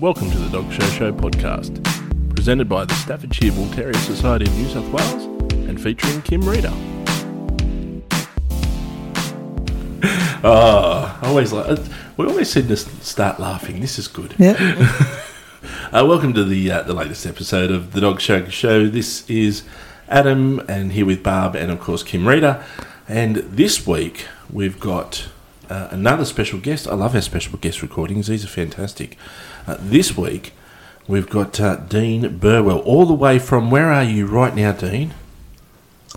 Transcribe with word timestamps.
Welcome 0.00 0.30
to 0.30 0.38
the 0.38 0.48
Dog 0.50 0.70
Show 0.72 0.84
Show 0.90 1.12
podcast, 1.12 1.82
presented 2.34 2.68
by 2.68 2.84
the 2.84 2.94
Staffordshire 2.94 3.52
Bull 3.52 3.68
Terrier 3.70 3.94
Society 3.94 4.46
of 4.46 4.56
New 4.56 4.68
South 4.68 4.88
Wales 4.92 5.24
and 5.68 5.80
featuring 5.80 6.22
Kim 6.22 6.42
Reader. 6.48 6.72
Oh, 10.44 11.18
I 11.22 11.26
always 11.28 11.52
like. 11.52 11.68
uh, 11.68 11.76
We 12.16 12.26
always 12.26 12.50
said 12.50 12.68
to 12.68 12.76
start 12.76 13.40
laughing. 13.40 13.80
This 13.80 13.98
is 13.98 14.08
good. 14.08 14.34
Yep. 14.38 14.58
Uh, 15.90 16.04
welcome 16.06 16.34
to 16.34 16.44
the 16.44 16.70
uh, 16.70 16.82
the 16.82 16.92
latest 16.92 17.24
episode 17.26 17.70
of 17.70 17.92
the 17.92 18.00
Dog 18.00 18.20
Show 18.20 18.46
Show. 18.48 18.86
This 18.88 19.28
is 19.28 19.64
Adam, 20.08 20.60
and 20.68 20.92
here 20.92 21.04
with 21.06 21.22
Barb, 21.22 21.56
and 21.56 21.70
of 21.72 21.80
course 21.80 22.02
Kim 22.02 22.28
Reader. 22.28 22.62
And 23.08 23.36
this 23.36 23.86
week 23.86 24.26
we've 24.52 24.78
got 24.78 25.28
uh, 25.68 25.88
another 25.90 26.24
special 26.24 26.58
guest. 26.58 26.86
I 26.88 26.94
love 26.94 27.14
our 27.14 27.20
special 27.20 27.58
guest 27.58 27.82
recordings; 27.82 28.26
these 28.26 28.44
are 28.44 28.48
fantastic. 28.48 29.16
Uh, 29.66 29.76
this 29.78 30.16
week 30.16 30.52
we've 31.06 31.28
got 31.28 31.58
uh, 31.60 31.76
Dean 31.76 32.38
Burwell, 32.38 32.78
all 32.80 33.06
the 33.06 33.14
way 33.14 33.38
from 33.38 33.70
where 33.70 33.92
are 33.92 34.04
you 34.04 34.26
right 34.26 34.54
now, 34.54 34.72
Dean? 34.72 35.14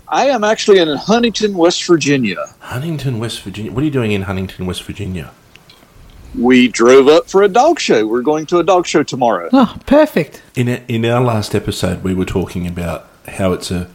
I 0.08 0.26
am 0.26 0.44
actually 0.44 0.78
in 0.78 0.88
Huntington, 0.88 1.54
West 1.54 1.84
Virginia. 1.86 2.36
Huntington, 2.60 3.18
West 3.18 3.40
Virginia. 3.42 3.72
What 3.72 3.82
are 3.82 3.86
you 3.86 3.90
doing 3.90 4.12
in 4.12 4.22
Huntington, 4.22 4.66
West 4.66 4.82
Virginia? 4.84 5.32
We 6.38 6.68
drove 6.68 7.08
up 7.08 7.28
for 7.28 7.42
a 7.42 7.48
dog 7.48 7.78
show. 7.78 8.06
We're 8.06 8.22
going 8.22 8.46
to 8.46 8.58
a 8.58 8.64
dog 8.64 8.86
show 8.86 9.02
tomorrow. 9.02 9.48
Oh, 9.52 9.76
perfect. 9.86 10.42
In 10.54 10.68
our, 10.68 10.80
in 10.88 11.04
our 11.04 11.22
last 11.22 11.54
episode, 11.54 12.02
we 12.02 12.14
were 12.14 12.24
talking 12.24 12.66
about 12.66 13.08
how 13.28 13.52
it's 13.52 13.70
a 13.70 13.90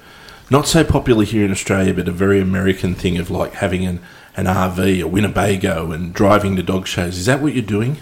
not 0.50 0.68
so 0.68 0.84
popular 0.84 1.26
here 1.26 1.44
in 1.44 1.52
Australia, 1.52 1.94
but 1.94 2.08
a 2.08 2.12
very 2.12 2.40
American 2.40 2.96
thing 2.96 3.18
of 3.18 3.30
like 3.30 3.56
having 3.56 3.86
an, 3.86 4.00
an 4.38 4.46
RV, 4.46 5.02
a 5.02 5.08
Winnebago, 5.08 5.92
and 5.92 6.14
driving 6.14 6.56
to 6.56 6.64
dog 6.64 6.88
shows. 6.88 7.18
Is 7.18 7.26
that 7.26 7.42
what 7.42 7.54
you're 7.54 7.64
doing? 7.64 7.98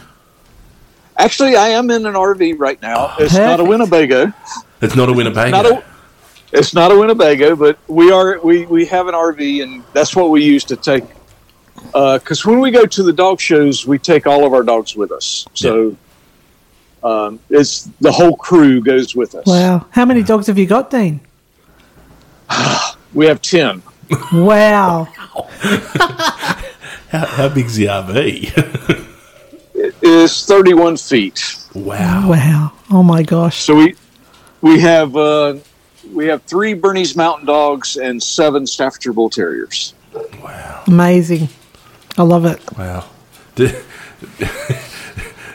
Actually, 1.18 1.56
I 1.56 1.70
am 1.70 1.90
in 1.90 2.06
an 2.06 2.14
RV 2.14 2.60
right 2.60 2.80
now. 2.82 3.16
It's 3.18 3.34
not 3.34 3.62
a 3.62 3.64
Winnebago. 3.64 4.34
It's 4.82 4.96
not 4.98 5.08
a 5.08 5.14
Winnebago. 5.14 5.50
Not 5.50 5.66
a, 5.66 5.84
it's 6.52 6.74
not 6.74 6.92
a 6.92 7.00
Winnebago, 7.00 7.56
but 7.56 7.80
we 7.88 8.12
are 8.12 8.38
we, 8.42 8.66
we 8.66 8.86
have 8.86 9.08
an 9.08 9.16
RV, 9.16 9.64
and 9.64 9.84
that's 9.94 10.14
what 10.14 10.30
we 10.30 10.44
use 10.44 10.66
to 10.66 10.76
take. 10.76 11.06
Because 11.94 12.46
when 12.46 12.60
we 12.60 12.70
go 12.70 12.86
to 12.86 13.04
the 13.04 13.14
dog 13.14 13.40
shows, 13.40 13.88
we 13.88 13.98
take 13.98 14.28
all 14.28 14.46
of 14.46 14.54
our 14.54 14.64
dogs 14.64 14.96
with 14.96 15.14
us. 15.14 15.48
So 15.54 15.96
um, 17.02 17.40
it's 17.50 17.90
the 18.02 18.12
whole 18.12 18.36
crew 18.36 18.82
goes 18.82 19.16
with 19.16 19.36
us. 19.36 19.46
Wow. 19.46 19.86
How 19.92 20.04
many 20.04 20.22
dogs 20.22 20.48
have 20.48 20.58
you 20.58 20.66
got, 20.68 20.90
Dean? 20.92 21.22
We 23.14 23.28
have 23.28 23.42
ten. 23.42 23.82
Wow. 24.34 25.06
how, 27.10 27.26
how 27.26 27.50
big's 27.50 27.76
the 27.76 27.86
RV? 27.86 29.06
It 29.74 29.96
is 30.02 30.46
thirty-one 30.46 30.98
feet. 30.98 31.58
wow. 31.74 32.30
Wow. 32.30 32.72
Oh 32.92 33.04
my 33.04 33.24
gosh. 33.24 33.58
So 33.64 33.76
we 33.76 33.96
we 34.62 34.80
have 34.80 35.16
uh, 35.16 35.56
we 36.14 36.28
have 36.28 36.44
three 36.44 36.74
Bernese 36.74 37.16
Mountain 37.16 37.46
Dogs 37.48 37.98
and 37.98 38.22
seven 38.22 38.66
Staffordshire 38.68 39.14
Bull 39.14 39.30
Terriers. 39.30 39.94
Wow. 40.42 40.84
Amazing. 40.88 41.50
I 42.18 42.24
love 42.24 42.46
it. 42.46 42.62
Wow. 42.78 43.06
Do- 43.56 43.66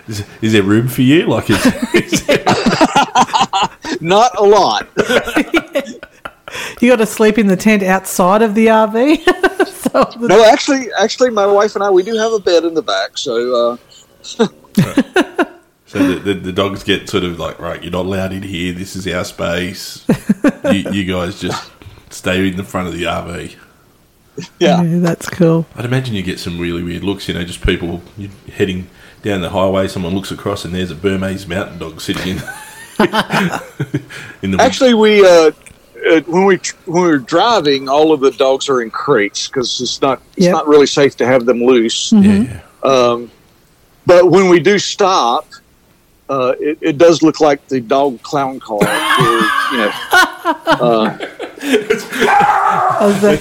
is, 0.08 0.24
is 0.42 0.52
there 0.52 0.62
room 0.62 0.88
for 0.88 1.02
you? 1.02 1.26
Like, 1.26 1.48
is, 1.50 1.66
is 1.94 2.26
there- 2.26 2.44
Not 4.00 4.38
a 4.38 4.42
lot. 4.44 4.88
You 6.80 6.90
got 6.90 6.96
to 6.96 7.06
sleep 7.06 7.38
in 7.38 7.46
the 7.46 7.56
tent 7.56 7.82
outside 7.82 8.42
of 8.42 8.54
the 8.54 8.66
RV. 8.66 9.16
so 9.66 10.04
the- 10.18 10.28
No, 10.28 10.44
actually, 10.44 10.88
actually, 10.98 11.30
my 11.30 11.46
wife 11.46 11.74
and 11.74 11.84
I 11.84 11.90
we 11.90 12.02
do 12.02 12.16
have 12.16 12.32
a 12.32 12.38
bed 12.38 12.64
in 12.64 12.74
the 12.74 12.82
back. 12.82 13.16
So 13.18 13.72
uh, 13.72 13.76
so 14.22 14.46
the, 15.98 16.20
the, 16.22 16.34
the 16.34 16.52
dogs 16.52 16.84
get 16.84 17.08
sort 17.08 17.24
of 17.24 17.38
like, 17.38 17.58
right, 17.58 17.82
you're 17.82 17.92
not 17.92 18.06
allowed 18.06 18.32
in 18.32 18.42
here. 18.42 18.72
This 18.72 18.94
is 18.96 19.06
our 19.08 19.24
space. 19.24 20.06
you, 20.64 20.90
you 20.92 21.04
guys 21.04 21.40
just 21.40 21.70
stay 22.10 22.46
in 22.48 22.56
the 22.56 22.64
front 22.64 22.88
of 22.88 22.94
the 22.94 23.04
RV. 23.04 23.56
yeah, 24.58 24.82
Yeah, 24.82 24.98
that's 25.00 25.28
cool. 25.28 25.66
I'd 25.76 25.84
imagine 25.84 26.14
you 26.14 26.22
get 26.22 26.38
some 26.38 26.58
really 26.58 26.82
weird 26.82 27.02
looks, 27.04 27.28
you 27.28 27.34
know, 27.34 27.44
just 27.44 27.64
people 27.64 28.02
you're 28.16 28.30
heading 28.52 28.88
down 29.22 29.40
the 29.42 29.50
highway, 29.50 29.86
someone 29.88 30.14
looks 30.14 30.30
across 30.30 30.64
and 30.64 30.74
there's 30.74 30.90
a 30.90 30.94
Bernese 30.94 31.46
mountain 31.46 31.78
dog 31.78 32.00
sitting 32.00 32.36
in 32.36 32.42
in 34.42 34.50
the 34.50 34.58
actually, 34.60 34.94
we 34.94 35.26
uh, 35.26 35.50
uh, 36.08 36.20
when 36.26 36.44
we 36.44 36.58
tr- 36.58 36.76
when 36.86 37.02
we 37.02 37.08
were 37.10 37.18
driving, 37.18 37.88
all 37.88 38.12
of 38.12 38.20
the 38.20 38.30
dogs 38.32 38.68
are 38.68 38.82
in 38.82 38.90
crates 38.90 39.46
because 39.48 39.80
it's 39.80 40.00
not 40.00 40.20
it's 40.36 40.46
Yep. 40.46 40.52
not 40.52 40.68
really 40.68 40.86
safe 40.86 41.16
to 41.18 41.26
have 41.26 41.44
them 41.46 41.62
loose. 41.62 42.12
yeah, 42.12 42.60
Um, 42.82 43.30
but 44.06 44.30
when 44.30 44.48
we 44.48 44.60
do 44.60 44.78
stop, 44.78 45.46
uh, 46.28 46.54
it, 46.60 46.78
it 46.80 46.98
does 46.98 47.22
look 47.22 47.40
like 47.40 47.66
the 47.68 47.80
dog 47.80 48.22
clown 48.22 48.60
car. 48.60 48.78
where, 48.78 49.40
you 49.72 49.78
know, 49.78 49.92
uh, 50.66 51.18
I 51.92 53.20
like, 53.22 53.40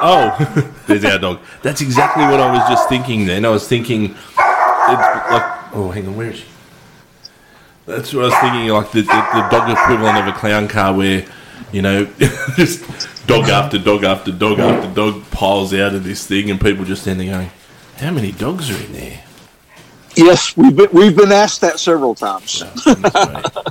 Oh, 0.00 0.72
there's 0.86 1.04
our 1.04 1.18
dog. 1.18 1.40
That's 1.62 1.80
exactly 1.80 2.22
what 2.24 2.38
I 2.40 2.52
was 2.52 2.68
just 2.68 2.88
thinking 2.88 3.26
then. 3.26 3.44
I 3.44 3.48
was 3.48 3.66
thinking, 3.66 4.04
it's 4.04 4.16
like, 4.38 5.74
oh, 5.74 5.90
hang 5.92 6.06
on, 6.06 6.16
where 6.16 6.30
is 6.30 6.36
she? 6.38 6.44
That's 7.86 8.12
what 8.14 8.24
I 8.24 8.28
was 8.28 8.34
thinking, 8.36 8.68
like 8.68 8.90
the, 8.92 9.00
the, 9.02 9.06
the 9.06 9.48
dog 9.50 9.70
equivalent 9.70 10.18
of 10.18 10.26
a 10.28 10.32
clown 10.38 10.68
car 10.68 10.94
where, 10.94 11.24
you 11.72 11.82
know, 11.82 12.04
just 12.56 13.26
dog 13.26 13.48
after 13.48 13.78
dog 13.78 14.04
after 14.04 14.32
dog 14.32 14.58
after 14.58 14.92
dog 14.94 15.30
piles 15.30 15.74
out 15.74 15.94
of 15.94 16.04
this 16.04 16.26
thing 16.26 16.50
and 16.50 16.60
people 16.60 16.84
just 16.84 17.02
stand 17.02 17.20
there 17.20 17.32
going, 17.32 17.50
how 17.96 18.10
many 18.10 18.32
dogs 18.32 18.70
are 18.70 18.84
in 18.86 18.92
there? 18.92 19.24
yes, 20.18 20.56
we've 20.56 20.74
been, 20.74 20.88
we've 20.92 21.16
been 21.16 21.32
asked 21.32 21.60
that 21.60 21.78
several 21.78 22.14
times. 22.14 22.62
Goodness 22.84 23.14
me. 23.14 23.62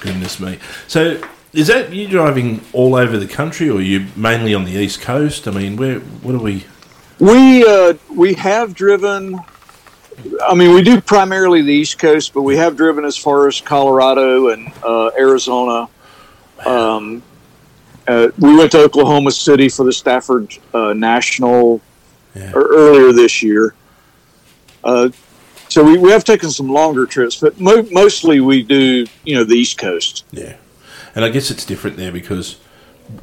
Goodness 0.00 0.40
me. 0.40 0.58
So, 0.86 1.20
is 1.52 1.66
that 1.66 1.92
you 1.92 2.06
driving 2.06 2.60
all 2.72 2.94
over 2.94 3.18
the 3.18 3.26
country, 3.26 3.68
or 3.68 3.78
are 3.78 3.82
you 3.82 4.06
mainly 4.16 4.54
on 4.54 4.64
the 4.64 4.72
east 4.72 5.00
coast? 5.00 5.48
I 5.48 5.50
mean, 5.50 5.76
where? 5.76 5.98
What 5.98 6.34
are 6.34 6.38
we? 6.38 6.64
We 7.18 7.66
uh, 7.66 7.94
we 8.14 8.34
have 8.34 8.74
driven. 8.74 9.40
I 10.46 10.54
mean, 10.54 10.74
we 10.74 10.82
do 10.82 11.00
primarily 11.00 11.62
the 11.62 11.72
East 11.72 11.98
Coast, 11.98 12.34
but 12.34 12.42
we 12.42 12.54
have 12.58 12.76
driven 12.76 13.06
as 13.06 13.16
far 13.16 13.48
as 13.48 13.58
Colorado 13.58 14.48
and 14.48 14.70
uh, 14.84 15.10
Arizona. 15.18 15.88
Um, 16.66 17.22
uh, 18.08 18.28
we 18.38 18.56
went 18.56 18.72
to 18.72 18.78
Oklahoma 18.82 19.30
City 19.30 19.68
for 19.68 19.84
the 19.84 19.92
Stafford 19.92 20.56
uh, 20.74 20.92
National 20.92 21.80
Yeah. 22.34 22.52
earlier 22.54 23.12
this 23.12 23.42
year. 23.42 23.74
Uh, 24.82 25.10
so 25.68 25.84
we, 25.84 25.98
we 25.98 26.10
have 26.10 26.24
taken 26.24 26.50
some 26.50 26.68
longer 26.68 27.06
trips, 27.06 27.36
but 27.36 27.60
mo- 27.60 27.86
mostly 27.92 28.40
we 28.40 28.62
do, 28.62 29.06
you 29.24 29.36
know, 29.36 29.44
the 29.44 29.54
East 29.54 29.78
Coast. 29.78 30.24
Yeah, 30.32 30.56
and 31.14 31.24
I 31.24 31.28
guess 31.28 31.50
it's 31.50 31.64
different 31.64 31.96
there 31.96 32.10
because 32.12 32.58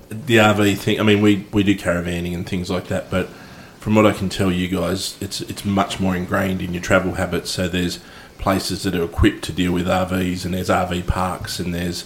the 0.10 0.38
RV 0.38 0.78
thing. 0.78 1.00
I 1.00 1.04
mean, 1.04 1.22
we 1.22 1.46
we 1.52 1.64
do 1.64 1.76
caravanning 1.76 2.34
and 2.36 2.48
things 2.48 2.70
like 2.70 2.88
that, 2.88 3.10
but 3.10 3.28
from 3.80 3.96
what 3.96 4.06
I 4.06 4.14
can 4.14 4.30
tell 4.30 4.52
you 4.52 4.68
guys, 4.68 5.18
it's 5.20 5.42
it's 5.42 5.66
much 5.66 6.00
more 6.00 6.16
ingrained 6.16 6.62
in 6.62 6.74
your 6.74 6.82
travel 6.84 7.14
habits. 7.16 7.50
So 7.52 7.68
there's 7.68 8.00
places 8.38 8.84
that 8.84 8.96
are 8.96 9.04
equipped 9.04 9.44
to 9.46 9.52
deal 9.52 9.72
with 9.74 9.88
RVs, 9.88 10.46
and 10.46 10.54
there's 10.54 10.70
RV 10.70 11.08
parks, 11.08 11.60
and 11.60 11.74
there's 11.74 12.06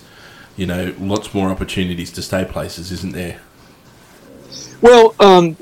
you 0.58 0.66
know 0.66 0.94
lots 1.00 1.34
more 1.34 1.50
opportunities 1.50 2.12
to 2.12 2.22
stay 2.22 2.46
places, 2.46 2.92
isn't 2.92 3.14
there? 3.14 3.40
Well, 4.82 5.16
um, 5.20 5.58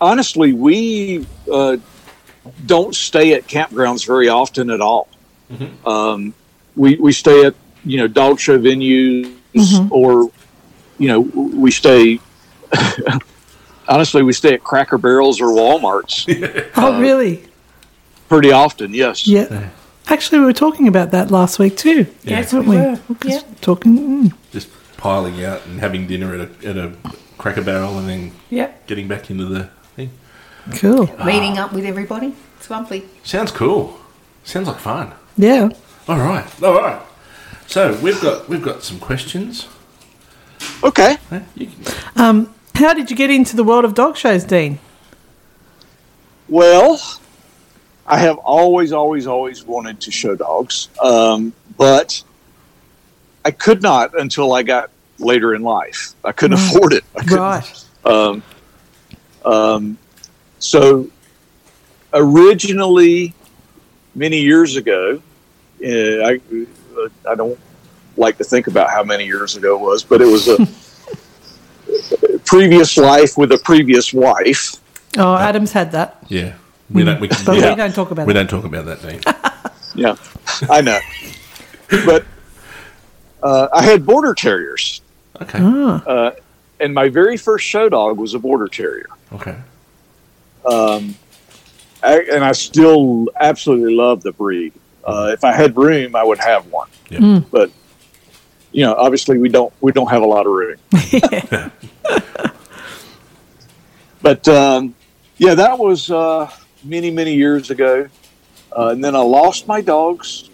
honestly, 0.00 0.52
we 0.52 1.26
uh, 1.50 1.76
don't 2.66 2.94
stay 2.94 3.34
at 3.34 3.46
campgrounds 3.46 4.06
very 4.06 4.28
often 4.28 4.70
at 4.70 4.80
all. 4.80 5.08
Um, 5.84 6.34
we 6.74 6.96
we 6.96 7.12
stay 7.12 7.46
at 7.46 7.54
you 7.84 7.98
know 7.98 8.08
dog 8.08 8.40
show 8.40 8.58
venues, 8.58 9.32
or 9.90 10.30
you 10.98 11.08
know 11.08 11.20
we 11.20 11.70
stay. 11.70 12.20
honestly, 13.88 14.22
we 14.22 14.32
stay 14.32 14.54
at 14.54 14.64
Cracker 14.64 14.98
Barrels 14.98 15.40
or 15.40 15.46
WalMarts 15.46 16.70
oh, 16.76 17.00
really? 17.00 17.44
pretty 18.28 18.50
often. 18.50 18.92
Yes. 18.92 19.26
Yeah. 19.26 19.70
Actually, 20.08 20.38
we 20.40 20.44
were 20.46 20.52
talking 20.52 20.86
about 20.88 21.10
that 21.10 21.30
last 21.30 21.58
week 21.58 21.76
too. 21.76 22.06
Yes, 22.22 22.52
weren't 22.52 22.66
we 22.68 22.76
we? 22.76 22.82
were. 22.82 22.98
Yeah. 23.24 23.40
Talking. 23.60 23.98
Mm, 24.30 24.34
Just 24.52 24.68
piling 24.96 25.44
out 25.44 25.66
and 25.66 25.80
having 25.80 26.06
dinner 26.06 26.34
at 26.34 26.40
a 26.64 26.68
at 26.68 26.76
a 26.76 26.92
Cracker 27.38 27.62
Barrel, 27.62 27.98
and 27.98 28.08
then 28.08 28.32
Yep. 28.50 28.86
getting 28.86 29.08
back 29.08 29.30
into 29.30 29.44
the 29.46 29.68
thing. 29.96 30.10
cool. 30.78 31.06
Meeting 31.24 31.58
up 31.58 31.72
with 31.72 31.84
everybody. 31.84 32.34
It's 32.58 32.70
lovely. 32.70 33.04
Sounds 33.24 33.50
cool. 33.50 33.98
Sounds 34.44 34.68
like 34.68 34.78
fun. 34.78 35.12
Yeah. 35.36 35.68
All 36.08 36.18
right, 36.18 36.46
all 36.62 36.74
right. 36.80 37.02
So 37.66 37.98
we've 38.00 38.20
got 38.22 38.48
we've 38.48 38.62
got 38.62 38.84
some 38.84 38.98
questions. 39.00 39.66
Okay. 40.82 41.18
Huh? 41.30 41.40
You 41.56 41.66
can- 41.66 41.94
Um, 42.16 42.54
how 42.76 42.94
did 42.94 43.10
you 43.10 43.16
get 43.16 43.30
into 43.30 43.56
the 43.56 43.64
world 43.64 43.84
of 43.84 43.94
dog 43.94 44.16
shows, 44.16 44.44
Dean? 44.44 44.78
Well, 46.48 47.00
I 48.08 48.18
have 48.18 48.38
always, 48.38 48.92
always, 48.92 49.26
always 49.26 49.64
wanted 49.64 50.00
to 50.02 50.10
show 50.10 50.36
dogs, 50.36 50.88
um, 51.02 51.52
but 51.76 52.22
I 53.44 53.50
could 53.50 53.82
not 53.82 54.18
until 54.18 54.52
I 54.52 54.62
got 54.62 54.90
later 55.18 55.54
in 55.54 55.62
life. 55.62 56.14
I 56.24 56.32
couldn't 56.32 56.58
Right. 56.58 56.74
afford 56.76 56.92
it. 56.92 57.04
I 57.16 57.20
couldn't, 57.20 57.38
Right. 57.38 57.84
Um, 58.04 58.42
um, 59.44 59.98
so 60.58 61.08
originally, 62.12 63.34
many 64.14 64.40
years 64.40 64.76
ago, 64.76 65.20
uh, 65.84 65.88
I 65.88 66.40
I 67.28 67.34
don't 67.34 67.58
like 68.16 68.38
to 68.38 68.44
think 68.44 68.66
about 68.68 68.90
how 68.90 69.02
many 69.04 69.26
years 69.26 69.56
ago 69.56 69.74
it 69.76 69.80
was, 69.80 70.02
but 70.04 70.22
it 70.22 70.26
was 70.26 70.48
a 70.48 70.56
previous 72.44 72.96
life 72.96 73.36
with 73.36 73.52
a 73.52 73.58
previous 73.58 74.12
wife. 74.12 74.76
Oh, 75.18 75.34
Adam's 75.36 75.72
had 75.72 75.92
that. 75.92 76.18
Yeah. 76.28 76.54
We 76.90 77.04
don't, 77.04 77.20
we, 77.20 77.28
But 77.46 77.56
yeah. 77.58 77.70
we 77.70 77.76
don't 77.76 77.94
talk 77.94 78.10
about 78.10 78.26
We 78.26 78.32
that. 78.32 78.48
don't 78.48 78.62
talk 78.62 78.64
about 78.64 78.84
that, 78.86 79.02
Dean. 79.02 79.20
Yeah, 79.94 80.16
I 80.68 80.82
know. 80.82 80.98
But 82.04 82.26
uh, 83.42 83.68
I 83.72 83.82
had 83.82 84.04
border 84.04 84.34
terriers, 84.34 85.00
Okay. 85.40 85.58
Ah, 85.62 86.04
uh, 86.04 86.30
and 86.80 86.92
my 86.92 87.08
very 87.08 87.38
first 87.38 87.64
show 87.64 87.88
dog 87.88 88.18
was 88.18 88.34
a 88.34 88.38
border 88.38 88.68
terrier. 88.68 89.06
Okay. 89.32 89.56
Um, 90.70 91.14
I, 92.02 92.20
and 92.30 92.44
I 92.44 92.52
still 92.52 93.28
absolutely 93.40 93.94
love 93.94 94.22
the 94.22 94.32
breed. 94.32 94.74
Uh, 95.02 95.30
if 95.32 95.44
I 95.44 95.52
had 95.52 95.74
room, 95.78 96.14
I 96.14 96.22
would 96.22 96.38
have 96.40 96.66
one. 96.66 96.88
Yeah. 97.08 97.20
Mm. 97.20 97.44
But 97.50 97.70
you 98.72 98.84
know, 98.84 98.94
obviously, 98.94 99.38
we 99.38 99.48
don't 99.48 99.72
we 99.80 99.92
don't 99.92 100.10
have 100.10 100.20
a 100.20 100.26
lot 100.26 100.46
of 100.46 100.52
room. 100.52 100.76
But 104.22 104.48
um, 104.48 104.94
yeah, 105.38 105.54
that 105.54 105.78
was 105.78 106.10
uh, 106.10 106.50
many 106.86 107.10
many 107.10 107.34
years 107.34 107.70
ago, 107.70 108.08
uh, 108.76 108.88
and 108.88 109.02
then 109.02 109.14
I 109.14 109.20
lost 109.20 109.66
my 109.66 109.80
dogs 109.80 110.50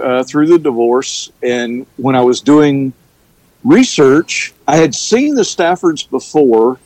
uh, 0.00 0.24
through 0.24 0.48
the 0.48 0.58
divorce. 0.58 1.30
And 1.42 1.86
when 1.96 2.14
I 2.14 2.22
was 2.22 2.40
doing 2.40 2.92
research, 3.64 4.52
I 4.66 4.76
had 4.76 4.94
seen 4.94 5.34
the 5.34 5.42
Staffords 5.42 6.08
before, 6.08 6.78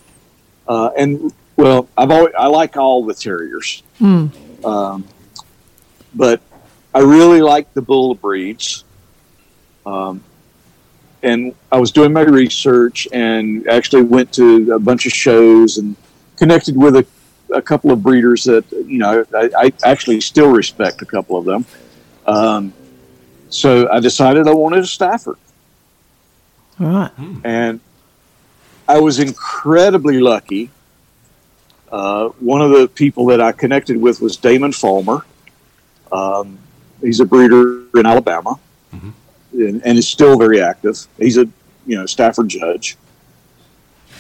uh, 0.68 0.90
and 0.96 1.32
well, 1.56 1.88
I've 1.96 2.10
always 2.10 2.34
I 2.38 2.46
like 2.46 2.76
all 2.76 3.04
the 3.04 3.14
terriers, 3.14 3.82
mm. 4.00 4.64
um, 4.64 5.06
but 6.14 6.40
I 6.94 7.00
really 7.00 7.42
like 7.42 7.72
the 7.74 7.82
bull 7.82 8.14
breeds. 8.14 8.84
Um, 9.86 10.22
and 11.22 11.54
I 11.70 11.78
was 11.78 11.90
doing 11.90 12.12
my 12.12 12.22
research 12.22 13.06
and 13.12 13.66
actually 13.68 14.02
went 14.02 14.32
to 14.34 14.72
a 14.72 14.78
bunch 14.78 15.06
of 15.06 15.12
shows 15.12 15.76
and 15.76 15.96
connected 16.36 16.76
with 16.76 16.96
a, 16.96 17.06
a 17.52 17.62
couple 17.62 17.90
of 17.90 18.02
breeders 18.02 18.44
that 18.44 18.64
you 18.72 18.98
know 18.98 19.24
I, 19.34 19.50
I 19.56 19.72
actually 19.84 20.20
still 20.20 20.50
respect 20.50 21.02
a 21.02 21.06
couple 21.06 21.36
of 21.36 21.44
them. 21.44 21.64
Um, 22.26 22.72
so 23.48 23.88
I 23.90 24.00
decided 24.00 24.46
I 24.46 24.54
wanted 24.54 24.84
a 24.84 24.86
Stafford, 24.86 25.36
All 26.78 26.86
right. 26.86 27.10
and 27.44 27.80
I 28.88 29.00
was 29.00 29.18
incredibly 29.18 30.20
lucky. 30.20 30.70
Uh, 31.90 32.28
one 32.38 32.60
of 32.60 32.70
the 32.70 32.86
people 32.86 33.26
that 33.26 33.40
I 33.40 33.50
connected 33.52 34.00
with 34.00 34.20
was 34.20 34.36
Damon 34.36 34.72
Fulmer. 34.72 35.24
Um, 36.12 36.58
he's 37.00 37.18
a 37.20 37.24
breeder 37.24 37.82
in 37.98 38.06
Alabama, 38.06 38.58
Mhm. 38.94 39.12
and, 39.54 39.82
and 39.84 39.98
is 39.98 40.06
still 40.08 40.38
very 40.38 40.60
active. 40.62 41.06
He's 41.18 41.36
a 41.36 41.46
you 41.86 41.96
know 41.96 42.06
Stafford 42.06 42.48
judge, 42.48 42.96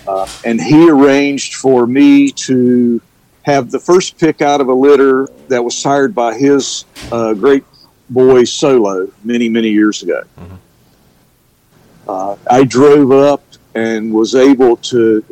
uh, 0.08 0.26
and 0.44 0.60
he 0.60 0.90
arranged 0.90 1.54
for 1.54 1.86
me 1.86 2.32
to 2.32 3.00
have 3.42 3.70
the 3.70 3.78
first 3.80 4.18
pick 4.18 4.42
out 4.42 4.60
of 4.60 4.68
a 4.68 4.74
litter 4.74 5.26
that 5.48 5.62
was 5.64 5.76
sired 5.76 6.14
by 6.14 6.36
his 6.36 6.84
uh, 7.10 7.32
great 7.34 7.64
boy 8.10 8.44
Solo 8.44 9.10
many 9.24 9.48
many 9.48 9.68
years 9.70 10.02
ago. 10.02 10.22
Uh, 12.08 12.36
I 12.50 12.64
drove 12.64 13.12
up 13.12 13.42
and 13.74 14.12
was 14.12 14.34
able 14.34 14.76
to 14.78 15.24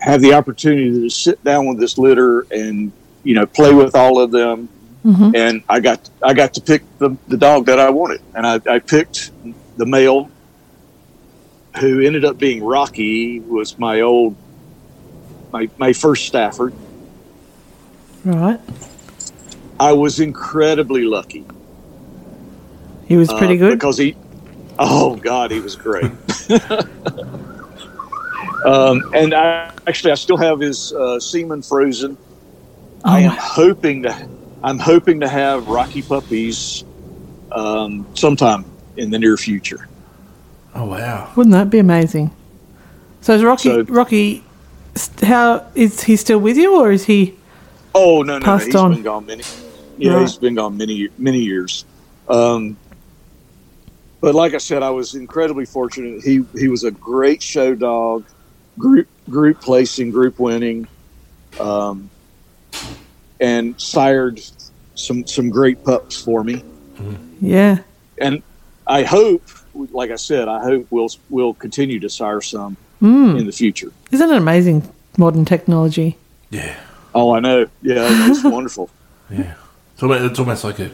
have 0.00 0.20
the 0.22 0.32
opportunity 0.32 0.90
to 0.90 1.10
sit 1.10 1.42
down 1.44 1.66
with 1.66 1.78
this 1.78 1.98
litter 1.98 2.46
and 2.50 2.92
you 3.24 3.34
know 3.34 3.44
play 3.46 3.74
with 3.74 3.94
all 3.94 4.20
of 4.20 4.30
them 4.30 4.68
Mhm. 5.04 5.36
and 5.36 5.62
I 5.68 5.78
got 5.80 6.08
I 6.22 6.34
got 6.34 6.54
to 6.54 6.60
pick 6.60 6.82
the, 6.98 7.16
the 7.28 7.36
dog 7.36 7.66
that 7.66 7.78
I 7.78 7.88
wanted 7.90 8.20
and 8.34 8.44
I, 8.46 8.60
I 8.68 8.78
picked 8.80 9.30
the 9.76 9.86
male 9.86 10.28
who 11.80 12.00
ended 12.00 12.24
up 12.24 12.36
being 12.38 12.64
Rocky 12.64 13.38
was 13.40 13.78
my 13.78 14.00
old 14.00 14.34
my, 15.52 15.68
my 15.78 15.92
first 15.92 16.26
Stafford 16.26 16.72
Right. 18.24 18.60
I 19.80 19.92
was 19.92 20.18
incredibly 20.20 21.04
lucky 21.04 21.44
He 23.06 23.16
was 23.16 23.32
pretty 23.32 23.54
uh, 23.54 23.58
good. 23.68 23.78
because 23.78 23.96
he 23.98 24.16
oh 24.78 25.16
god 25.16 25.50
he 25.50 25.60
was 25.60 25.74
great 25.76 26.10
um, 28.64 29.02
and 29.14 29.34
I 29.34 29.70
actually 29.86 30.12
I 30.12 30.14
still 30.16 30.36
have 30.36 30.60
his 30.60 30.92
uh, 30.92 31.18
semen 31.20 31.62
frozen 31.62 32.16
I 33.04 33.20
am 33.20 33.30
Oh, 33.32 33.36
hoping 33.38 34.02
to 34.02 34.28
I'm 34.62 34.78
hoping 34.78 35.20
to 35.20 35.28
have 35.28 35.68
Rocky 35.68 36.02
puppies 36.02 36.84
um, 37.52 38.06
sometime 38.14 38.64
in 38.96 39.10
the 39.10 39.18
near 39.18 39.36
future 39.36 39.88
Oh, 40.74 40.84
wow. 40.84 41.32
wouldn't 41.34 41.54
that 41.54 41.70
be 41.70 41.78
amazing? 41.78 42.30
So 43.20 43.32
is 43.34 43.42
Rocky? 43.42 43.68
So- 43.70 43.82
Rocky, 43.84 44.34
st- 44.36 44.44
how 45.22 45.64
is 45.74 46.02
he 46.02 46.16
still 46.16 46.38
with 46.38 46.56
you, 46.56 46.80
or 46.80 46.90
is 46.92 47.04
he? 47.04 47.34
oh 47.94 48.22
no 48.22 48.34
no, 48.34 48.38
no 48.38 48.44
Passed 48.44 48.66
he's 48.66 48.74
on. 48.74 48.92
been 48.94 49.02
gone 49.02 49.24
many 49.26 49.42
yeah 49.96 50.12
Right. 50.14 50.20
he's 50.20 50.36
been 50.36 50.54
gone 50.54 50.76
many 50.76 51.08
many 51.16 51.38
years 51.38 51.84
um, 52.28 52.76
but 54.20 54.34
like 54.34 54.52
I 54.54 54.58
said 54.58 54.82
I 54.82 54.90
was 54.90 55.14
incredibly 55.14 55.64
fortunate 55.64 56.22
he 56.22 56.44
he 56.54 56.68
was 56.68 56.84
a 56.84 56.90
great 56.90 57.42
show 57.42 57.74
dog 57.74 58.26
group 58.78 59.08
group 59.28 59.60
placing 59.62 60.10
group 60.10 60.38
winning 60.38 60.86
um, 61.58 62.10
and 63.40 63.74
sired 63.80 64.38
some 64.94 65.26
some 65.26 65.48
great 65.48 65.82
pups 65.82 66.20
for 66.22 66.44
me 66.44 66.62
Yeah. 67.40 67.78
and 68.20 68.42
I 68.86 69.02
hope, 69.02 69.42
like 69.74 70.10
I 70.10 70.16
said, 70.16 70.48
I 70.48 70.62
hope 70.62 70.86
we'll 70.90 71.08
we'll 71.30 71.54
continue 71.54 72.00
to 72.00 72.08
sire 72.08 72.40
some 72.40 72.76
Mm. 73.02 73.38
in 73.40 73.46
the 73.46 73.52
future. 73.52 73.92
Isn't 74.10 74.30
it 74.30 74.36
amazing? 74.36 74.88
Modern 75.16 75.44
technology. 75.44 76.16
Yeah. 76.50 76.76
Oh, 77.14 77.34
I 77.34 77.40
know. 77.40 77.66
Yeah, 77.82 78.06
it's 78.30 78.42
wonderful. 78.58 78.90
Yeah. 79.30 79.54
It's 79.94 80.02
almost, 80.02 80.22
it's 80.24 80.38
almost 80.38 80.64
like 80.64 80.78
a, 80.78 80.90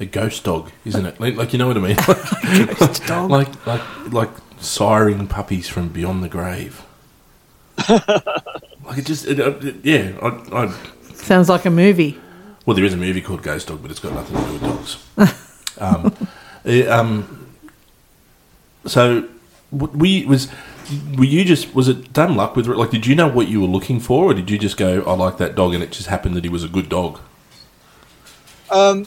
a 0.00 0.06
ghost 0.06 0.44
dog, 0.44 0.70
isn't 0.84 1.04
it? 1.06 1.18
Like, 1.20 1.36
like, 1.36 1.52
you 1.52 1.58
know 1.58 1.66
what 1.68 1.76
I 1.76 1.80
mean? 1.80 1.96
Ghost 2.78 3.06
dog. 3.06 3.30
like 3.30 3.66
like 3.66 3.82
like 4.12 4.30
siring 4.60 5.28
puppies 5.28 5.68
from 5.68 5.88
beyond 5.88 6.22
the 6.22 6.28
grave. 6.28 6.82
like 7.88 8.98
it 8.98 9.06
just 9.06 9.26
it, 9.26 9.38
uh, 9.40 9.50
it- 9.60 9.76
yeah. 9.84 10.12
I, 10.22 10.64
I 10.64 10.74
Sounds 11.14 11.48
like 11.48 11.64
a 11.64 11.70
movie. 11.70 12.18
well, 12.66 12.74
there 12.76 12.84
is 12.84 12.94
a 12.94 12.96
movie 12.96 13.20
called 13.20 13.42
Ghost 13.42 13.68
Dog, 13.68 13.82
but 13.82 13.90
it's 13.90 14.00
got 14.00 14.14
nothing 14.14 14.36
to 14.36 14.46
do 14.46 14.52
with 14.52 14.62
dogs. 14.62 15.78
um, 15.78 16.14
eh, 16.64 16.86
um, 16.86 17.46
so 18.86 19.28
we 19.72 20.24
was 20.26 20.48
were 21.16 21.24
you 21.24 21.44
just 21.44 21.74
was 21.74 21.88
it 21.88 22.12
dumb 22.12 22.36
luck 22.36 22.56
with 22.56 22.66
like 22.66 22.90
did 22.90 23.06
you 23.06 23.14
know 23.14 23.28
what 23.28 23.48
you 23.48 23.60
were 23.60 23.66
looking 23.66 24.00
for 24.00 24.30
or 24.30 24.34
did 24.34 24.50
you 24.50 24.58
just 24.58 24.76
go 24.76 25.02
I 25.02 25.14
like 25.14 25.36
that 25.38 25.54
dog 25.54 25.74
and 25.74 25.82
it 25.82 25.92
just 25.92 26.08
happened 26.08 26.34
that 26.36 26.44
he 26.44 26.50
was 26.50 26.64
a 26.64 26.68
good 26.68 26.88
dog 26.88 27.20
Um, 28.70 29.06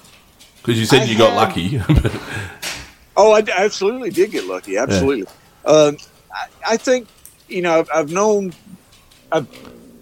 because 0.58 0.80
you 0.80 0.86
said 0.86 1.02
I 1.02 1.06
you 1.06 1.18
got 1.18 1.36
lucky 1.36 1.82
oh, 3.18 3.34
I 3.34 3.44
absolutely 3.58 4.10
did 4.10 4.32
get 4.32 4.46
lucky. 4.46 4.78
Absolutely. 4.78 5.28
Um, 5.66 5.98
I, 6.34 6.48
I 6.74 6.78
think 6.78 7.08
you 7.48 7.62
know 7.62 7.80
I've, 7.80 7.90
I've 7.94 8.12
known 8.12 8.54
I've 9.32 9.48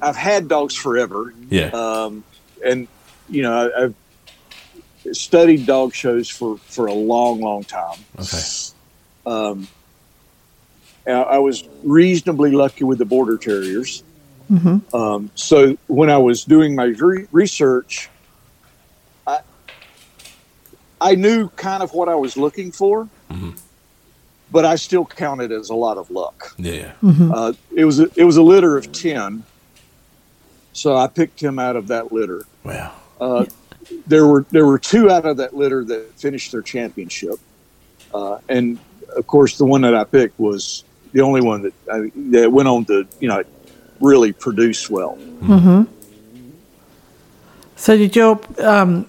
I've 0.02 0.16
had 0.16 0.48
dogs 0.48 0.76
forever, 0.76 1.34
yeah 1.50 1.68
um, 1.70 2.24
and 2.66 2.88
you 3.30 3.42
know 3.42 3.54
I, 3.54 3.84
I've 3.84 3.96
studied 5.16 5.66
dog 5.66 5.94
shows 5.94 6.30
for 6.30 6.58
for 6.58 6.88
a 6.88 6.94
long, 6.94 7.42
long 7.42 7.64
time. 7.64 8.00
okay 8.20 8.42
Um, 9.26 9.68
I 11.08 11.12
I 11.12 11.38
was 11.40 11.64
reasonably 11.84 12.52
lucky 12.52 12.84
with 12.84 12.98
the 13.00 13.06
border 13.06 13.38
terriers. 13.38 14.04
hmm 14.48 14.78
Um, 14.94 15.30
so 15.36 15.78
when 15.88 16.10
I 16.10 16.18
was 16.18 16.44
doing 16.44 16.76
my 16.76 16.86
re- 16.98 17.28
research, 17.32 18.10
I 19.28 19.40
I 21.02 21.16
knew 21.16 21.50
kind 21.56 21.84
of 21.84 21.92
what 21.94 22.10
I 22.10 22.16
was 22.16 22.36
looking 22.38 22.72
for, 22.72 23.08
Mhm. 23.32 23.56
but 24.52 24.66
I 24.66 24.76
still 24.76 25.06
counted 25.06 25.52
as 25.52 25.70
a 25.70 25.76
lot 25.76 25.98
of 25.98 26.10
luck. 26.10 26.54
yeah 26.58 26.92
hmm 27.02 27.32
Uh, 27.34 27.54
it 27.76 27.86
was 27.86 28.00
a, 28.00 28.08
it 28.16 28.24
was 28.26 28.38
a 28.38 28.44
litter 28.44 28.78
of 28.78 28.92
ten, 28.92 29.44
so 30.74 30.96
I 30.98 31.08
picked 31.08 31.40
him 31.42 31.60
out 31.60 31.76
of 31.76 31.88
that 31.88 32.12
litter. 32.12 32.46
wow 32.64 32.92
Uh, 33.22 33.46
there 34.08 34.26
were 34.28 34.46
there 34.52 34.66
were 34.66 34.80
two 34.80 35.10
out 35.10 35.26
of 35.26 35.38
that 35.38 35.56
litter 35.56 35.84
that 35.86 36.14
finished 36.20 36.52
their 36.52 36.62
championship, 36.62 37.36
uh, 38.14 38.38
and 38.50 38.80
of 39.16 39.26
course 39.28 39.58
the 39.58 39.66
one 39.66 39.82
that 39.82 39.96
I 39.96 40.04
picked 40.04 40.40
was 40.40 40.84
the 41.12 41.22
only 41.22 41.42
one 41.42 41.62
that 41.64 41.74
I, 41.92 42.12
that 42.32 42.52
went 42.52 42.68
on 42.68 42.86
to 42.86 43.08
you 43.20 43.28
know 43.28 43.44
really 44.00 44.32
produce 44.32 44.90
well. 44.90 45.16
hmm 45.16 45.84
So 47.76 47.98
did 47.98 48.16
your 48.16 48.40
um, 48.60 49.08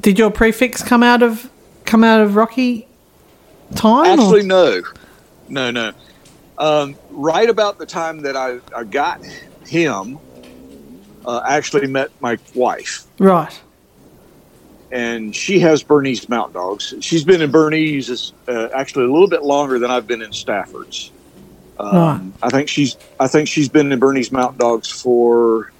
did 0.00 0.18
your 0.18 0.30
prefix 0.30 0.82
come 0.82 1.02
out 1.02 1.22
of 1.22 1.50
come 1.84 2.04
out 2.04 2.20
of 2.20 2.36
Rocky 2.36 2.86
time? 3.74 4.18
or- 4.18 4.22
Actually, 4.22 4.42
no, 4.46 4.82
no, 5.48 5.70
no. 5.70 5.92
Um, 6.58 6.96
right 7.10 7.50
about 7.50 7.78
the 7.78 7.84
time 7.86 8.20
that 8.22 8.34
I, 8.34 8.58
I 8.74 8.84
got 8.84 9.22
him, 9.66 10.18
uh, 11.26 11.42
I 11.44 11.56
actually 11.56 11.86
met 11.86 12.10
my 12.20 12.38
wife, 12.54 13.04
right. 13.18 13.60
and 14.90 15.36
she 15.36 15.58
has 15.58 15.82
Bernese 15.82 16.26
Mountain 16.30 16.54
Dogs. 16.54 16.94
She's 17.00 17.24
been 17.24 17.42
in 17.42 17.50
Bernese 17.50 18.32
uh, 18.48 18.68
actually 18.74 19.04
a 19.04 19.12
little 19.12 19.28
bit 19.28 19.42
longer 19.42 19.78
than 19.78 19.90
I've 19.90 20.06
been 20.06 20.22
in 20.22 20.30
Staffords. 20.30 21.10
Um, 21.78 22.32
I 22.42 22.48
think 22.50 22.68
she's 22.68 22.96
I 23.20 23.28
think 23.28 23.48
she's 23.48 23.68
been 23.68 23.92
in 23.92 23.98
Bernese 23.98 24.30
Mountain 24.30 24.58
Dogs 24.58 24.88
for 24.90 25.70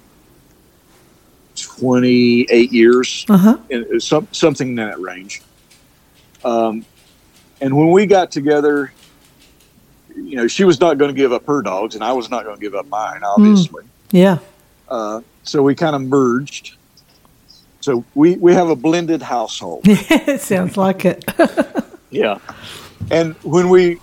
twenty 1.55 2.45
eight 2.49 2.71
years, 2.71 3.25
Uh 3.29 3.37
huh. 3.37 3.57
in, 3.69 3.99
some, 3.99 4.27
something 4.31 4.69
in 4.69 4.75
that 4.75 4.99
range. 4.99 5.41
Um, 6.45 6.85
and 7.61 7.75
when 7.75 7.91
we 7.91 8.05
got 8.05 8.31
together, 8.31 8.93
you 10.15 10.35
know, 10.35 10.47
she 10.47 10.63
was 10.63 10.79
not 10.79 10.97
going 10.97 11.09
to 11.13 11.19
give 11.19 11.33
up 11.33 11.45
her 11.47 11.61
dogs, 11.61 11.95
and 11.95 12.03
I 12.03 12.13
was 12.13 12.29
not 12.29 12.43
going 12.43 12.55
to 12.57 12.61
give 12.61 12.75
up 12.75 12.87
mine, 12.87 13.23
obviously. 13.23 13.83
Yeah. 14.11 14.37
Uh, 14.87 15.21
so 15.43 15.63
we 15.63 15.73
kind 15.75 15.95
of 15.95 16.01
merged. 16.03 16.75
So 17.81 18.03
we, 18.15 18.35
we 18.35 18.53
have 18.53 18.69
a 18.69 18.75
blended 18.75 19.21
household. 19.21 19.81
it 19.85 20.41
sounds 20.41 20.77
like 20.77 21.05
it. 21.05 21.23
Yeah. 22.09 22.39
And 23.11 23.35
when 23.43 23.67
we, 23.67 23.99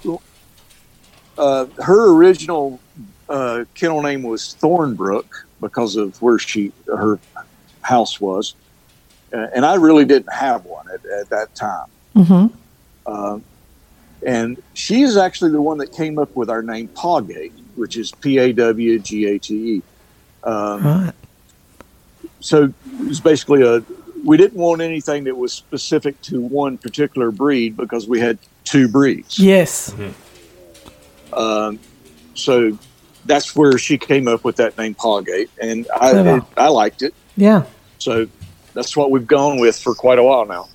uh, 1.38 1.66
her 1.78 2.12
original 2.12 2.80
uh, 3.28 3.64
kennel 3.74 4.02
name 4.02 4.22
was 4.22 4.56
Thornbrook 4.62 5.24
because 5.60 5.96
of 5.96 6.16
where 6.20 6.38
she, 6.38 6.72
her 6.86 7.18
house 7.82 8.20
was. 8.20 8.54
Uh, 9.34 9.46
and 9.54 9.64
I 9.66 9.74
really 9.74 10.04
didn't 10.04 10.32
have 10.32 10.64
one 10.64 10.86
at, 10.92 11.00
at 11.20 11.30
that 11.30 11.54
time. 11.54 11.86
hmm 12.14 12.46
Uh, 13.06 13.38
and 14.26 14.56
she 14.72 15.02
is 15.02 15.16
actually 15.16 15.50
the 15.50 15.60
one 15.60 15.78
that 15.78 15.92
came 15.92 16.18
up 16.18 16.34
with 16.34 16.48
our 16.48 16.62
name 16.62 16.88
Pawgate, 16.96 17.52
which 17.74 17.96
is 17.96 18.12
P 18.12 18.38
A 18.38 18.52
W 18.52 18.98
G 18.98 19.26
A 19.26 19.38
T 19.38 19.54
E. 19.54 19.82
Um, 20.44 20.82
Right. 20.82 21.12
so 22.40 22.64
it 22.64 23.08
was 23.08 23.20
basically 23.20 23.62
a 23.62 23.82
we 24.24 24.38
didn't 24.38 24.58
want 24.58 24.80
anything 24.80 25.24
that 25.24 25.36
was 25.36 25.52
specific 25.52 26.18
to 26.22 26.40
one 26.40 26.78
particular 26.78 27.30
breed 27.30 27.76
because 27.76 28.08
we 28.08 28.20
had 28.20 28.38
two 28.64 28.88
breeds 28.88 29.38
Yes. 29.38 29.94
Um, 31.36 31.78
so 32.34 32.76
that's 33.26 33.54
where 33.56 33.78
she 33.78 33.96
came 33.98 34.28
up 34.28 34.44
with 34.44 34.56
that 34.56 34.76
name 34.78 34.94
pawgate 34.94 35.48
and 35.60 35.86
I, 35.94 36.10
Clever. 36.10 36.36
it, 36.38 36.44
I 36.56 36.68
liked 36.68 37.02
it 37.02 37.14
Yeah. 37.36 37.64
so 37.98 38.26
that's 38.74 38.96
what 38.96 39.10
we've 39.10 39.26
gone 39.26 39.58
with 39.60 39.78
for 39.78 39.94
quite 39.94 40.18
a 40.18 40.22
while 40.22 40.44
now 40.46 40.68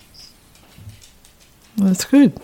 That's 1.77 2.05
good. 2.05 2.39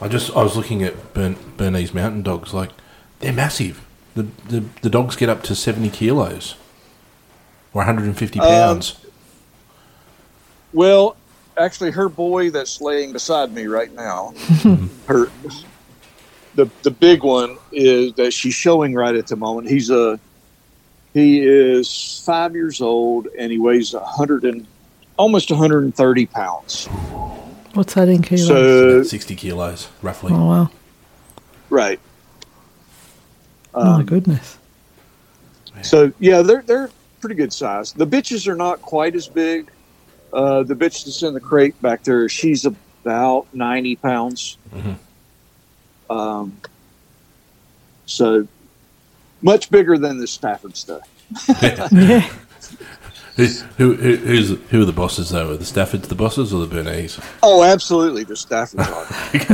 I 0.00 0.08
just 0.08 0.34
I 0.36 0.42
was 0.42 0.56
looking 0.56 0.82
at 0.82 1.14
Bern, 1.14 1.36
Bernese 1.56 1.92
Mountain 1.94 2.22
Dogs. 2.22 2.52
Like 2.54 2.70
they're 3.20 3.32
massive. 3.32 3.84
The, 4.14 4.24
the 4.48 4.64
the 4.82 4.90
dogs 4.90 5.16
get 5.16 5.28
up 5.28 5.42
to 5.44 5.54
seventy 5.54 5.88
kilos 5.90 6.54
or 7.72 7.80
one 7.80 7.86
hundred 7.86 8.04
and 8.06 8.16
fifty 8.16 8.38
Um, 8.40 8.46
pounds. 8.46 8.96
well 10.72 11.16
actually 11.58 11.90
her 11.92 12.08
boy 12.08 12.50
that's 12.50 12.80
laying 12.82 13.12
beside 13.12 13.52
me 13.52 13.66
right 13.66 13.92
now 13.94 14.34
her 15.06 15.30
the 16.56 16.68
the 16.82 16.90
big 16.90 17.22
one 17.22 17.56
is 17.72 18.12
that 18.14 18.32
she's 18.32 18.54
showing 18.54 18.94
right 18.94 19.14
at 19.14 19.26
the 19.28 19.36
moment 19.36 19.68
he's 19.68 19.90
a 19.90 20.18
he 21.14 21.40
is 21.40 22.22
five 22.26 22.54
years 22.54 22.80
old 22.80 23.28
and 23.38 23.50
he 23.52 23.58
weighs 23.58 23.94
a 23.94 24.00
hundred 24.00 24.44
and 24.44 24.66
almost 25.16 25.50
130 25.50 26.26
pounds 26.26 26.86
What's 27.74 27.94
that 27.94 28.08
in 28.08 28.22
kilos? 28.22 28.46
so 28.48 29.02
Sixty 29.02 29.36
kilos 29.36 29.88
roughly. 30.02 30.32
oh 30.34 30.46
wow. 30.46 30.70
right 31.70 32.00
oh 33.74 33.84
my 33.84 33.94
um, 33.96 34.04
goodness. 34.06 34.58
so 35.82 36.12
yeah 36.18 36.42
they're 36.42 36.62
they're 36.62 36.90
pretty 37.20 37.34
good 37.36 37.52
size 37.52 37.92
the 37.92 38.06
bitches 38.06 38.46
are 38.48 38.56
not 38.56 38.80
quite 38.82 39.14
as 39.14 39.28
big 39.28 39.70
uh, 40.32 40.62
the 40.62 40.74
bitch 40.74 41.04
that's 41.04 41.22
in 41.22 41.32
the 41.34 41.40
crate 41.40 41.80
back 41.82 42.02
there 42.02 42.28
she's 42.28 42.64
about 42.66 43.46
90 43.54 43.96
pounds 43.96 44.58
Mhm. 44.74 44.96
Um, 46.10 46.56
so 48.06 48.46
much 49.42 49.70
bigger 49.70 49.98
than 49.98 50.18
the 50.18 50.26
Stafford 50.26 50.76
stuff. 50.76 51.02
Yeah. 51.62 52.30
Who, 53.36 53.44
who, 53.76 53.94
who, 53.96 54.16
who's, 54.16 54.50
who 54.70 54.80
are 54.80 54.84
the 54.86 54.92
bosses 54.92 55.28
though? 55.28 55.50
Are 55.50 55.56
the 55.58 55.64
Staffords 55.64 56.08
the 56.08 56.14
bosses 56.14 56.54
or 56.54 56.64
the 56.64 56.74
Bernese? 56.74 57.20
Oh, 57.42 57.62
absolutely, 57.62 58.24
the 58.24 58.32
Staffords 58.34 58.86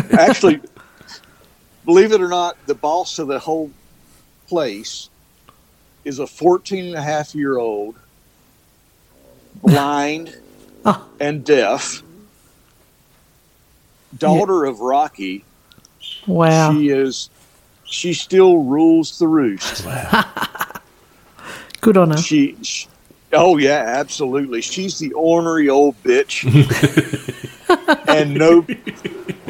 dog. 0.04 0.12
Actually, 0.20 0.60
believe 1.84 2.12
it 2.12 2.20
or 2.20 2.28
not, 2.28 2.56
the 2.66 2.76
boss 2.76 3.18
of 3.18 3.26
the 3.26 3.40
whole 3.40 3.72
place 4.46 5.08
is 6.04 6.20
a 6.20 6.26
14 6.28 6.86
and 6.86 6.94
a 6.94 7.02
half 7.02 7.34
year 7.34 7.58
old, 7.58 7.96
blind 9.62 10.36
Oh. 10.84 11.08
and 11.20 11.44
deaf, 11.44 12.02
daughter 14.18 14.64
of 14.64 14.80
Rocky. 14.80 15.44
Wow. 16.26 16.72
She 16.72 16.88
is, 16.88 17.30
she 17.84 18.14
still 18.14 18.58
rules 18.58 19.18
the 19.18 19.28
roost. 19.28 19.86
Good 21.80 21.96
on 21.96 22.10
her. 22.10 22.16
She, 22.16 22.56
she 22.62 22.86
oh 23.32 23.56
yeah, 23.56 23.84
absolutely. 23.86 24.60
She's 24.60 24.98
the 24.98 25.12
ornery 25.12 25.68
old 25.68 26.00
bitch, 26.02 26.44
and 28.08 28.34
no, 28.34 28.64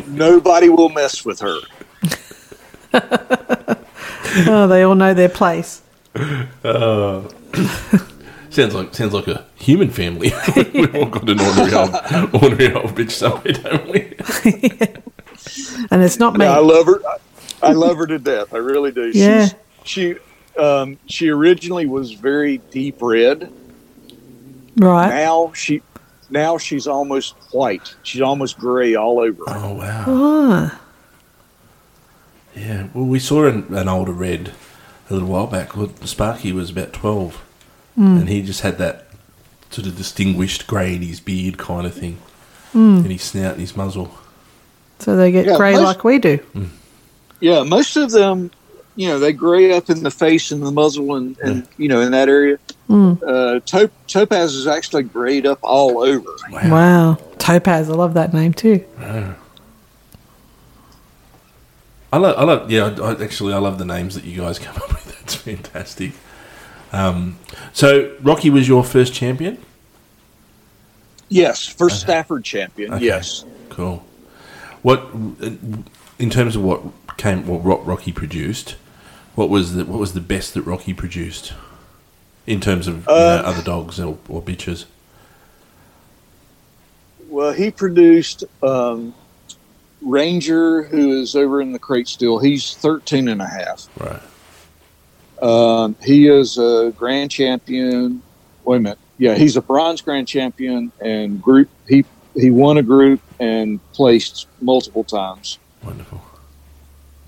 nobody 0.08 0.68
will 0.68 0.88
mess 0.88 1.24
with 1.24 1.40
her. 1.40 1.58
Oh, 4.46 4.66
they 4.66 4.82
all 4.82 4.94
know 4.94 5.12
their 5.12 5.28
place. 5.28 5.82
Uh, 6.14 7.20
sounds 8.48 8.74
like 8.74 8.94
sounds 8.94 9.12
like 9.12 9.28
a 9.28 9.44
human 9.56 9.90
family. 9.90 10.32
We've 10.72 10.94
all 10.94 11.04
got 11.04 11.28
an 11.28 11.38
ordinary 11.38 11.74
old, 11.74 11.94
ordinary 12.42 12.74
old 12.74 12.94
bitch 12.94 13.10
somewhere, 13.10 13.52
don't 13.52 13.88
we? 13.90 14.14
And 15.90 16.02
it's 16.02 16.18
not 16.18 16.34
me. 16.36 16.46
I 16.46 16.58
love 16.58 16.86
her. 16.86 17.00
I, 17.06 17.16
I 17.68 17.72
love 17.72 17.96
her 17.96 18.06
to 18.06 18.18
death. 18.18 18.54
I 18.54 18.58
really 18.58 18.90
do. 18.92 19.10
Yeah. 19.14 19.46
She's, 19.46 19.54
she, 19.84 20.60
um, 20.60 20.98
she 21.06 21.28
originally 21.30 21.86
was 21.86 22.12
very 22.12 22.58
deep 22.58 22.96
red. 23.00 23.52
right. 24.76 25.08
Now 25.08 25.52
she, 25.54 25.82
now 26.30 26.58
she's 26.58 26.86
almost 26.86 27.34
white. 27.52 27.94
She's 28.02 28.20
almost 28.22 28.58
gray 28.58 28.94
all 28.94 29.20
over. 29.20 29.42
Oh 29.46 29.74
wow! 29.74 30.04
Ah. 30.08 30.80
Yeah. 32.56 32.88
Well, 32.94 33.04
we 33.06 33.18
saw 33.18 33.46
an, 33.46 33.66
an 33.74 33.88
older 33.88 34.12
red 34.12 34.52
a 35.10 35.14
little 35.14 35.28
while 35.28 35.46
back. 35.46 35.72
Sparky 36.04 36.52
was 36.52 36.70
about 36.70 36.92
twelve, 36.92 37.42
and 37.96 38.28
he 38.28 38.42
just 38.42 38.60
had 38.62 38.78
that 38.78 39.08
sort 39.70 39.86
of 39.86 39.96
distinguished 39.96 40.66
grey 40.66 40.94
in 40.96 41.02
his 41.02 41.20
beard 41.20 41.58
kind 41.58 41.86
of 41.86 41.94
thing, 41.94 42.18
and 42.74 43.06
his 43.10 43.22
snout 43.22 43.52
and 43.52 43.60
his 43.60 43.76
muzzle. 43.76 44.14
So 45.02 45.16
they 45.16 45.32
get 45.32 45.46
Yeah, 45.46 45.56
grey 45.56 45.72
most- 45.72 45.82
like 45.84 46.04
we 46.04 46.18
do. 46.20 46.38
Yeah, 47.40 47.64
most 47.64 47.96
of 47.96 48.12
them, 48.12 48.52
you 48.94 49.08
know, 49.08 49.18
they 49.18 49.32
gray 49.32 49.72
up 49.72 49.90
in 49.90 50.04
the 50.04 50.12
face 50.12 50.52
and 50.52 50.62
the 50.64 50.70
muzzle 50.70 51.16
and, 51.16 51.36
and 51.40 51.66
you 51.76 51.88
know, 51.88 52.00
in 52.00 52.12
that 52.12 52.28
area. 52.28 52.58
Uh, 52.88 53.58
to- 53.60 53.90
topaz 54.06 54.54
is 54.54 54.66
actually 54.68 55.02
grayed 55.02 55.44
up 55.46 55.58
all 55.62 56.02
over. 56.04 56.28
Wow. 56.52 57.18
Topaz. 57.38 57.90
I 57.90 57.94
love 57.94 58.14
that 58.14 58.32
name 58.32 58.52
too. 58.54 58.84
I 62.12 62.18
love, 62.18 62.36
I 62.38 62.44
love, 62.44 62.70
yeah. 62.70 62.94
I, 63.00 63.12
I- 63.12 63.22
actually, 63.24 63.54
I 63.54 63.58
love 63.58 63.78
the 63.78 63.84
names 63.86 64.14
that 64.14 64.24
you 64.24 64.40
guys 64.40 64.58
come 64.58 64.76
up 64.82 64.88
with. 64.90 65.04
That's 65.18 65.34
fantastic. 65.34 66.12
Um, 66.92 67.38
so, 67.72 68.14
Rocky 68.20 68.50
was 68.50 68.68
your 68.68 68.84
first 68.84 69.14
champion. 69.14 69.58
Yes, 71.28 71.66
first 71.66 72.00
Stafford 72.00 72.44
champion. 72.44 72.92
Okay. 72.94 73.06
Yes. 73.06 73.44
Cool. 73.70 74.04
What, 74.82 75.08
in 76.18 76.30
terms 76.30 76.56
of 76.56 76.62
what 76.62 76.82
came, 77.16 77.46
what 77.46 77.86
Rocky 77.86 78.12
produced, 78.12 78.76
what 79.34 79.48
was 79.48 79.74
the 79.74 79.84
what 79.84 79.98
was 79.98 80.12
the 80.12 80.20
best 80.20 80.54
that 80.54 80.62
Rocky 80.62 80.92
produced, 80.92 81.52
in 82.46 82.60
terms 82.60 82.86
of 82.86 82.96
you 82.96 83.02
know, 83.06 83.14
Uh, 83.14 83.42
other 83.44 83.62
dogs 83.62 83.98
or, 84.00 84.18
or 84.28 84.42
bitches? 84.42 84.86
Well, 87.28 87.52
he 87.52 87.70
produced 87.70 88.44
um, 88.62 89.14
Ranger, 90.02 90.82
who 90.82 91.20
is 91.20 91.34
over 91.34 91.62
in 91.62 91.72
the 91.72 91.78
crate 91.78 92.08
still. 92.08 92.38
He's 92.38 92.74
13 92.74 93.28
and 93.28 93.40
a 93.40 93.46
half. 93.46 93.88
Right. 93.98 94.20
Um, 95.42 95.96
he 96.02 96.28
is 96.28 96.58
a 96.58 96.92
grand 96.96 97.30
champion. 97.30 98.22
Wait 98.64 98.76
a 98.76 98.80
minute. 98.80 98.98
Yeah, 99.18 99.34
he's 99.34 99.56
a 99.56 99.62
bronze 99.62 100.00
grand 100.02 100.28
champion 100.28 100.92
and 101.00 101.40
group. 101.42 101.68
He 102.34 102.50
won 102.50 102.78
a 102.78 102.82
group 102.82 103.20
and 103.38 103.80
placed 103.92 104.46
multiple 104.60 105.04
times. 105.04 105.58
Wonderful. 105.82 106.22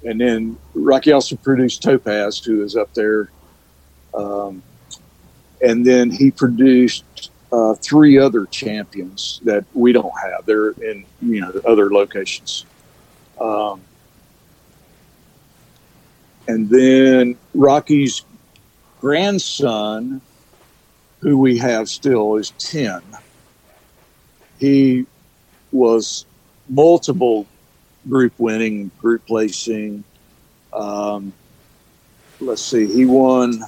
And 0.05 0.21
then 0.21 0.57
Rocky 0.75 1.13
also 1.13 1.37
produced 1.37 1.83
Topaz, 1.83 2.39
who 2.39 2.63
is 2.63 2.77
up 2.77 2.93
there. 2.95 3.31
Um, 4.15 4.63
and 5.61 5.85
then 5.85 6.11
he 6.11 6.31
produced 6.31 7.31
uh, 7.53 7.75
three 7.75 8.19
other 8.19 8.47
champions 8.47 9.41
that 9.45 9.65
we 9.75 9.93
don't 9.93 10.13
have. 10.23 10.45
They're 10.45 10.71
in 10.71 11.05
you 11.23 11.41
know 11.41 11.61
other 11.67 11.93
locations. 11.93 12.67
Um, 13.41 13.81
and 16.47 16.69
then 16.69 17.37
Rocky's 17.55 18.23
grandson, 19.01 20.21
who 21.21 21.39
we 21.39 21.59
have 21.59 21.89
still, 21.89 22.37
is 22.37 22.51
ten. 22.59 23.03
He 24.59 25.07
was 25.73 26.27
multiple 26.69 27.47
group 28.09 28.33
winning, 28.39 28.91
group 29.01 29.27
placing. 29.27 30.05
Um, 30.73 31.33
let's 32.41 32.63
see, 32.63 32.87
he 32.87 33.05
won 33.05 33.65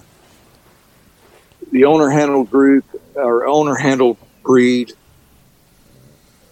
the 1.70 1.84
owner 1.84 2.08
handled 2.08 2.50
group 2.50 2.84
or 3.14 3.46
owner 3.46 3.74
handled 3.74 4.16
breed 4.42 4.92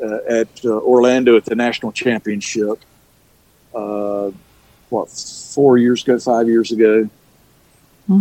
uh, 0.02 0.18
at 0.28 0.48
uh, 0.64 0.70
Orlando 0.78 1.36
at 1.36 1.44
the 1.44 1.54
national 1.54 1.92
championship. 1.92 2.80
Uh, 3.74 4.30
what 4.90 5.10
four 5.10 5.78
years 5.78 6.02
ago, 6.02 6.18
five 6.18 6.46
years 6.46 6.70
ago, 6.72 7.08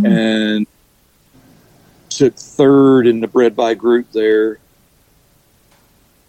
and 0.05 0.67
took 2.09 2.35
third 2.35 3.05
in 3.07 3.19
the 3.19 3.27
bred 3.27 3.55
by 3.55 3.73
group 3.73 4.11
there. 4.11 4.59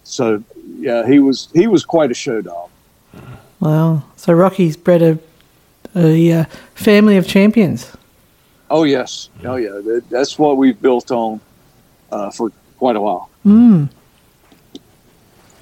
So 0.05 0.43
yeah, 0.79 1.07
he 1.07 1.19
was 1.19 1.49
he 1.53 1.67
was 1.67 1.85
quite 1.85 2.11
a 2.11 2.15
show 2.15 2.41
dog. 2.41 2.71
Wow. 3.61 4.03
So 4.17 4.33
Rocky's 4.33 4.77
bred 4.77 5.03
a, 5.03 5.19
a 5.97 6.33
uh, 6.33 6.45
family 6.75 7.17
of 7.17 7.27
champions. 7.27 7.91
Oh 8.71 8.85
yes, 8.85 9.31
oh 9.45 9.57
yeah, 9.57 9.71
that, 9.71 10.05
that's 10.11 10.39
what 10.39 10.57
we've 10.57 10.81
built 10.81 11.11
on 11.11 11.41
uh, 12.13 12.31
for 12.31 12.51
quite 12.79 12.97
a 12.97 13.01
while. 13.01 13.31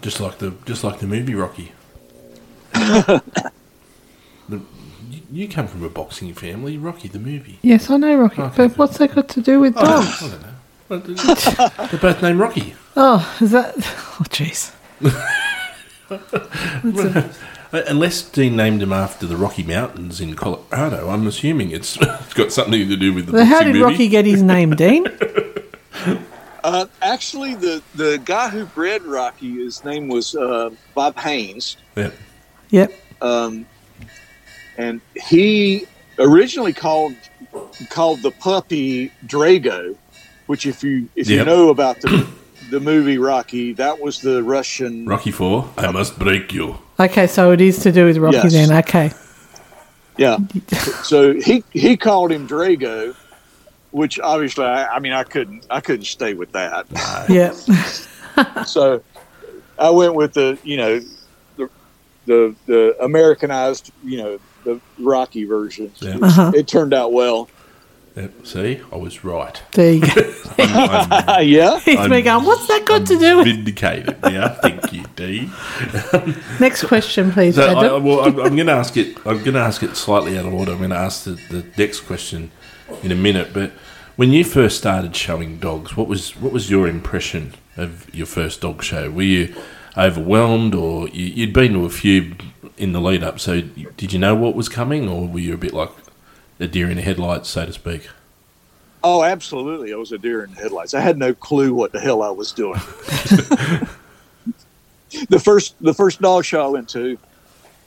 Just 0.02 0.20
like 0.20 0.38
the 0.38 0.54
just 0.66 0.82
like 0.82 0.99
the 0.99 1.06
movie 1.06 1.34
Rocky. 1.34 1.72
the, 2.72 3.22
you, 4.49 5.20
you 5.30 5.49
come 5.49 5.68
from 5.68 5.84
a 5.84 5.88
boxing 5.88 6.34
family, 6.34 6.78
Rocky 6.78 7.08
the 7.08 7.18
movie. 7.20 7.58
Yes, 7.62 7.90
I 7.90 7.96
know 7.99 8.16
Rocky. 8.16 8.42
Okay. 8.42 8.68
But 8.68 8.78
what's 8.78 8.99
that 8.99 9.14
got 9.14 9.28
to 9.28 9.40
do 9.40 9.61
with 9.61 9.75
dogs? 9.75 9.88
I 9.88 10.00
dogs? 10.00 10.20
don't 10.20 10.42
know. 10.42 10.49
They're 10.88 11.87
they're 11.88 12.00
both 12.00 12.22
named 12.22 12.38
Rocky. 12.38 12.75
Oh, 12.96 13.37
is 13.40 13.50
that? 13.52 13.75
Oh, 14.20 14.25
jeez. 14.28 14.72
Uh, 17.75 17.80
Unless 17.88 18.28
Dean 18.28 18.54
named 18.54 18.82
him 18.82 18.92
after 18.92 19.26
the 19.26 19.34
Rocky 19.34 19.62
Mountains 19.62 20.20
in 20.20 20.34
Colorado, 20.37 21.08
I'm 21.08 21.26
assuming 21.26 21.70
it's, 21.70 21.96
it's 22.00 22.34
got 22.34 22.52
something 22.52 22.87
to 22.87 22.96
do 22.96 23.14
with 23.14 23.25
the 23.26 23.32
So 23.32 23.44
how 23.46 23.61
boxing 23.61 23.72
did 23.72 23.80
movie. 23.80 23.92
Rocky 23.94 24.08
get 24.08 24.26
his 24.26 24.42
name, 24.42 24.76
Dean? 24.76 25.06
Uh, 26.62 26.84
actually, 27.00 27.54
the 27.54 27.82
the 27.94 28.20
guy 28.26 28.50
who 28.50 28.66
bred 28.66 29.02
Rocky, 29.04 29.64
his 29.64 29.82
name 29.87 30.08
was 30.08 30.34
uh, 30.37 30.68
Bob 30.94 31.16
Haynes, 31.18 31.78
Yeah. 31.96 32.11
Yep. 32.70 32.92
um, 33.22 33.64
and 34.76 35.00
he 35.25 35.87
originally 36.18 36.75
called 36.75 37.14
called 37.88 38.20
the 38.22 38.32
puppy 38.32 39.11
Drago, 39.26 39.96
which 40.46 40.66
if 40.66 40.84
you 40.84 41.08
if 41.16 41.26
Yep. 41.28 41.38
you 41.38 41.44
know 41.46 41.70
about 41.70 42.00
the 42.02 42.26
the 42.72 42.80
movie 42.80 43.18
Rocky, 43.18 43.74
that 43.74 44.00
was 44.00 44.22
the 44.22 44.42
Russian. 44.42 45.04
Rocky 45.04 45.30
Four, 45.30 45.68
I 45.76 45.90
must 45.90 46.18
break 46.18 46.54
you. 46.54 46.78
Okay, 46.98 47.26
so 47.26 47.52
it 47.52 47.60
is 47.60 47.78
to 47.80 47.92
do 47.92 48.06
with 48.06 48.16
Rocky 48.16 48.36
Yes. 48.38 48.52
then. 48.52 48.72
Okay. 48.78 49.12
Yeah. 50.16 50.38
so 51.02 51.34
he 51.34 51.62
he 51.72 51.98
called 51.98 52.32
him 52.32 52.48
Drago, 52.48 53.14
which 53.90 54.18
obviously 54.20 54.64
I, 54.64 54.96
I 54.96 54.98
mean 55.00 55.12
I 55.12 55.22
couldn't 55.22 55.66
I 55.70 55.80
couldn't 55.80 56.06
stay 56.06 56.32
with 56.32 56.52
that. 56.52 56.86
Yep. 57.28 58.66
so 58.66 59.02
I 59.78 59.90
went 59.90 60.14
with 60.14 60.32
the 60.32 60.58
you 60.64 60.78
know 60.78 61.00
the 61.56 61.68
the, 62.24 62.54
the 62.66 62.96
Americanized 63.04 63.92
you 64.02 64.16
know 64.16 64.40
the 64.64 64.80
Rocky 64.98 65.44
version. 65.44 65.92
Yeah. 66.00 66.16
Uh-huh. 66.22 66.52
It 66.54 66.68
turned 66.68 66.94
out 66.94 67.12
well. 67.12 67.50
Yeah, 68.16 68.28
see, 68.45 68.81
I 68.92 68.97
was 68.97 69.25
right. 69.25 69.62
There 69.73 69.92
you 69.95 70.00
go. 70.00 70.35
I'm, 70.59 71.11
I'm 71.12 71.28
Uh, 71.28 71.38
yeah. 71.42 71.81
He's 71.81 71.97
I'm- 71.99 72.11
been 72.11 72.25
going, 72.25 72.45
what's 72.45 72.66
that 72.69 72.85
got 72.85 73.07
to 73.07 73.19
do 73.19 73.38
with? 73.38 73.47
vindicated 73.47 74.21
now. 74.23 74.49
Thank 74.49 74.92
you, 74.92 75.04
Dean. 75.16 75.50
Next 76.61 76.85
question, 76.85 77.33
please, 77.33 77.55
So, 77.55 77.66
I, 77.66 77.85
Adam. 77.87 78.05
well, 78.05 78.20
I'm, 78.20 78.38
I'm 78.38 78.55
going 78.55 78.66
to 78.66 78.72
ask 78.72 78.96
it. 78.98 79.16
I'm 79.27 79.38
going 79.38 79.55
to 79.55 79.61
ask 79.61 79.83
it 79.83 79.96
slightly 79.96 80.37
out 80.38 80.44
of 80.44 80.53
order. 80.53 80.72
I'm 80.72 80.79
going 80.79 80.90
to 80.90 80.96
ask 80.96 81.25
the, 81.25 81.33
the 81.51 81.64
next 81.79 82.01
question 82.01 82.51
in 83.03 83.12
a 83.12 83.16
minute. 83.16 83.55
But 83.55 83.72
when 84.16 84.31
you 84.31 84.44
first 84.44 84.77
started 84.77 85.16
showing 85.16 85.59
dogs, 85.59 85.96
what 85.96 86.07
was 86.07 86.37
what 86.37 86.53
was 86.53 86.70
your 86.70 86.87
impression 86.87 87.55
of 87.79 88.14
your 88.14 88.27
first 88.27 88.61
dog 88.61 88.83
show? 88.83 89.11
Were 89.11 89.22
you 89.22 89.55
overwhelmed, 89.96 90.75
or 90.75 91.09
you, 91.09 91.25
you'd 91.27 91.53
been 91.55 91.72
to 91.72 91.87
a 91.87 91.90
few 91.90 92.35
in 92.77 92.92
the 92.92 93.01
lead 93.01 93.22
up? 93.22 93.40
So 93.40 93.62
did 93.62 94.12
you 94.12 94.18
know 94.18 94.35
what 94.35 94.55
was 94.55 94.68
coming, 94.68 95.09
or 95.09 95.27
were 95.27 95.38
you 95.40 95.55
a 95.55 95.59
bit 95.59 95.72
like 95.72 95.88
a 96.62 96.68
deer 96.68 96.88
in 96.88 96.96
the 96.96 97.03
headlights, 97.03 97.48
so 97.48 97.66
to 97.66 97.72
speak? 97.72 98.09
Oh, 99.05 99.25
absolutely. 99.25 99.92
I 99.92 99.96
was 99.96 100.12
a 100.12 100.18
deer 100.18 100.44
in 100.44 100.55
the 100.55 100.61
headlights. 100.61 100.94
I 100.94 101.01
had 101.01 101.18
no 101.18 101.35
clue 101.35 101.75
what 101.75 101.92
the 101.92 102.01
hell 102.01 102.22
I 102.22 102.31
was 102.31 102.53
doing. 102.53 102.75
the 105.29 105.40
first 105.42 105.75
the 105.81 105.92
first 105.92 106.20
dog 106.20 106.44
show 106.44 106.64
I 106.64 106.68
went 106.68 106.88
to, 106.90 107.18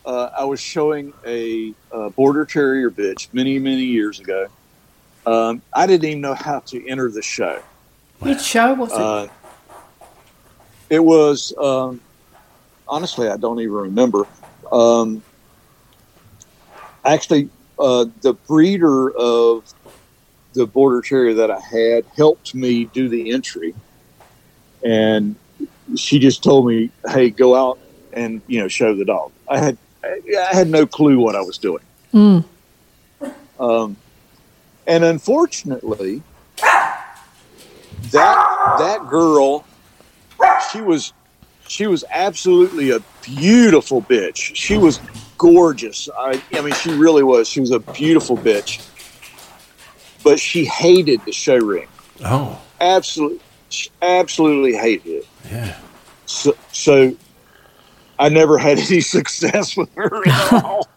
uh, 0.06 0.30
I 0.38 0.44
was 0.44 0.60
showing 0.60 1.14
a, 1.26 1.74
uh 1.92 2.10
border 2.10 2.46
terrier 2.46 2.92
bitch 2.92 3.30
many 3.34 3.58
many 3.60 3.84
years 3.84 4.20
ago. 4.20 4.48
Um, 5.26 5.62
I 5.74 5.88
didn't 5.88 6.08
even 6.08 6.22
know 6.22 6.36
how 6.36 6.60
to 6.60 6.88
enter 6.88 7.10
the 7.10 7.22
show. 7.22 7.62
Which 8.20 8.42
show 8.42 8.74
was 8.74 8.92
it? 8.92 9.00
Uh, 9.00 9.28
it 10.90 11.00
was 11.00 11.54
um, 11.58 12.02
honestly, 12.88 13.30
I 13.30 13.38
don't 13.38 13.60
even 13.60 13.74
remember. 13.74 14.28
Um, 14.72 15.24
actually, 17.04 17.50
uh, 17.80 18.06
the 18.22 18.34
breeder 18.34 19.12
of 19.12 19.74
the 20.54 20.66
border 20.66 21.02
terrier 21.02 21.34
that 21.34 21.52
I 21.52 21.60
had 21.60 22.06
helped 22.16 22.56
me 22.56 22.86
do 22.86 23.10
the 23.10 23.32
entry, 23.32 23.74
and 24.84 25.36
she 25.96 26.20
just 26.20 26.44
told 26.44 26.68
me, 26.68 26.90
"Hey, 27.08 27.30
go 27.30 27.56
out 27.56 27.80
and 28.14 28.42
you 28.48 28.60
know 28.60 28.68
show 28.68 28.96
the 28.96 29.06
dog." 29.06 29.32
I 29.48 29.60
had 29.60 29.78
I 30.04 30.54
had 30.54 30.70
no 30.70 30.86
clue 30.86 31.20
what 31.20 31.36
I 31.36 31.42
was 31.42 31.58
doing. 31.58 31.84
Mm. 32.14 32.46
Um, 33.60 33.98
and 34.88 35.04
unfortunately, 35.04 36.22
that 36.58 37.06
that 38.12 39.08
girl, 39.10 39.66
she 40.72 40.82
was 40.82 41.14
she 41.68 41.88
was 41.88 42.04
absolutely 42.12 42.92
a 42.92 43.00
beautiful 43.22 44.02
bitch. 44.02 44.56
She 44.56 44.78
was 44.78 45.00
gorgeous. 45.38 46.10
I, 46.18 46.42
I 46.54 46.62
mean, 46.62 46.74
she 46.76 46.92
really 46.94 47.24
was. 47.24 47.48
She 47.48 47.60
was 47.60 47.72
a 47.72 47.80
beautiful 47.80 48.38
bitch. 48.38 48.82
But 50.24 50.40
she 50.40 50.66
hated 50.66 51.22
the 51.26 51.32
show 51.32 51.58
ring. 51.58 51.88
Oh, 52.24 52.60
Absolutely, 52.82 53.40
she 53.70 53.90
absolutely 54.02 54.74
hated 54.76 55.08
it. 55.08 55.28
yeah. 55.52 55.78
So, 56.26 56.56
so 56.72 57.16
I 58.20 58.30
never 58.30 58.58
had 58.58 58.80
any 58.80 59.02
success 59.02 59.78
with 59.78 59.94
her 59.96 60.28
at 60.28 60.54
all. 60.64 60.88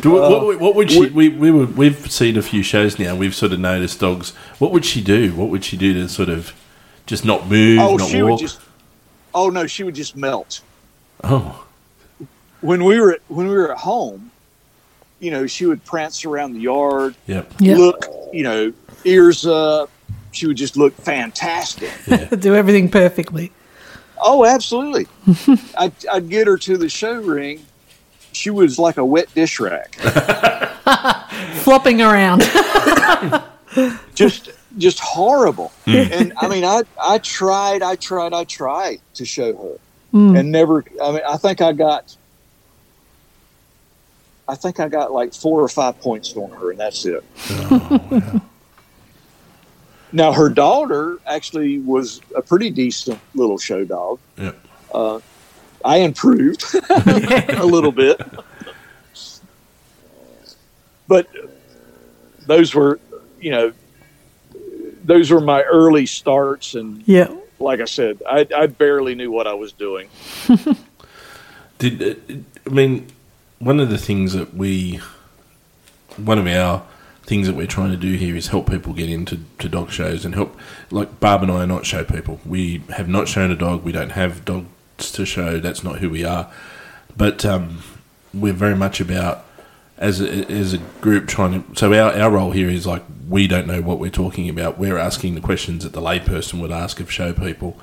Do, 0.00 0.12
what, 0.12 0.22
uh, 0.32 0.44
what, 0.46 0.60
what 0.60 0.74
would 0.74 0.90
she? 0.90 1.06
We, 1.08 1.28
we 1.28 1.50
we've 1.50 2.10
seen 2.10 2.36
a 2.38 2.42
few 2.42 2.62
shows 2.62 2.98
now. 2.98 3.14
We've 3.16 3.34
sort 3.34 3.52
of 3.52 3.58
noticed 3.60 4.00
dogs. 4.00 4.30
What 4.58 4.72
would 4.72 4.84
she 4.84 5.02
do? 5.02 5.32
What 5.34 5.48
would 5.50 5.64
she 5.64 5.76
do 5.76 5.92
to 5.94 6.08
sort 6.08 6.28
of 6.28 6.54
just 7.06 7.24
not 7.24 7.48
move, 7.48 7.78
Oh, 7.80 7.96
not 7.96 8.08
she 8.08 8.22
walk? 8.22 8.30
would 8.32 8.40
just. 8.40 8.60
Oh 9.34 9.48
no, 9.50 9.66
she 9.66 9.82
would 9.84 9.94
just 9.94 10.16
melt. 10.16 10.60
oh, 11.24 11.66
when 12.60 12.84
we 12.84 13.00
were 13.00 13.18
when 13.28 13.48
we 13.48 13.54
were 13.54 13.72
at 13.72 13.78
home, 13.78 14.30
you 15.18 15.30
know, 15.30 15.46
she 15.46 15.66
would 15.66 15.84
prance 15.84 16.24
around 16.24 16.54
the 16.54 16.60
yard, 16.60 17.14
yep. 17.26 17.52
Yep. 17.58 17.78
look, 17.78 18.06
you 18.32 18.42
know, 18.42 18.72
ears 19.04 19.46
up. 19.46 19.90
She 20.32 20.46
would 20.46 20.56
just 20.56 20.76
look 20.76 20.94
fantastic. 20.94 21.90
Do 22.40 22.54
everything 22.54 22.88
perfectly. 22.88 23.50
Oh, 24.22 24.44
absolutely. 24.44 25.08
I'd, 25.78 25.92
I'd 26.06 26.28
get 26.28 26.46
her 26.46 26.56
to 26.58 26.76
the 26.76 26.88
show 26.88 27.14
ring. 27.14 27.64
She 28.32 28.50
was 28.50 28.78
like 28.78 28.96
a 28.96 29.04
wet 29.04 29.34
dish 29.34 29.58
rack. 29.58 29.94
Flopping 31.62 32.00
around. 32.00 32.42
Just 34.14 34.50
just 34.78 35.00
horrible. 35.00 35.72
Hmm. 35.84 35.90
And 35.90 36.32
I 36.38 36.48
mean, 36.48 36.64
I 36.64 36.82
I 37.00 37.18
tried, 37.18 37.82
I 37.82 37.96
tried, 37.96 38.32
I 38.32 38.44
tried 38.44 39.00
to 39.14 39.24
show 39.24 39.56
her, 39.56 39.78
hmm. 40.10 40.36
and 40.36 40.52
never. 40.52 40.84
I 41.02 41.12
mean, 41.12 41.22
I 41.26 41.36
think 41.36 41.60
I 41.60 41.72
got. 41.72 42.16
I 44.50 44.56
think 44.56 44.80
I 44.80 44.88
got 44.88 45.12
like 45.12 45.32
four 45.32 45.60
or 45.60 45.68
five 45.68 46.00
points 46.00 46.36
on 46.36 46.50
her, 46.50 46.70
and 46.70 46.80
that's 46.80 47.06
it. 47.06 47.24
Now 50.12 50.32
her 50.32 50.48
daughter 50.48 51.18
actually 51.26 51.78
was 51.78 52.20
a 52.34 52.42
pretty 52.42 52.70
decent 52.70 53.20
little 53.34 53.58
show 53.58 53.84
dog. 53.84 54.18
Yep. 54.36 54.66
Uh, 54.92 55.20
I 55.84 55.98
improved 55.98 56.64
a 56.90 57.64
little 57.64 57.92
bit, 57.92 58.20
but 61.06 61.28
those 62.46 62.74
were, 62.74 62.98
you 63.40 63.50
know, 63.50 63.72
those 65.04 65.30
were 65.30 65.40
my 65.40 65.62
early 65.62 66.06
starts, 66.06 66.74
and 66.74 67.06
yeah. 67.06 67.34
like 67.58 67.80
I 67.80 67.86
said, 67.86 68.20
I, 68.28 68.46
I 68.54 68.66
barely 68.66 69.14
knew 69.14 69.30
what 69.30 69.46
I 69.46 69.54
was 69.54 69.72
doing. 69.72 70.08
Did 71.78 72.02
uh, 72.02 72.34
I 72.66 72.70
mean 72.70 73.06
one 73.60 73.78
of 73.78 73.90
the 73.90 73.98
things 73.98 74.32
that 74.32 74.54
we, 74.54 75.00
one 76.16 76.38
of 76.38 76.46
our 76.46 76.82
things 77.22 77.46
that 77.46 77.54
we're 77.54 77.66
trying 77.66 77.90
to 77.90 77.96
do 77.96 78.14
here 78.14 78.34
is 78.34 78.48
help 78.48 78.68
people 78.68 78.92
get 78.92 79.08
into 79.08 79.38
to 79.58 79.68
dog 79.68 79.90
shows 79.90 80.24
and 80.24 80.34
help. 80.34 80.58
Like 80.90 81.20
Barb 81.20 81.42
and 81.42 81.52
I 81.52 81.62
are 81.62 81.66
not 81.66 81.86
show 81.86 82.02
people. 82.02 82.40
We 82.44 82.82
have 82.96 83.08
not 83.08 83.28
shown 83.28 83.50
a 83.50 83.54
dog. 83.56 83.84
We 83.84 83.92
don't 83.92 84.12
have 84.12 84.44
dogs 84.44 85.12
to 85.12 85.24
show. 85.24 85.60
That's 85.60 85.84
not 85.84 85.98
who 85.98 86.10
we 86.10 86.24
are. 86.24 86.50
But 87.16 87.44
um, 87.44 87.82
we're 88.32 88.54
very 88.54 88.74
much 88.74 89.00
about 89.00 89.44
as 89.98 90.22
a, 90.22 90.50
as 90.50 90.72
a 90.72 90.78
group 91.02 91.28
trying 91.28 91.62
to. 91.62 91.76
So 91.76 91.92
our, 91.92 92.18
our 92.18 92.30
role 92.30 92.52
here 92.52 92.70
is 92.70 92.86
like 92.86 93.04
we 93.28 93.46
don't 93.46 93.66
know 93.66 93.82
what 93.82 93.98
we're 93.98 94.10
talking 94.10 94.48
about. 94.48 94.78
We're 94.78 94.98
asking 94.98 95.34
the 95.34 95.40
questions 95.40 95.84
that 95.84 95.92
the 95.92 96.00
layperson 96.00 96.60
would 96.62 96.72
ask 96.72 96.98
of 96.98 97.12
show 97.12 97.34
people. 97.34 97.78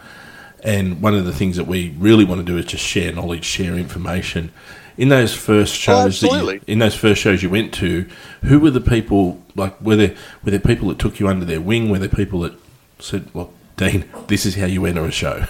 And 0.64 1.02
one 1.02 1.14
of 1.14 1.26
the 1.26 1.32
things 1.32 1.56
that 1.58 1.68
we 1.68 1.96
really 2.00 2.26
want 2.26 2.40
to 2.40 2.46
do 2.46 2.58
is 2.58 2.66
just 2.66 2.84
share 2.84 3.14
knowledge, 3.14 3.46
share 3.46 3.76
information. 3.76 4.52
In 4.98 5.10
those 5.10 5.36
first 5.36 5.76
shows, 5.76 6.22
that 6.22 6.32
you, 6.32 6.62
in 6.66 6.80
those 6.80 6.96
first 6.96 7.22
shows 7.22 7.44
you 7.44 7.50
went 7.50 7.74
to, 7.76 8.08
who 8.44 8.60
were 8.60 8.72
the 8.72 8.82
people? 8.82 9.44
Like, 9.56 9.80
were 9.80 9.96
there 9.96 10.16
were 10.44 10.52
there 10.52 10.60
people 10.60 10.88
that 10.90 10.98
took 10.98 11.20
you 11.20 11.28
under 11.28 11.46
their 11.46 11.62
wing? 11.62 11.90
Were 11.90 12.00
there 12.00 12.10
people 12.10 12.40
that 12.42 12.54
said, 13.00 13.30
"Well, 13.34 13.54
Dean, 13.76 14.06
this 14.28 14.46
is 14.46 14.56
how 14.56 14.66
you 14.66 14.86
enter 14.86 15.06
a 15.06 15.12
show. 15.12 15.46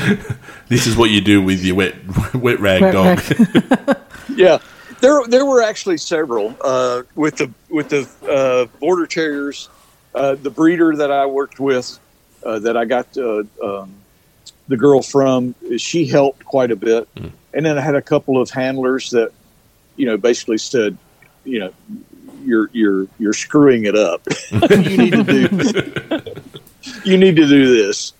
this 0.68 0.86
is 0.86 0.94
what 0.96 1.10
you 1.10 1.22
do 1.22 1.42
with 1.42 1.64
your 1.64 1.76
wet 1.76 1.94
wet 2.34 2.60
rag 2.60 2.82
Wet 2.82 2.92
dog." 2.92 3.18
rag. 3.18 3.96
Yeah, 4.34 4.58
there 5.00 5.20
there 5.26 5.44
were 5.44 5.62
actually 5.62 5.98
several 5.98 6.56
uh, 6.62 7.02
with 7.14 7.36
the 7.36 7.50
with 7.68 7.88
the 7.88 8.08
uh, 8.30 8.66
border 8.78 9.06
terriers. 9.06 9.68
Uh, 10.14 10.34
the 10.34 10.50
breeder 10.50 10.94
that 10.96 11.10
I 11.10 11.24
worked 11.24 11.58
with, 11.58 11.98
uh, 12.44 12.58
that 12.60 12.76
I 12.76 12.84
got 12.84 13.16
uh, 13.16 13.44
um, 13.62 13.94
the 14.68 14.76
girl 14.76 15.00
from, 15.00 15.54
she 15.78 16.06
helped 16.06 16.44
quite 16.44 16.70
a 16.70 16.76
bit. 16.76 17.08
And 17.54 17.64
then 17.64 17.78
I 17.78 17.80
had 17.80 17.94
a 17.94 18.02
couple 18.02 18.40
of 18.40 18.50
handlers 18.50 19.10
that, 19.10 19.32
you 19.96 20.06
know, 20.06 20.16
basically 20.16 20.58
said, 20.58 20.96
you 21.44 21.58
know, 21.60 21.72
you're 22.44 22.70
you're 22.72 23.06
you're 23.18 23.32
screwing 23.32 23.84
it 23.84 23.96
up. 23.96 24.26
you 24.50 24.96
need 24.96 25.12
to 25.12 25.24
do 25.24 26.34
you 27.04 27.18
need 27.18 27.36
to 27.36 27.46
do 27.46 27.74
this. 27.76 28.12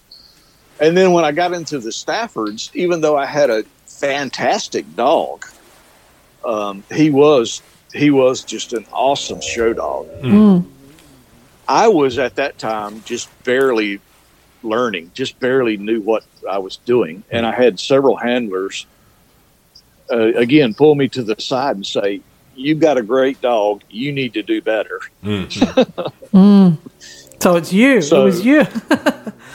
And 0.80 0.96
then 0.96 1.12
when 1.12 1.24
I 1.24 1.32
got 1.32 1.52
into 1.52 1.78
the 1.78 1.90
Staffords, 1.90 2.74
even 2.74 3.00
though 3.00 3.16
I 3.16 3.26
had 3.26 3.50
a 3.50 3.62
fantastic 3.86 4.96
dog, 4.96 5.46
um, 6.44 6.82
he 6.92 7.10
was 7.10 7.62
he 7.92 8.10
was 8.10 8.42
just 8.42 8.72
an 8.72 8.86
awesome 8.92 9.40
show 9.40 9.72
dog. 9.72 10.08
I 11.68 11.88
was 11.88 12.18
at 12.18 12.36
that 12.36 12.58
time 12.58 13.02
just 13.04 13.28
barely 13.44 14.00
learning, 14.62 15.12
just 15.14 15.38
barely 15.38 15.76
knew 15.76 16.00
what 16.00 16.24
I 16.48 16.58
was 16.58 16.76
doing, 16.78 17.22
and 17.30 17.46
I 17.46 17.52
had 17.52 17.78
several 17.78 18.16
handlers 18.16 18.86
uh, 20.12 20.32
again 20.34 20.74
pull 20.74 20.94
me 20.94 21.08
to 21.08 21.22
the 21.22 21.34
side 21.40 21.76
and 21.76 21.86
say, 21.86 22.20
"You've 22.54 22.78
got 22.80 22.98
a 22.98 23.02
great 23.02 23.40
dog. 23.40 23.82
You 23.90 24.12
need 24.12 24.34
to 24.34 24.42
do 24.42 24.60
better." 24.62 25.00
So 27.40 27.56
it's 27.56 27.72
you. 27.72 28.00
So- 28.02 28.22
it 28.22 28.24
was 28.24 28.44
you. 28.46 28.64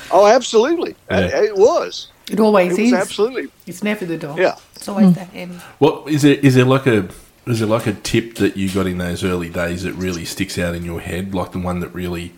Oh, 0.10 0.26
absolutely, 0.26 0.96
Yeah. 1.12 1.18
Uh, 1.18 1.42
it 1.44 1.56
was. 1.58 2.08
It 2.32 2.40
always 2.40 2.78
It 2.78 2.82
was 2.82 2.92
is. 2.94 2.98
absolutely. 2.98 3.48
It's 3.66 3.84
never 3.84 4.06
the 4.06 4.18
dog. 4.18 4.38
Yeah. 4.38 4.56
It's 4.74 4.88
always 4.88 5.14
the 5.14 5.26
hen. 5.26 5.60
What 5.80 6.08
is 6.10 6.22
there? 6.22 6.36
Is 6.36 6.56
there 6.56 6.64
like 6.64 6.88
a 6.88 7.10
is 7.46 7.60
there 7.60 7.68
like 7.68 7.88
a 7.88 7.94
tip 7.94 8.36
that 8.36 8.56
you 8.56 8.70
got 8.70 8.88
in 8.88 9.00
those 9.00 9.26
early 9.26 9.50
days 9.50 9.84
that 9.84 9.92
really 9.96 10.24
sticks 10.24 10.58
out 10.58 10.76
in 10.76 10.86
your 10.86 11.02
head, 11.02 11.36
like 11.36 11.52
the 11.52 11.60
one 11.60 11.82
that 11.82 11.90
really 11.94 12.32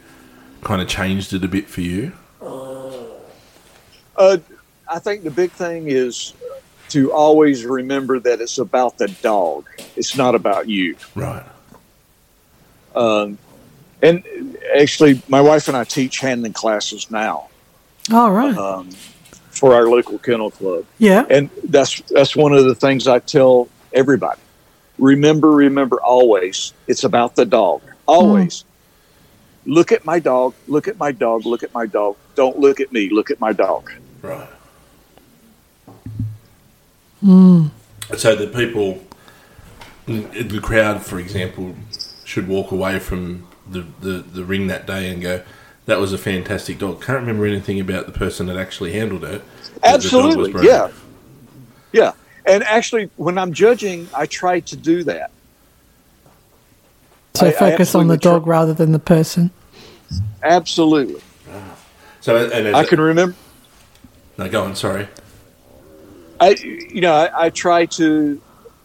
kind 0.63 0.81
of 0.81 0.87
changed 0.87 1.31
it 1.33 1.43
a 1.43 1.47
bit 1.47 1.67
for 1.67 1.81
you? 1.81 2.11
Uh, 2.41 4.37
I 4.87 4.97
think 4.99 5.23
the 5.23 5.29
big 5.31 5.51
thing 5.51 5.89
is 5.89 6.33
to 6.89 7.11
always 7.11 7.65
remember 7.65 8.19
that 8.19 8.41
it's 8.41 8.57
about 8.57 8.97
the 8.97 9.07
dog. 9.07 9.67
It's 9.95 10.15
not 10.17 10.35
about 10.35 10.67
you. 10.67 10.95
Right. 11.15 11.43
Um, 12.95 13.37
and 14.01 14.23
actually, 14.75 15.21
my 15.27 15.41
wife 15.41 15.67
and 15.67 15.75
I 15.75 15.83
teach 15.83 16.19
handling 16.19 16.53
classes 16.53 17.11
now 17.11 17.49
All 18.11 18.31
right. 18.31 18.57
um, 18.57 18.89
for 19.49 19.73
our 19.73 19.87
local 19.87 20.17
kennel 20.17 20.51
club, 20.51 20.85
yeah. 20.97 21.25
and 21.29 21.49
that's 21.65 22.01
that's 22.09 22.35
one 22.35 22.53
of 22.53 22.65
the 22.65 22.75
things 22.75 23.07
I 23.07 23.19
tell 23.19 23.67
everybody. 23.93 24.39
Remember, 24.97 25.51
remember 25.51 26.01
always. 26.01 26.73
It's 26.87 27.03
about 27.03 27.35
the 27.35 27.45
dog. 27.45 27.81
Always. 28.05 28.65
Look 29.65 29.91
at 29.91 30.03
my 30.05 30.19
dog. 30.19 30.55
Look 30.67 30.87
at 30.87 30.97
my 30.97 31.11
dog. 31.11 31.45
Look 31.45 31.63
at 31.63 31.73
my 31.73 31.85
dog. 31.85 32.15
Don't 32.35 32.57
look 32.59 32.79
at 32.79 32.91
me. 32.91 33.09
Look 33.09 33.31
at 33.31 33.39
my 33.39 33.53
dog. 33.53 33.91
Right. 34.21 34.49
So 37.21 38.35
the 38.35 38.47
people, 38.53 39.03
the 40.07 40.59
crowd, 40.61 41.05
for 41.05 41.19
example, 41.19 41.75
should 42.23 42.47
walk 42.47 42.71
away 42.71 42.99
from 42.99 43.47
the, 43.69 43.85
the, 44.01 44.09
the 44.19 44.43
ring 44.43 44.67
that 44.67 44.87
day 44.87 45.09
and 45.11 45.21
go, 45.21 45.43
"That 45.85 45.99
was 45.99 46.13
a 46.13 46.17
fantastic 46.17 46.79
dog." 46.79 47.01
Can't 47.03 47.19
remember 47.19 47.45
anything 47.45 47.79
about 47.79 48.05
the 48.05 48.11
person 48.11 48.47
that 48.47 48.57
actually 48.57 48.93
handled 48.93 49.23
it. 49.23 49.41
but 49.81 50.01
the 50.01 50.09
dog 50.09 50.37
was 50.37 50.47
Absolutely, 50.47 50.67
yeah, 50.67 50.91
yeah. 51.91 52.11
And 52.45 52.63
actually, 52.63 53.09
when 53.17 53.37
I'm 53.37 53.53
judging, 53.53 54.07
I 54.15 54.25
try 54.25 54.59
to 54.61 54.75
do 54.75 55.03
that. 55.03 55.31
So 57.35 57.45
I- 57.45 57.49
I 57.49 57.51
focus 57.51 57.93
on 57.95 58.07
the 58.07 58.13
absolutely 58.13 58.17
tr- 58.17 58.29
dog 58.29 58.47
rather 58.47 58.73
than 58.73 58.91
the 58.91 58.99
person. 58.99 59.51
Absolutely, 60.41 61.21
So 62.21 62.49
and 62.49 62.75
I 62.75 62.83
can 62.85 62.99
remember. 62.99 63.35
no, 64.37 64.49
go 64.49 64.63
on. 64.63 64.75
Sorry. 64.75 65.07
I, 66.39 66.49
you 66.51 67.01
know, 67.01 67.13
I, 67.13 67.45
I 67.45 67.49
try 67.49 67.85
to, 67.85 68.41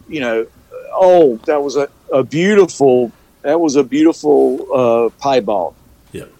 you 0.09 0.21
know, 0.21 0.47
oh, 0.93 1.37
that 1.47 1.62
was 1.62 1.77
a, 1.77 1.88
a 2.12 2.23
beautiful, 2.23 3.12
that 3.43 3.61
was 3.61 3.77
a 3.77 3.85
beautiful 3.85 4.67
uh, 4.75 5.09
piebald. 5.23 5.75
Yep. 6.12 6.31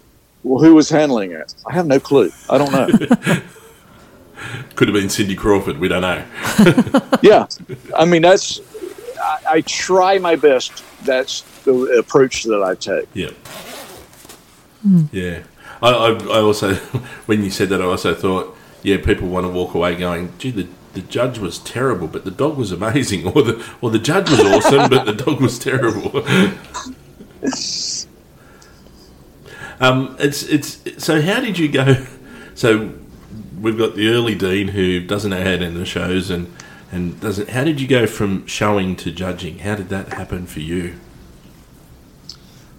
Well, 0.43 0.63
who 0.63 0.75
was 0.75 0.89
handling 0.89 1.31
it? 1.31 1.53
I 1.65 1.73
have 1.73 1.87
no 1.87 1.99
clue. 1.99 2.31
I 2.49 2.57
don't 2.57 2.71
know. 2.71 2.87
Could 4.75 4.89
have 4.89 4.95
been 4.95 5.09
Cindy 5.09 5.35
Crawford. 5.35 5.77
We 5.77 5.87
don't 5.87 6.01
know. 6.01 6.23
yeah, 7.21 7.47
I 7.95 8.05
mean, 8.05 8.21
that's. 8.21 8.59
I, 9.21 9.39
I 9.49 9.61
try 9.61 10.17
my 10.17 10.35
best. 10.35 10.83
That's 11.05 11.41
the 11.63 11.97
approach 11.97 12.43
that 12.43 12.61
I 12.61 12.75
take. 12.75 13.07
Yeah. 13.13 13.31
Yeah. 15.11 15.43
I, 15.81 15.89
I, 15.89 16.09
I 16.11 16.39
also, 16.41 16.75
when 17.25 17.43
you 17.43 17.49
said 17.49 17.69
that, 17.69 17.81
I 17.81 17.85
also 17.85 18.13
thought, 18.13 18.55
yeah, 18.83 18.97
people 18.97 19.27
want 19.27 19.45
to 19.45 19.51
walk 19.51 19.73
away 19.73 19.95
going, 19.95 20.31
gee, 20.37 20.51
the, 20.51 20.67
the 20.95 21.01
judge 21.01 21.37
was 21.37 21.59
terrible, 21.59 22.07
but 22.07 22.25
the 22.25 22.31
dog 22.31 22.57
was 22.57 22.71
amazing. 22.71 23.27
Or 23.35 23.41
the, 23.41 23.63
or 23.81 23.89
the 23.91 23.99
judge 23.99 24.29
was 24.29 24.39
awesome, 24.39 24.89
but 24.89 25.05
the 25.05 25.13
dog 25.13 25.41
was 25.41 25.59
terrible. 25.59 26.17
um, 29.79 30.15
it's, 30.19 30.43
it's, 30.43 31.03
so 31.03 31.21
how 31.21 31.41
did 31.41 31.59
you 31.59 31.67
go? 31.67 32.05
So 32.53 32.93
we've 33.59 33.77
got 33.77 33.95
the 33.95 34.07
early 34.07 34.35
Dean 34.35 34.69
who 34.69 35.01
doesn't 35.01 35.31
know 35.31 35.43
how 35.43 35.57
to 35.57 35.65
enter 35.65 35.85
shows 35.85 36.29
and, 36.29 36.53
and 36.91 37.19
doesn't, 37.19 37.49
how 37.49 37.65
did 37.65 37.81
you 37.81 37.87
go 37.87 38.07
from 38.07 38.47
showing 38.47 38.95
to 38.97 39.11
judging? 39.11 39.59
How 39.59 39.75
did 39.75 39.89
that 39.89 40.13
happen 40.13 40.45
for 40.45 40.61
you? 40.61 40.95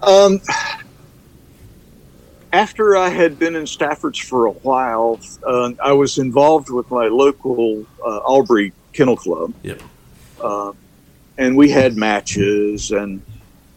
Um, 0.03 0.41
after 2.57 2.97
I 2.97 3.11
had 3.11 3.39
been 3.39 3.55
in 3.55 3.65
Staffords 3.65 4.19
for 4.23 4.47
a 4.47 4.51
while, 4.51 5.21
uh, 5.47 5.73
I 5.85 5.93
was 5.93 6.17
involved 6.17 6.71
with 6.71 6.91
my 6.91 7.07
local 7.09 7.85
uh, 8.05 8.21
Albury 8.27 8.73
Kennel 8.95 9.17
Club, 9.17 9.53
Yep. 9.63 9.83
uh, 10.43 10.73
and 11.37 11.55
we 11.57 11.69
had 11.71 11.97
matches 11.97 12.91
and 12.93 13.21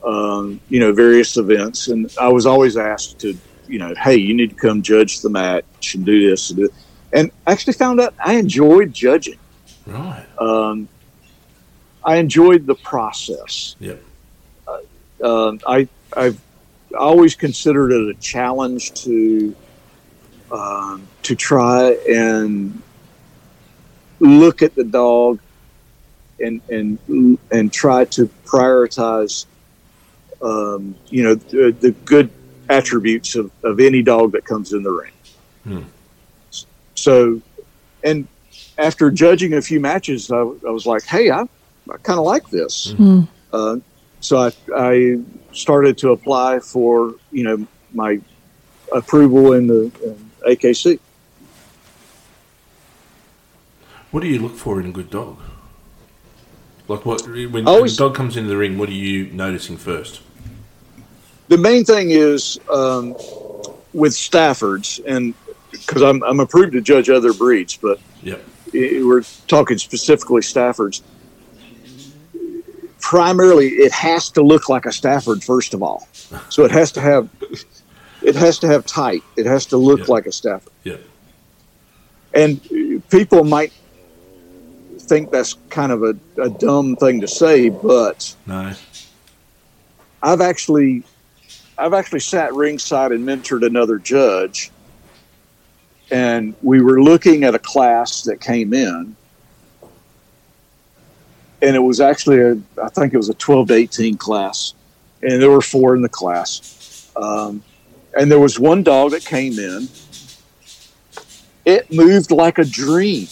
um, 0.06 0.62
you 0.70 0.80
know 0.80 0.94
various 0.94 1.36
events. 1.36 1.90
And 1.90 2.10
I 2.18 2.30
was 2.30 2.46
always 2.46 2.78
asked 2.78 3.20
to, 3.20 3.38
you 3.68 3.80
know, 3.80 3.94
hey, 4.02 4.16
you 4.16 4.34
need 4.34 4.52
to 4.52 4.56
come 4.56 4.82
judge 4.82 5.20
the 5.22 5.30
match 5.30 5.96
and 5.96 6.06
do 6.06 6.30
this 6.30 6.50
and 6.50 6.60
do. 6.60 6.70
And 7.12 7.32
I 7.46 7.52
actually 7.52 7.74
found 7.74 8.00
out 8.00 8.14
I 8.24 8.36
enjoyed 8.36 8.94
judging. 8.94 9.40
Right. 9.86 10.26
Um, 10.40 10.88
I 12.04 12.16
enjoyed 12.16 12.66
the 12.66 12.76
process 12.76 13.76
Yep. 13.82 14.02
um, 15.22 15.60
I, 15.68 15.88
I've 16.16 16.40
always 16.98 17.36
considered 17.36 17.92
it 17.92 18.16
a 18.16 18.20
challenge 18.20 18.94
to 19.04 19.56
um, 20.52 21.08
to 21.24 21.36
try 21.36 21.92
and 22.10 22.82
look 24.20 24.62
at 24.62 24.76
the 24.76 24.84
dog 24.84 25.40
and 26.40 26.62
and 26.70 27.38
and 27.52 27.72
try 27.72 28.06
to 28.06 28.30
prioritize 28.46 29.46
um, 30.42 30.96
you 31.10 31.24
know 31.24 31.36
the, 31.36 31.76
the 31.80 31.92
good 32.06 32.30
attributes 32.70 33.36
of, 33.36 33.52
of 33.64 33.80
any 33.80 34.02
dog 34.02 34.32
that 34.32 34.46
comes 34.46 34.74
in 34.74 34.84
the 34.84 34.92
ring. 34.92 35.12
Hmm. 35.64 35.82
So, 36.96 37.42
and 38.04 38.28
after 38.78 39.10
judging 39.10 39.54
a 39.54 39.62
few 39.62 39.80
matches, 39.80 40.32
I, 40.32 40.38
I 40.38 40.72
was 40.72 40.86
like, 40.86 41.04
hey, 41.04 41.32
I, 41.32 41.42
I 41.42 41.98
kind 42.04 42.20
of 42.20 42.26
like 42.26 42.48
this. 42.50 42.94
Mm. 42.94 43.28
Uh, 43.52 43.78
so 44.20 44.38
I, 44.38 44.52
I 44.76 45.20
started 45.52 45.98
to 46.00 46.12
apply 46.12 46.60
for 46.60 47.16
you 47.32 47.44
know 47.44 47.68
my 47.94 48.20
approval 48.94 49.54
in 49.54 49.68
the 49.68 49.92
in 50.04 50.32
AKC. 50.48 51.00
What 54.12 54.22
do 54.22 54.28
you 54.28 54.40
look 54.40 54.56
for 54.56 54.80
in 54.80 54.88
a 54.88 54.92
good 54.92 55.10
dog? 55.10 55.38
Like 56.88 57.06
what 57.06 57.28
when, 57.28 57.52
when 57.52 57.68
a 57.68 57.90
dog 57.90 58.16
comes 58.16 58.36
into 58.36 58.50
the 58.50 58.58
ring, 58.58 58.78
what 58.78 58.90
are 58.90 58.94
you 58.94 59.26
noticing 59.28 59.78
first? 59.78 60.22
the 61.50 61.58
main 61.58 61.84
thing 61.84 62.12
is 62.12 62.60
um, 62.72 63.14
with 63.92 64.14
Staffords, 64.14 65.04
and 65.06 65.34
because 65.72 66.02
I'm, 66.02 66.24
I'm 66.24 66.40
approved 66.40 66.74
to 66.74 66.82
judge 66.82 67.10
other 67.10 67.34
breeds, 67.34 67.76
but 67.76 68.00
Yep. 68.22 68.44
we're 68.74 69.24
talking 69.48 69.78
specifically 69.78 70.42
Staffords. 70.42 71.02
Primarily, 73.10 73.70
it 73.70 73.92
has 73.92 74.30
to 74.30 74.44
look 74.44 74.70
like 74.70 74.86
a 74.86 74.92
Stafford 74.92 75.44
first 75.44 75.74
of 75.74 75.82
all, 75.82 76.08
so 76.50 76.64
it 76.64 76.70
has 76.70 76.92
to 76.92 77.02
have 77.02 77.28
it 78.22 78.36
has 78.36 78.60
to 78.60 78.68
have 78.68 78.86
tight. 78.86 79.24
It 79.36 79.48
has 79.48 79.66
to 79.66 79.78
look 79.78 80.02
Yeah. 80.02 80.06
like 80.14 80.28
a 80.28 80.32
Stafford, 80.32 80.72
Yep. 80.84 81.02
and 82.36 83.02
people 83.10 83.44
might 83.44 83.74
think 85.00 85.32
that's 85.32 85.56
kind 85.72 85.92
of 85.92 86.04
a, 86.04 86.16
a 86.40 86.52
dumb 86.52 86.98
thing 86.98 87.20
to 87.22 87.28
say, 87.28 87.70
but 87.70 88.36
No. 88.46 88.74
I've 90.22 90.42
actually 90.42 91.02
I've 91.80 91.96
actually 91.96 92.20
sat 92.20 92.54
ringside 92.54 93.12
and 93.12 93.28
mentored 93.28 93.66
another 93.66 93.98
judge 93.98 94.70
and 96.12 96.54
we 96.62 96.80
were 96.80 97.02
looking 97.02 97.44
at 97.44 97.56
a 97.56 97.60
class 97.60 98.22
that 98.26 98.40
came 98.40 98.72
in 98.72 99.16
and 101.62 101.76
it 101.76 101.80
was 101.80 102.00
actually 102.02 102.40
a 102.40 102.58
I 102.84 102.90
think 102.90 103.14
it 103.14 103.18
was 103.18 103.30
a 103.30 103.34
12 103.34 103.68
to 103.70 103.74
18 103.74 104.18
class 104.18 104.74
and 105.22 105.42
there 105.42 105.50
were 105.52 105.62
four 105.62 105.96
in 105.96 106.02
the 106.02 106.10
class 106.10 107.12
um, 107.16 107.64
and 108.18 108.32
there 108.32 108.40
was 108.40 108.60
one 108.60 108.84
dog 108.84 109.12
that 109.12 109.26
came 109.26 109.58
in 109.60 109.88
it 111.66 111.92
moved 111.92 112.32
like 112.32 112.58
a 112.58 112.66
dream 112.66 113.28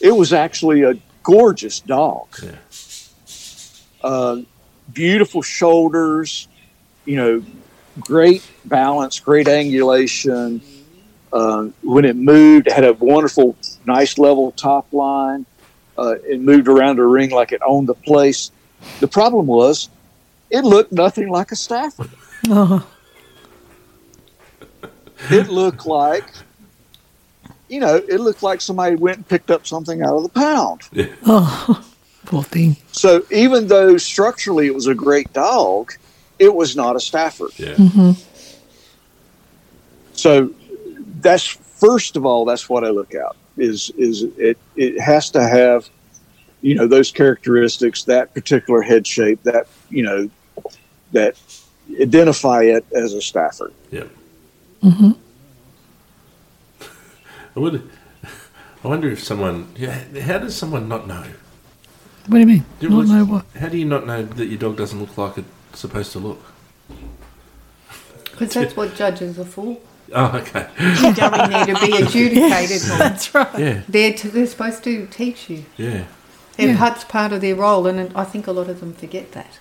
it 0.00 0.12
was 0.14 0.32
actually 0.32 0.82
a 0.82 0.94
gorgeous 1.22 1.80
dog 1.80 2.26
Yeah. 2.42 2.50
uh, 4.02 4.42
beautiful 4.92 5.40
shoulders, 5.40 6.46
you 7.06 7.16
know, 7.16 7.42
great 8.00 8.42
balance, 8.66 9.18
great 9.18 9.46
angulation. 9.46 10.60
Uh, 11.32 11.68
when 11.82 12.04
it 12.04 12.14
moved, 12.14 12.66
it 12.66 12.72
had 12.74 12.84
a 12.84 12.92
wonderful, 12.92 13.56
nice 13.86 14.18
level 14.18 14.52
top 14.52 14.92
line. 14.92 15.46
Uh, 15.96 16.16
it 16.26 16.40
moved 16.40 16.68
around 16.68 16.98
a 16.98 17.06
ring 17.06 17.30
like 17.30 17.52
it 17.52 17.60
owned 17.64 17.88
the 17.88 17.94
place. 17.94 18.50
The 19.00 19.08
problem 19.08 19.46
was, 19.46 19.88
it 20.50 20.64
looked 20.64 20.92
nothing 20.92 21.28
like 21.28 21.52
a 21.52 21.56
Stafford. 21.56 22.10
Oh, 22.48 22.86
It 25.30 25.48
looked 25.48 25.86
like, 25.86 26.24
you 27.68 27.80
know, 27.80 27.96
it 27.96 28.20
looked 28.20 28.42
like 28.42 28.60
somebody 28.60 28.96
went 28.96 29.18
and 29.18 29.28
picked 29.28 29.50
up 29.50 29.66
something 29.66 30.02
out 30.02 30.16
of 30.16 30.22
the 30.22 30.28
pound. 30.28 30.82
oh, 31.26 31.84
poor 32.26 32.42
thing. 32.42 32.76
So 32.92 33.24
even 33.30 33.68
though 33.68 33.96
structurally 33.96 34.66
it 34.66 34.74
was 34.74 34.86
a 34.86 34.94
great 34.94 35.32
dog, 35.32 35.92
it 36.38 36.54
was 36.54 36.76
not 36.76 36.96
a 36.96 37.00
Stafford. 37.00 37.52
Yeah. 37.58 37.76
hmm 37.76 38.10
So 40.14 40.50
that's 41.20 41.46
first 41.46 42.16
of 42.16 42.26
all, 42.26 42.44
that's 42.44 42.68
what 42.68 42.84
I 42.84 42.90
look 42.90 43.14
at 43.14 43.34
is 43.56 43.90
is 43.96 44.22
it 44.36 44.58
it 44.76 45.00
has 45.00 45.30
to 45.30 45.46
have 45.46 45.88
you 46.60 46.74
know 46.74 46.86
those 46.86 47.10
characteristics, 47.12 48.04
that 48.04 48.32
particular 48.34 48.82
head 48.82 49.06
shape, 49.06 49.42
that 49.42 49.66
you 49.90 50.02
know 50.02 50.30
that 51.12 51.36
identify 52.00 52.62
it 52.62 52.84
as 52.92 53.12
a 53.12 53.20
Stafford. 53.20 53.72
Yep. 53.90 54.10
hmm 54.82 55.10
I 57.56 57.60
would. 57.60 57.88
I 58.82 58.88
wonder 58.88 59.10
if 59.10 59.22
someone. 59.22 59.68
Yeah. 59.76 60.20
How 60.20 60.38
does 60.38 60.56
someone 60.56 60.88
not 60.88 61.06
know? 61.06 61.24
What 62.26 62.36
do 62.36 62.40
you 62.40 62.46
mean? 62.46 62.64
Do 62.80 62.88
you 62.88 62.94
Not 62.94 63.06
know 63.06 63.24
what? 63.24 63.46
How 63.58 63.68
do 63.68 63.78
you 63.78 63.84
not 63.84 64.06
know 64.06 64.22
that 64.22 64.46
your 64.46 64.58
dog 64.58 64.76
doesn't 64.76 64.98
look 64.98 65.16
like 65.16 65.38
it's 65.38 65.80
supposed 65.80 66.12
to 66.12 66.18
look? 66.18 66.42
Because 68.30 68.54
that's 68.54 68.76
what 68.76 68.94
judges 68.94 69.38
are 69.38 69.44
for. 69.44 69.78
Oh, 70.12 70.36
okay. 70.36 70.68
You 71.02 71.14
don't 71.14 71.50
need 71.50 71.74
to 71.74 71.86
be 71.86 71.96
adjudicated. 72.02 72.82
on. 72.90 72.98
That's 72.98 73.34
right. 73.34 73.58
Yeah. 73.58 73.80
They're, 73.88 74.12
to, 74.12 74.28
they're 74.28 74.46
supposed 74.46 74.84
to 74.84 75.06
teach 75.06 75.48
you. 75.50 75.64
Yeah. 75.76 76.04
And 76.58 76.70
Yeah. 76.72 76.76
that's 76.76 77.04
part 77.04 77.32
of 77.32 77.40
their 77.40 77.56
role, 77.56 77.86
and 77.86 78.12
I 78.16 78.24
think 78.24 78.46
a 78.46 78.52
lot 78.52 78.68
of 78.68 78.80
them 78.80 78.92
forget 78.92 79.32
that. 79.32 79.58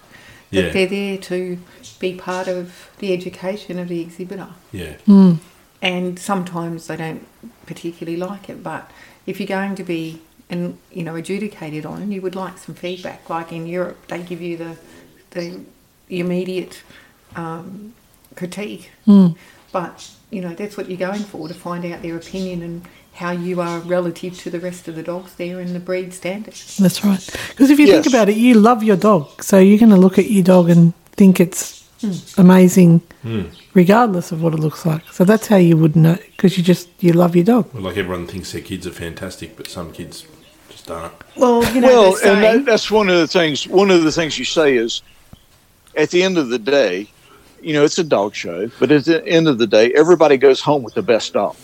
That 0.51 0.65
Yeah. 0.65 0.69
they're 0.71 0.87
there 0.87 1.17
to 1.17 1.57
be 1.99 2.13
part 2.15 2.47
of 2.47 2.89
the 2.99 3.13
education 3.13 3.79
of 3.79 3.87
the 3.87 4.01
exhibitor. 4.01 4.49
Yeah. 4.71 4.95
Mm. 5.07 5.37
and 5.81 6.17
sometimes 6.19 6.87
they 6.87 6.95
don't 6.97 7.25
particularly 7.65 8.17
like 8.17 8.49
it. 8.49 8.61
But 8.63 8.89
if 9.25 9.39
you're 9.39 9.47
going 9.47 9.75
to 9.75 9.83
be 9.83 10.21
and 10.49 10.77
you 10.91 11.03
know 11.03 11.15
adjudicated 11.15 11.85
on, 11.85 12.11
you 12.11 12.21
would 12.21 12.35
like 12.35 12.57
some 12.57 12.75
feedback. 12.75 13.29
Like 13.29 13.51
in 13.51 13.65
Europe, 13.67 13.97
they 14.07 14.19
give 14.21 14.41
you 14.41 14.55
the 14.57 14.77
the 15.31 15.61
immediate 16.09 16.83
um, 17.35 17.93
critique, 18.35 18.91
Mm. 19.07 19.35
But 19.73 20.09
you 20.29 20.39
know 20.41 20.53
that's 20.53 20.77
what 20.77 20.87
you're 20.89 20.97
going 21.09 21.23
for 21.23 21.47
to 21.49 21.53
find 21.53 21.83
out 21.85 22.01
their 22.01 22.15
opinion 22.15 22.61
and 22.61 22.87
how 23.15 23.31
you 23.31 23.59
are 23.61 23.79
relative 23.81 24.37
to 24.39 24.49
the 24.49 24.59
rest 24.59 24.87
of 24.87 24.95
the 24.95 25.03
dogs 25.03 25.35
there 25.35 25.59
in 25.59 25.73
the 25.73 25.79
breed 25.79 26.11
standards. 26.13 26.77
That's 26.77 27.03
right. 27.05 27.23
Because 27.49 27.69
if 27.69 27.77
you 27.79 27.85
Yes. 27.87 28.03
think 28.05 28.15
about 28.15 28.29
it, 28.29 28.37
you 28.37 28.53
love 28.55 28.81
your 28.83 28.95
dog, 28.95 29.43
so 29.43 29.59
you're 29.59 29.77
going 29.77 29.91
to 29.91 29.97
look 29.97 30.17
at 30.17 30.31
your 30.31 30.43
dog 30.43 30.69
and 30.71 30.93
think 31.11 31.39
it's 31.39 31.83
amazing, 32.37 33.01
Mm. 33.23 33.45
regardless 33.73 34.31
of 34.31 34.41
what 34.41 34.53
it 34.53 34.59
looks 34.59 34.85
like. 34.85 35.03
So 35.11 35.23
that's 35.23 35.47
how 35.47 35.57
you 35.57 35.77
would 35.77 35.95
know, 35.95 36.17
because 36.35 36.57
you 36.57 36.63
just 36.63 36.89
you 36.99 37.13
love 37.13 37.35
your 37.35 37.45
dog. 37.45 37.69
Well, 37.73 37.83
like 37.83 37.97
everyone 37.97 38.27
thinks 38.27 38.51
their 38.51 38.61
kids 38.61 38.85
are 38.87 38.91
fantastic, 38.91 39.55
but 39.55 39.67
some 39.69 39.91
kids 39.91 40.25
just 40.69 40.89
aren't. 40.91 41.13
Well, 41.37 41.63
you 41.73 41.81
know, 41.81 41.87
well, 41.87 42.17
and 42.25 42.43
that, 42.43 42.65
that's 42.65 42.89
one 42.91 43.09
of 43.09 43.17
the 43.19 43.27
things. 43.27 43.67
One 43.67 43.91
of 43.91 44.03
the 44.03 44.11
things 44.11 44.37
you 44.39 44.45
say 44.45 44.75
is, 44.75 45.01
at 45.95 46.09
the 46.09 46.23
end 46.23 46.37
of 46.37 46.49
the 46.49 46.59
day, 46.59 47.07
you 47.63 47.73
know, 47.73 47.83
it's 47.83 47.97
a 47.97 48.03
dog 48.03 48.35
show, 48.35 48.69
but 48.79 48.91
at 48.91 49.05
the 49.05 49.25
end 49.27 49.47
of 49.47 49.57
the 49.57 49.67
day, 49.67 49.91
everybody 49.93 50.37
goes 50.37 50.59
home 50.61 50.83
with 50.83 50.93
the 50.93 51.01
best 51.01 51.33
dog 51.33 51.55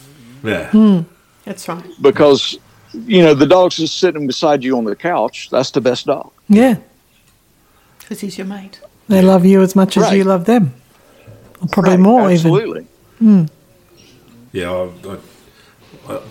Yeah. 0.44 0.70
Hmm. 0.72 1.00
that's 1.46 1.68
right. 1.68 1.84
because, 2.02 2.58
you 2.94 3.22
know, 3.22 3.34
the 3.34 3.46
dog's 3.46 3.78
just 3.78 3.98
sitting 4.00 4.26
beside 4.28 4.64
you 4.64 4.78
on 4.78 4.86
the 4.86 4.96
couch. 4.96 5.50
That's 5.52 5.72
the 5.72 5.82
best 5.82 6.06
dog. 6.06 6.32
Yeah, 6.48 6.76
Because 8.00 8.22
he's 8.22 8.38
your 8.38 8.48
mate. 8.48 8.80
they 9.08 9.22
love 9.22 9.46
you 9.46 9.62
as 9.62 9.76
much 9.76 9.98
as 9.98 10.12
you 10.14 10.24
love 10.24 10.46
them, 10.46 10.74
or 11.62 11.68
probably 11.68 11.92
Right, 11.92 12.00
more 12.00 12.32
even. 12.32 12.52
Absolutely. 12.54 12.88
Yeah. 14.52 14.74
I've, 14.74 15.06
I, 15.06 16.14
I, 16.14 16.22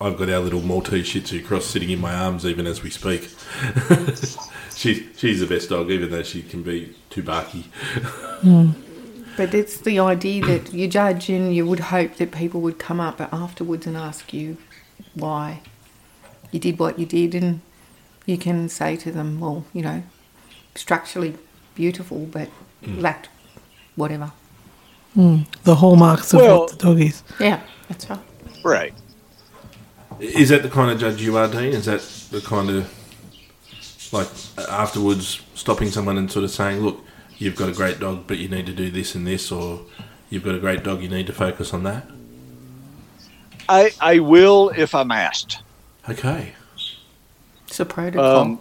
I've 0.00 0.16
got 0.18 0.28
our 0.28 0.40
little 0.40 0.60
Maltese 0.62 1.06
Shih 1.06 1.20
Tzu 1.22 1.42
cross 1.44 1.64
sitting 1.64 1.88
in 1.90 2.00
my 2.00 2.12
arms 2.12 2.44
even 2.44 2.66
as 2.66 2.82
we 2.82 2.90
speak. 2.90 3.30
she's 4.74 5.00
she's 5.16 5.38
the 5.40 5.46
best 5.48 5.68
dog, 5.68 5.90
even 5.90 6.10
though 6.10 6.24
she 6.24 6.42
can 6.42 6.62
be 6.64 6.94
too 7.08 7.22
barky. 7.22 7.64
But 9.36 9.54
it's 9.54 9.78
the 9.78 9.98
idea 9.98 10.44
that 10.46 10.72
you 10.74 10.88
judge 10.88 11.28
and 11.30 11.54
you 11.54 11.66
would 11.66 11.80
hope 11.80 12.16
that 12.16 12.32
people 12.32 12.60
would 12.60 12.78
come 12.78 13.00
up 13.00 13.20
afterwards 13.32 13.86
and 13.86 13.96
ask 13.96 14.32
you 14.32 14.56
why 15.14 15.60
you 16.50 16.58
did 16.60 16.78
what 16.78 16.98
you 16.98 17.06
did 17.06 17.34
and 17.34 17.60
you 18.26 18.36
can 18.36 18.68
say 18.68 18.96
to 18.96 19.10
them, 19.10 19.40
well, 19.40 19.64
you 19.72 19.82
know, 19.82 20.02
structurally 20.74 21.34
beautiful 21.74 22.26
but 22.26 22.48
lacked 22.86 23.28
whatever. 23.96 24.32
Mm. 25.16 25.46
The 25.64 25.76
hallmarks 25.76 26.32
of 26.32 26.40
Well- 26.40 26.60
what 26.60 26.70
the 26.70 26.76
dog 26.76 27.00
is. 27.00 27.22
Yeah, 27.40 27.60
that's 27.88 28.08
right. 28.10 28.20
Right. 28.64 28.94
Is 30.20 30.50
that 30.50 30.62
the 30.62 30.68
kind 30.68 30.90
of 30.90 30.98
judge 31.00 31.20
you 31.22 31.36
are, 31.36 31.48
Dean? 31.48 31.72
Is 31.72 31.86
that 31.86 32.00
the 32.30 32.40
kind 32.40 32.70
of 32.70 32.92
like 34.12 34.28
afterwards 34.68 35.40
stopping 35.54 35.90
someone 35.90 36.16
and 36.18 36.30
sort 36.30 36.44
of 36.44 36.50
saying, 36.50 36.80
"Look, 36.80 37.02
you've 37.42 37.56
got 37.56 37.68
a 37.68 37.72
great 37.72 37.98
dog, 38.00 38.24
but 38.26 38.38
you 38.38 38.48
need 38.48 38.66
to 38.66 38.72
do 38.72 38.90
this 38.90 39.14
and 39.14 39.26
this," 39.26 39.50
or 39.52 39.80
"You've 40.30 40.44
got 40.44 40.54
a 40.54 40.58
great 40.58 40.82
dog, 40.82 41.02
you 41.02 41.08
need 41.08 41.26
to 41.26 41.32
focus 41.32 41.74
on 41.74 41.82
that." 41.84 42.06
I, 43.68 43.90
I 44.00 44.18
will 44.18 44.70
if 44.76 44.94
I'm 44.94 45.10
asked. 45.10 45.58
Okay. 46.08 46.52
It's 47.68 47.80
a 47.80 47.84
protocol 47.84 48.36
Um, 48.38 48.60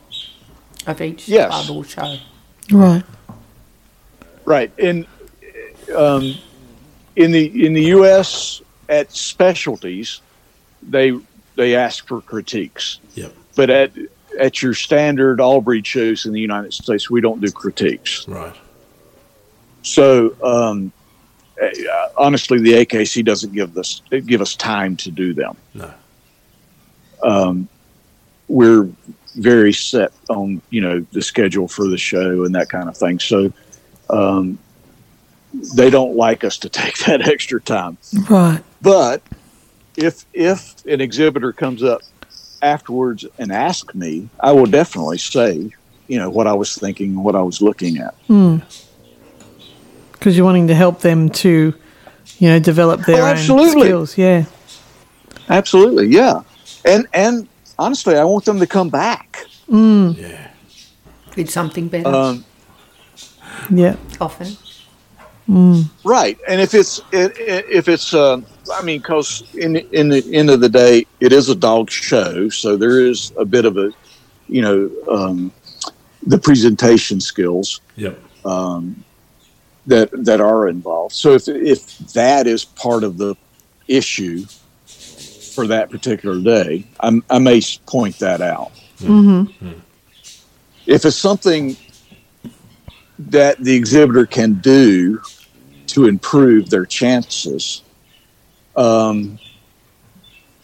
of 0.88 1.02
each 1.02 1.28
yes. 1.28 1.66
club 1.68 1.86
show. 1.86 2.18
Right. 2.72 3.04
Right. 4.46 4.72
In 4.78 5.06
um, 5.96 6.34
in 7.16 7.32
the 7.32 7.66
in 7.66 7.74
the 7.74 7.84
U.S. 7.98 8.62
at 8.90 9.12
specialties, 9.12 10.22
they 10.82 11.14
they 11.56 11.76
ask 11.76 12.08
for 12.08 12.22
critiques, 12.22 13.00
Yep. 13.16 13.34
but 13.56 13.70
at 13.70 13.92
at 14.40 14.62
your 14.62 14.74
standard 14.74 15.42
all 15.42 15.60
breed 15.62 15.86
shows 15.86 16.26
in 16.26 16.32
the 16.32 16.40
United 16.40 16.74
States, 16.74 17.10
we 17.10 17.20
don't 17.22 17.42
do 17.42 17.52
critiques. 17.52 18.26
Right. 18.28 18.56
So 19.84 20.36
um, 20.44 20.92
uh, 21.62 22.08
honestly, 22.18 22.60
the 22.60 22.86
AKC 22.86 23.24
doesn't 23.24 23.54
give 23.54 23.78
us 23.78 24.02
give 24.10 24.42
us 24.42 24.56
time 24.56 24.96
to 24.98 25.12
do 25.12 25.34
them. 25.34 25.56
No. 25.74 25.94
Um, 27.24 27.70
we're 28.48 28.90
very 29.36 29.72
set 29.72 30.12
on 30.30 30.62
you 30.70 30.82
know 30.82 31.06
the 31.12 31.22
schedule 31.22 31.68
for 31.68 31.88
the 31.88 31.98
show 31.98 32.44
and 32.44 32.56
that 32.56 32.70
kind 32.70 32.90
of 32.90 32.98
thing. 32.98 33.20
So 33.20 33.54
um, 34.10 34.58
they 35.76 35.90
don't 35.90 36.16
like 36.16 36.44
us 36.44 36.58
to 36.60 36.70
take 36.82 36.98
that 37.06 37.28
extra 37.28 37.62
time. 37.62 37.98
Right. 38.30 38.64
But 38.82 39.22
if 39.96 40.26
if 40.34 40.84
an 40.86 41.02
exhibitor 41.02 41.54
comes 41.54 41.84
up 41.84 42.02
afterwards 42.62 43.26
and 43.38 43.52
asks 43.52 43.94
me, 43.96 44.30
I 44.40 44.52
will 44.52 44.66
definitely 44.66 45.18
say, 45.18 45.72
you 46.08 46.20
know, 46.20 46.30
what 46.30 46.48
I 46.48 46.54
was 46.54 46.76
thinking, 46.76 47.22
what 47.24 47.36
I 47.36 47.42
was 47.42 47.62
looking 47.62 47.98
at. 47.98 48.16
Mm. 48.28 48.64
Because 50.22 50.38
you're 50.38 50.46
wanting 50.46 50.68
to 50.68 50.76
help 50.76 51.00
them 51.00 51.30
to, 51.30 51.74
you 52.38 52.48
know, 52.48 52.60
develop 52.60 53.02
their 53.08 53.24
Oh, 53.24 53.26
own 53.26 53.32
absolutely. 53.38 53.88
skills. 53.88 54.18
Yeah. 54.20 54.46
Absolutely, 55.50 56.10
yeah. 56.10 56.42
And 56.86 57.08
and 57.12 57.48
honestly, 57.80 58.16
I 58.16 58.24
want 58.24 58.46
them 58.46 58.60
to 58.60 58.68
come 58.68 58.90
back. 58.90 59.46
Mm. 59.68 60.16
Yeah. 60.16 60.48
With 61.36 61.50
something 61.50 61.88
better, 61.88 62.08
Um, 62.14 62.46
Yeah. 63.74 63.96
often. 64.20 64.56
right. 66.06 66.38
And 66.48 66.62
if 66.62 66.76
it's 66.76 67.02
it, 67.12 67.34
it- 67.40 67.66
if 67.72 67.88
it's 67.88 68.14
uh, 68.14 68.38
I 68.72 68.84
mean, 68.84 69.00
because 69.00 69.44
in 69.56 69.78
in 69.92 70.10
the 70.10 70.24
end 70.32 70.52
of 70.52 70.60
the 70.62 70.70
day, 70.70 71.08
it 71.20 71.34
is 71.34 71.50
a 71.50 71.56
dog 71.56 71.90
show, 71.90 72.48
so 72.50 72.78
there 72.78 73.02
is 73.10 73.34
a 73.40 73.46
bit 73.46 73.66
of 73.66 73.76
a, 73.78 73.92
you 74.48 74.62
know, 74.62 74.90
um, 75.10 75.52
the 76.28 76.38
presentation 76.38 77.20
skills. 77.20 77.82
Yep. 77.98 78.20
That 79.92 80.10
that 80.26 80.42
are 80.42 80.68
involved. 80.68 81.14
So 81.14 81.34
if 81.34 81.48
if 81.48 81.98
that 82.14 82.48
is 82.48 82.64
part 82.66 83.04
of 83.04 83.18
the 83.18 83.36
issue 83.88 84.46
for 85.54 85.68
that 85.68 85.90
particular 85.90 86.40
day, 86.42 86.86
I'm, 87.02 87.24
I 87.30 87.40
may 87.40 87.62
point 87.86 88.18
that 88.20 88.42
out. 88.42 88.72
If 90.88 91.06
it's 91.06 91.16
something 91.18 91.76
that 93.20 93.60
the 93.60 93.76
exhibitor 93.76 94.26
can 94.26 94.54
do 94.56 95.22
to 95.88 96.06
improve 96.08 96.70
their 96.70 96.86
chances, 96.86 97.82
um, 98.78 99.38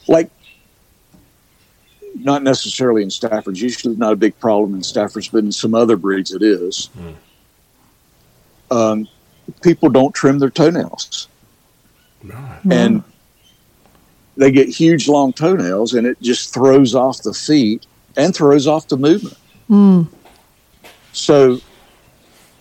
like 0.07 0.31
not 2.15 2.43
necessarily 2.43 3.03
in 3.03 3.09
Stafford's, 3.09 3.61
usually 3.61 3.95
not 3.97 4.13
a 4.13 4.15
big 4.15 4.39
problem 4.39 4.73
in 4.75 4.83
Stafford's, 4.83 5.27
but 5.27 5.43
in 5.43 5.51
some 5.51 5.75
other 5.75 5.97
breeds 5.97 6.31
it 6.31 6.41
is. 6.41 6.89
Um, 8.71 9.07
people 9.62 9.89
don't 9.89 10.13
trim 10.13 10.39
their 10.39 10.49
toenails 10.49 11.27
Right. 12.23 12.60
and 12.71 13.03
they 14.38 14.51
get 14.51 14.67
huge 14.67 15.07
long 15.07 15.33
toenails 15.33 15.93
and 15.93 16.05
it 16.07 16.19
just 16.21 16.53
throws 16.53 16.95
off 16.95 17.21
the 17.23 17.33
feet 17.33 17.86
and 18.17 18.36
throws 18.36 18.65
off 18.67 18.88
the 18.88 18.97
movement 18.97 19.38
hmm. 19.67 20.03
so 21.13 21.60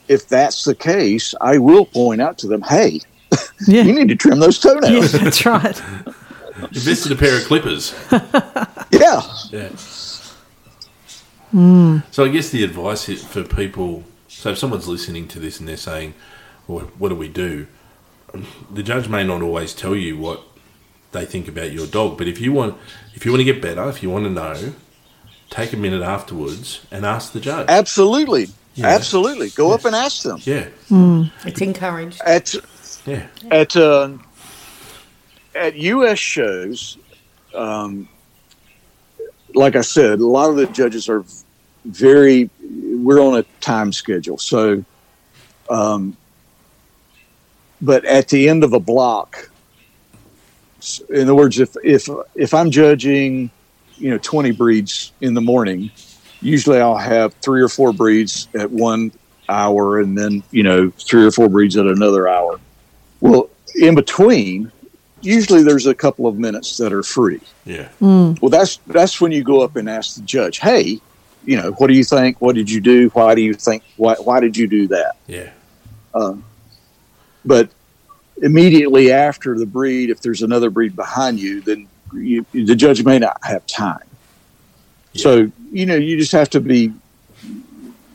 if 0.08 0.28
that's 0.28 0.64
the 0.64 0.74
case 0.74 1.34
i 1.40 1.58
will 1.58 1.86
point 1.86 2.20
out 2.20 2.38
to 2.38 2.46
them 2.46 2.62
hey 2.62 3.00
Yeah. 3.66 3.82
you 3.82 3.92
need 3.94 4.08
to 4.08 4.14
trim 4.16 4.38
those 4.40 4.62
yeah, 4.64 4.74
toenails 4.74 5.12
that's 5.12 5.46
right. 5.46 5.82
Invested 6.72 7.12
a 7.12 7.16
pair 7.16 7.36
of 7.36 7.44
clippers. 7.44 7.94
yeah 8.90 9.20
Yeah. 9.50 9.68
Hmm. 11.50 11.98
So 12.10 12.24
I 12.24 12.28
guess 12.28 12.50
the 12.50 12.64
advice 12.64 13.04
for 13.24 13.44
people. 13.44 14.04
So 14.28 14.50
if 14.50 14.58
someone's 14.58 14.88
listening 14.88 15.28
to 15.28 15.38
this 15.38 15.58
and 15.60 15.68
they're 15.68 15.76
saying, 15.76 16.14
"Well, 16.66 16.86
what 16.98 17.08
do 17.10 17.14
we 17.14 17.28
do?" 17.28 17.66
The 18.72 18.82
judge 18.82 19.08
may 19.08 19.24
not 19.24 19.42
always 19.42 19.72
tell 19.72 19.94
you 19.96 20.16
what 20.18 20.42
they 21.12 21.24
think 21.24 21.48
about 21.48 21.72
your 21.72 21.86
dog, 21.86 22.18
but 22.18 22.28
if 22.28 22.40
you 22.40 22.52
want, 22.52 22.76
if 23.14 23.24
you 23.24 23.32
want 23.32 23.40
to 23.40 23.44
get 23.44 23.62
better, 23.62 23.88
if 23.88 24.02
you 24.02 24.10
want 24.10 24.24
to 24.24 24.30
know, 24.30 24.74
take 25.50 25.72
a 25.72 25.76
minute 25.76 26.02
afterwards 26.02 26.80
and 26.90 27.06
ask 27.06 27.32
the 27.32 27.40
judge. 27.40 27.66
absolutely 27.68 28.48
Yeah. 28.74 28.88
absolutely 28.88 29.50
go 29.50 29.72
up 29.72 29.84
and 29.86 29.94
ask 29.94 30.22
them 30.22 30.40
Yeah, 30.44 30.66
It's 31.44 31.60
encouraged. 31.62 32.20
at 32.26 32.54
yeah, 33.06 33.26
at 33.50 33.76
uh, 33.76 34.10
at 35.54 35.76
U.S. 35.76 36.18
shows, 36.18 36.98
um, 37.54 38.08
like 39.54 39.76
I 39.76 39.80
said, 39.80 40.20
a 40.20 40.26
lot 40.26 40.50
of 40.50 40.56
the 40.56 40.66
judges 40.66 41.08
are 41.08 41.24
very. 41.86 42.50
We're 42.60 43.20
on 43.22 43.38
a 43.38 43.44
time 43.60 43.92
schedule, 43.92 44.36
so. 44.38 44.84
Um, 45.70 46.16
but 47.80 48.04
at 48.04 48.28
the 48.28 48.48
end 48.48 48.64
of 48.64 48.72
a 48.72 48.80
block, 48.80 49.50
in 51.10 51.22
other 51.22 51.34
words, 51.34 51.58
if 51.58 51.76
if 51.82 52.08
if 52.34 52.54
I'm 52.54 52.70
judging, 52.70 53.50
you 53.96 54.10
know, 54.10 54.18
20 54.18 54.52
breeds 54.52 55.12
in 55.20 55.34
the 55.34 55.40
morning, 55.40 55.90
usually 56.40 56.80
I'll 56.80 56.96
have 56.96 57.34
three 57.34 57.60
or 57.60 57.68
four 57.68 57.92
breeds 57.92 58.48
at 58.54 58.70
one 58.70 59.12
hour, 59.48 60.00
and 60.00 60.16
then 60.16 60.42
you 60.50 60.62
know 60.62 60.90
three 60.90 61.24
or 61.24 61.30
four 61.30 61.48
breeds 61.48 61.76
at 61.76 61.86
another 61.86 62.28
hour. 62.28 62.60
Well, 63.20 63.50
in 63.74 63.94
between, 63.94 64.70
usually 65.20 65.62
there's 65.62 65.86
a 65.86 65.94
couple 65.94 66.26
of 66.26 66.38
minutes 66.38 66.76
that 66.78 66.92
are 66.92 67.02
free. 67.02 67.40
yeah, 67.64 67.88
hmm. 67.98 68.34
Well, 68.40 68.50
that's 68.50 68.78
that's 68.86 69.20
when 69.20 69.32
you 69.32 69.42
go 69.42 69.60
up 69.62 69.76
and 69.76 69.88
ask 69.88 70.16
the 70.16 70.22
judge, 70.22 70.58
"Hey, 70.58 71.00
you 71.44 71.56
know, 71.56 71.72
what 71.72 71.88
do 71.88 71.94
you 71.94 72.04
think? 72.04 72.40
What 72.40 72.54
did 72.54 72.70
you 72.70 72.80
do? 72.80 73.08
Why 73.10 73.34
do 73.34 73.40
you 73.40 73.54
think? 73.54 73.82
Why 73.96 74.14
why 74.14 74.40
did 74.40 74.56
you 74.56 74.66
do 74.66 74.88
that?" 74.88 75.16
yeah, 75.26 75.50
um, 76.14 76.44
But 77.46 77.70
immediately 78.42 79.12
after 79.12 79.58
the 79.58 79.66
breed, 79.66 80.10
if 80.10 80.20
there's 80.20 80.42
another 80.42 80.68
breed 80.68 80.94
behind 80.94 81.38
you, 81.40 81.62
then 81.62 81.88
you, 82.12 82.44
the 82.52 82.74
judge 82.74 83.04
may 83.04 83.18
not 83.18 83.38
have 83.44 83.66
time. 83.66 84.00
Yeah. 85.12 85.22
So 85.22 85.52
you 85.72 85.86
know, 85.86 85.96
you 85.96 86.18
just 86.18 86.32
have 86.32 86.50
to 86.50 86.60
be 86.60 86.92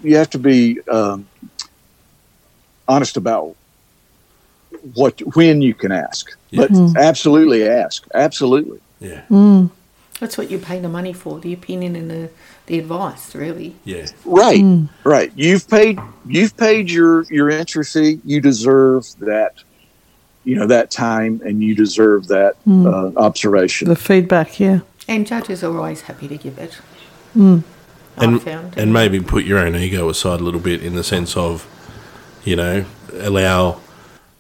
you 0.04 0.18
have 0.18 0.30
to 0.32 0.40
be 0.40 0.80
um, 0.90 1.28
honest 2.88 3.18
about 3.18 3.56
what 4.94 5.20
when 5.36 5.62
you 5.62 5.74
can 5.74 5.92
ask. 5.92 6.36
Yeah. 6.50 6.68
But 6.68 6.98
absolutely 6.98 7.68
ask, 7.68 8.06
absolutely. 8.14 8.80
yeah, 9.00 9.22
That's 10.20 10.38
what 10.38 10.52
you 10.52 10.60
pay 10.60 10.80
the 10.80 10.90
money 10.90 11.14
for, 11.14 11.40
the 11.40 11.54
opinion 11.54 11.96
and 11.96 12.12
the, 12.12 12.30
the 12.72 12.80
advice, 12.80 13.36
really. 13.36 13.76
yeah, 13.84 14.08
Right, 14.24 14.62
mm. 14.62 14.88
right. 15.04 15.32
You've 15.36 15.68
paid 15.68 16.00
you've 16.26 16.56
paid 16.56 16.90
your 16.90 17.24
your 17.24 17.52
entry 17.52 17.84
fee. 17.84 18.22
You 18.24 18.40
deserve 18.40 19.08
that, 19.20 19.56
you 20.46 20.56
know, 20.56 20.68
that 20.68 20.90
time, 20.90 21.42
and 21.44 21.62
you 21.62 21.76
deserve 21.76 22.30
that 22.30 22.56
mm. 22.66 22.88
uh, 22.88 23.20
observation. 23.20 23.90
The 23.90 23.98
feedback, 23.98 24.60
yeah. 24.60 24.80
And 25.10 25.28
judges 25.28 25.64
are 25.66 25.76
always 25.76 26.02
happy 26.04 26.30
to 26.30 26.38
give 26.38 26.58
it. 26.58 26.80
Mm. 27.36 27.64
and 28.18 28.42
found. 28.42 28.78
and 28.78 28.94
maybe 28.94 29.20
put 29.20 29.46
your 29.46 29.60
own 29.60 29.76
ego 29.76 30.10
aside 30.10 30.40
a 30.40 30.44
little 30.44 30.60
bit 30.60 30.84
in 30.84 30.96
the 30.96 31.04
sense 31.04 31.36
of, 31.36 31.68
you 32.46 32.56
know, 32.56 32.86
allow 33.14 33.82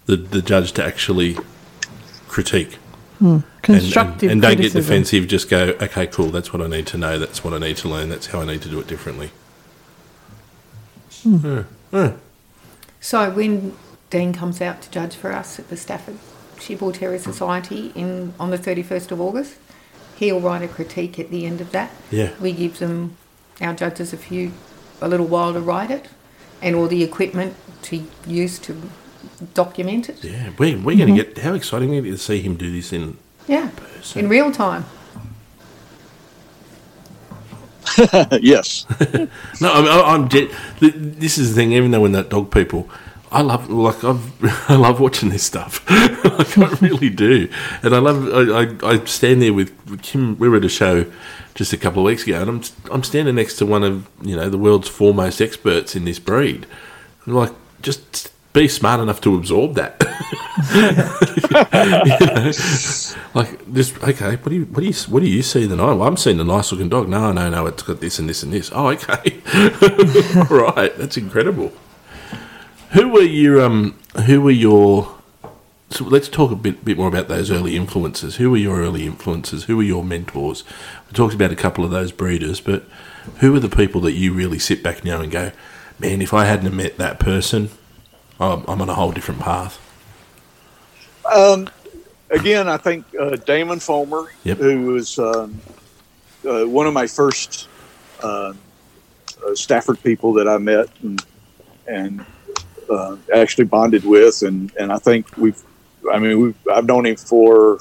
the 0.05 0.15
the 0.15 0.41
judge 0.41 0.71
to 0.73 0.83
actually 0.85 1.37
critique. 2.29 2.77
and, 3.19 3.43
Constructive 3.61 4.31
and, 4.31 4.31
and 4.31 4.41
don't 4.41 4.59
get 4.59 4.73
defensive. 4.73 5.27
Just 5.27 5.49
go, 5.49 5.75
okay, 5.81 6.07
cool. 6.07 6.27
That's 6.27 6.51
what 6.51 6.61
I 6.61 6.67
need 6.67 6.87
to 6.87 6.97
know. 6.97 7.19
That's 7.19 7.43
what 7.43 7.53
I 7.53 7.59
need 7.59 7.77
to 7.77 7.89
learn. 7.89 8.09
That's 8.09 8.27
how 8.27 8.41
I 8.41 8.45
need 8.45 8.61
to 8.63 8.69
do 8.69 8.79
it 8.79 8.87
differently. 8.87 9.31
Hmm. 11.23 11.61
So 12.99 13.29
when 13.31 13.75
Dean 14.09 14.33
comes 14.33 14.61
out 14.61 14.81
to 14.81 14.91
judge 14.91 15.15
for 15.15 15.31
us 15.31 15.59
at 15.59 15.69
the 15.69 15.77
Staffordshire 15.77 16.77
Bull 16.77 16.91
Terrier 16.91 17.19
Society 17.19 17.91
in 17.95 18.33
on 18.39 18.49
the 18.49 18.57
31st 18.57 19.11
of 19.11 19.21
August, 19.21 19.57
he'll 20.15 20.39
write 20.39 20.63
a 20.63 20.67
critique 20.67 21.19
at 21.19 21.29
the 21.29 21.45
end 21.45 21.61
of 21.61 21.71
that. 21.71 21.91
Yeah. 22.09 22.31
We 22.39 22.53
give 22.53 22.79
them, 22.79 23.17
our 23.59 23.73
judges, 23.73 24.13
a 24.13 24.17
few, 24.17 24.53
a 25.01 25.07
little 25.07 25.27
while 25.27 25.53
to 25.53 25.59
write 25.59 25.91
it 25.91 26.07
and 26.61 26.75
all 26.75 26.87
the 26.87 27.03
equipment 27.03 27.55
to 27.83 28.03
use 28.25 28.59
to 28.59 28.81
document 29.53 30.09
it. 30.09 30.23
Yeah, 30.23 30.51
we, 30.57 30.75
we're 30.75 30.97
going 30.97 31.15
to 31.15 31.21
mm-hmm. 31.23 31.33
get. 31.33 31.37
How 31.39 31.53
exciting 31.53 31.93
is 31.93 32.05
it 32.05 32.09
to 32.09 32.17
see 32.17 32.41
him 32.41 32.55
do 32.55 32.71
this 32.71 32.93
in? 32.93 33.17
Yeah, 33.51 33.69
in 34.15 34.29
real 34.29 34.49
time. 34.49 34.85
yes, 38.39 38.85
No, 39.61 39.73
I'm. 39.73 39.85
I'm 40.23 40.29
jet, 40.29 40.49
this 40.79 41.37
is 41.37 41.49
the 41.49 41.55
thing. 41.55 41.73
Even 41.73 41.91
though 41.91 41.99
we're 41.99 42.07
not 42.07 42.29
dog 42.29 42.49
people, 42.49 42.89
I 43.29 43.41
love 43.41 43.69
like 43.69 44.05
I've, 44.05 44.69
I 44.71 44.77
love 44.77 45.01
watching 45.01 45.27
this 45.31 45.43
stuff. 45.43 45.83
like 45.89 46.57
I 46.57 46.69
really 46.79 47.09
do, 47.09 47.49
and 47.83 47.93
I 47.93 47.99
love. 47.99 48.29
I, 48.33 48.87
I, 48.87 48.93
I 48.93 49.03
stand 49.03 49.41
there 49.41 49.53
with, 49.53 49.73
with 49.85 50.01
Kim. 50.01 50.39
We 50.39 50.47
were 50.47 50.55
at 50.55 50.63
a 50.63 50.69
show 50.69 51.11
just 51.53 51.73
a 51.73 51.77
couple 51.77 52.03
of 52.03 52.05
weeks 52.05 52.23
ago, 52.23 52.41
and 52.41 52.49
I'm 52.49 52.61
I'm 52.89 53.03
standing 53.03 53.35
next 53.35 53.57
to 53.57 53.65
one 53.65 53.83
of 53.83 54.07
you 54.21 54.37
know 54.37 54.49
the 54.49 54.57
world's 54.57 54.87
foremost 54.87 55.41
experts 55.41 55.93
in 55.93 56.05
this 56.05 56.19
breed. 56.19 56.65
I'm 57.27 57.33
like, 57.33 57.51
just 57.81 58.30
be 58.53 58.67
smart 58.67 58.99
enough 58.99 59.21
to 59.21 59.35
absorb 59.35 59.75
that. 59.75 60.01
You 60.71 60.91
know? 60.91 62.51
Like 63.33 63.73
just 63.73 63.97
okay. 64.03 64.35
What 64.35 64.49
do 64.49 64.55
you 64.55 64.65
what 64.65 64.81
do 64.81 64.87
you 64.87 64.93
what 65.09 65.21
do 65.21 65.29
you 65.29 65.41
see? 65.41 65.65
Then 65.65 65.79
oh, 65.79 66.01
I'm 66.03 66.17
seeing 66.17 66.39
a 66.39 66.43
nice 66.43 66.71
looking 66.71 66.89
dog. 66.89 67.07
No, 67.07 67.31
no, 67.31 67.49
no. 67.49 67.65
It's 67.65 67.83
got 67.83 68.01
this 68.01 68.19
and 68.19 68.27
this 68.27 68.43
and 68.43 68.51
this. 68.51 68.69
Oh, 68.73 68.87
okay. 68.89 69.41
All 70.49 70.73
right, 70.75 70.95
that's 70.97 71.17
incredible. 71.17 71.71
Who 72.91 73.09
were 73.09 73.21
your 73.21 73.61
um? 73.61 73.97
Who 74.25 74.41
were 74.41 74.51
your? 74.51 75.15
So 75.89 76.05
let's 76.05 76.27
talk 76.27 76.51
a 76.51 76.55
bit 76.55 76.83
bit 76.83 76.97
more 76.97 77.07
about 77.07 77.29
those 77.29 77.49
early 77.51 77.75
influences. 77.75 78.35
Who 78.35 78.51
were 78.51 78.57
your 78.57 78.79
early 78.81 79.05
influences? 79.05 79.65
Who 79.65 79.77
were 79.77 79.83
your 79.83 80.03
mentors? 80.03 80.63
We 81.07 81.13
talked 81.13 81.33
about 81.33 81.51
a 81.51 81.55
couple 81.55 81.85
of 81.85 81.91
those 81.91 82.11
breeders, 82.11 82.59
but 82.59 82.83
who 83.37 83.55
are 83.55 83.59
the 83.59 83.69
people 83.69 84.01
that 84.01 84.13
you 84.13 84.33
really 84.33 84.59
sit 84.59 84.83
back 84.83 85.03
now 85.05 85.21
and 85.21 85.31
go, 85.31 85.51
man, 85.99 86.21
if 86.21 86.33
I 86.33 86.45
hadn't 86.45 86.75
met 86.75 86.97
that 86.97 87.19
person, 87.19 87.69
I'm, 88.41 88.65
I'm 88.67 88.81
on 88.81 88.89
a 88.89 88.93
whole 88.93 89.11
different 89.11 89.39
path. 89.39 89.79
again, 92.31 92.67
I 92.67 92.77
think 92.77 93.05
uh, 93.19 93.35
Damon 93.35 93.79
Fulmer, 93.79 94.31
Yep. 94.43 94.57
who 94.57 94.85
was 94.87 95.19
um, 95.19 95.61
uh, 96.47 96.65
one 96.65 96.87
of 96.87 96.93
my 96.93 97.05
first 97.07 97.67
uh, 98.23 98.53
uh, 99.45 99.55
Stafford 99.55 100.01
people 100.01 100.33
that 100.33 100.47
I 100.47 100.57
met, 100.57 100.87
and, 101.03 101.23
and 101.87 102.25
uh, 102.89 103.15
actually 103.33 103.65
bonded 103.65 104.03
with, 104.03 104.41
and 104.41 104.71
and 104.79 104.91
I 104.91 104.97
think 104.97 105.37
we've, 105.37 105.61
I 106.11 106.19
mean, 106.19 106.39
we've 106.39 106.67
I've 106.71 106.85
known 106.85 107.05
him 107.05 107.15
for 107.15 107.79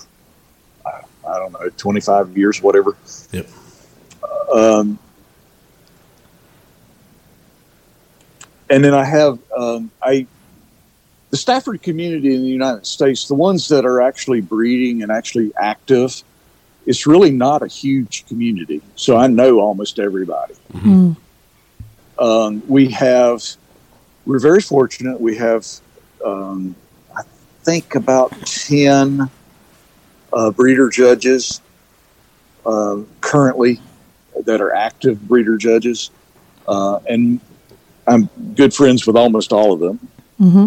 I 0.86 1.38
don't 1.38 1.52
know, 1.52 1.68
twenty 1.76 2.00
five 2.00 2.36
years, 2.36 2.60
whatever. 2.60 2.96
Yep. 3.32 3.46
Um, 4.52 4.98
and 8.68 8.84
then 8.84 8.94
I 8.94 9.04
have 9.04 9.38
um, 9.56 9.90
I 10.02 10.26
the 11.30 11.36
Stafford 11.36 11.82
community 11.82 12.34
in 12.34 12.42
the 12.42 12.48
United 12.48 12.86
States, 12.86 13.28
the 13.28 13.34
ones 13.34 13.68
that 13.68 13.84
are 13.84 14.02
actually 14.02 14.40
breeding 14.40 15.02
and 15.02 15.12
actually 15.12 15.52
active, 15.58 16.22
it's 16.86 17.06
really 17.06 17.30
not 17.30 17.62
a 17.62 17.68
huge 17.68 18.26
community. 18.26 18.82
So 18.96 19.16
I 19.16 19.28
know 19.28 19.60
almost 19.60 19.98
everybody. 19.98 20.54
Mm. 20.74 21.16
Um, 22.18 22.62
we 22.68 22.88
have, 22.90 23.42
we're 24.26 24.40
very 24.40 24.60
fortunate. 24.60 25.20
We 25.20 25.36
have, 25.36 25.66
um, 26.24 26.74
I 27.16 27.22
think, 27.62 27.94
about 27.94 28.32
10 28.46 29.30
uh, 30.32 30.50
breeder 30.50 30.88
judges 30.88 31.60
uh, 32.66 32.98
currently 33.20 33.80
that 34.44 34.60
are 34.60 34.74
active 34.74 35.20
breeder 35.28 35.56
judges. 35.56 36.10
Uh, 36.66 36.98
and 37.08 37.40
I'm 38.06 38.28
good 38.56 38.74
friends 38.74 39.06
with 39.06 39.16
almost 39.16 39.52
all 39.52 39.72
of 39.72 39.80
them. 39.80 39.98
hmm 40.38 40.66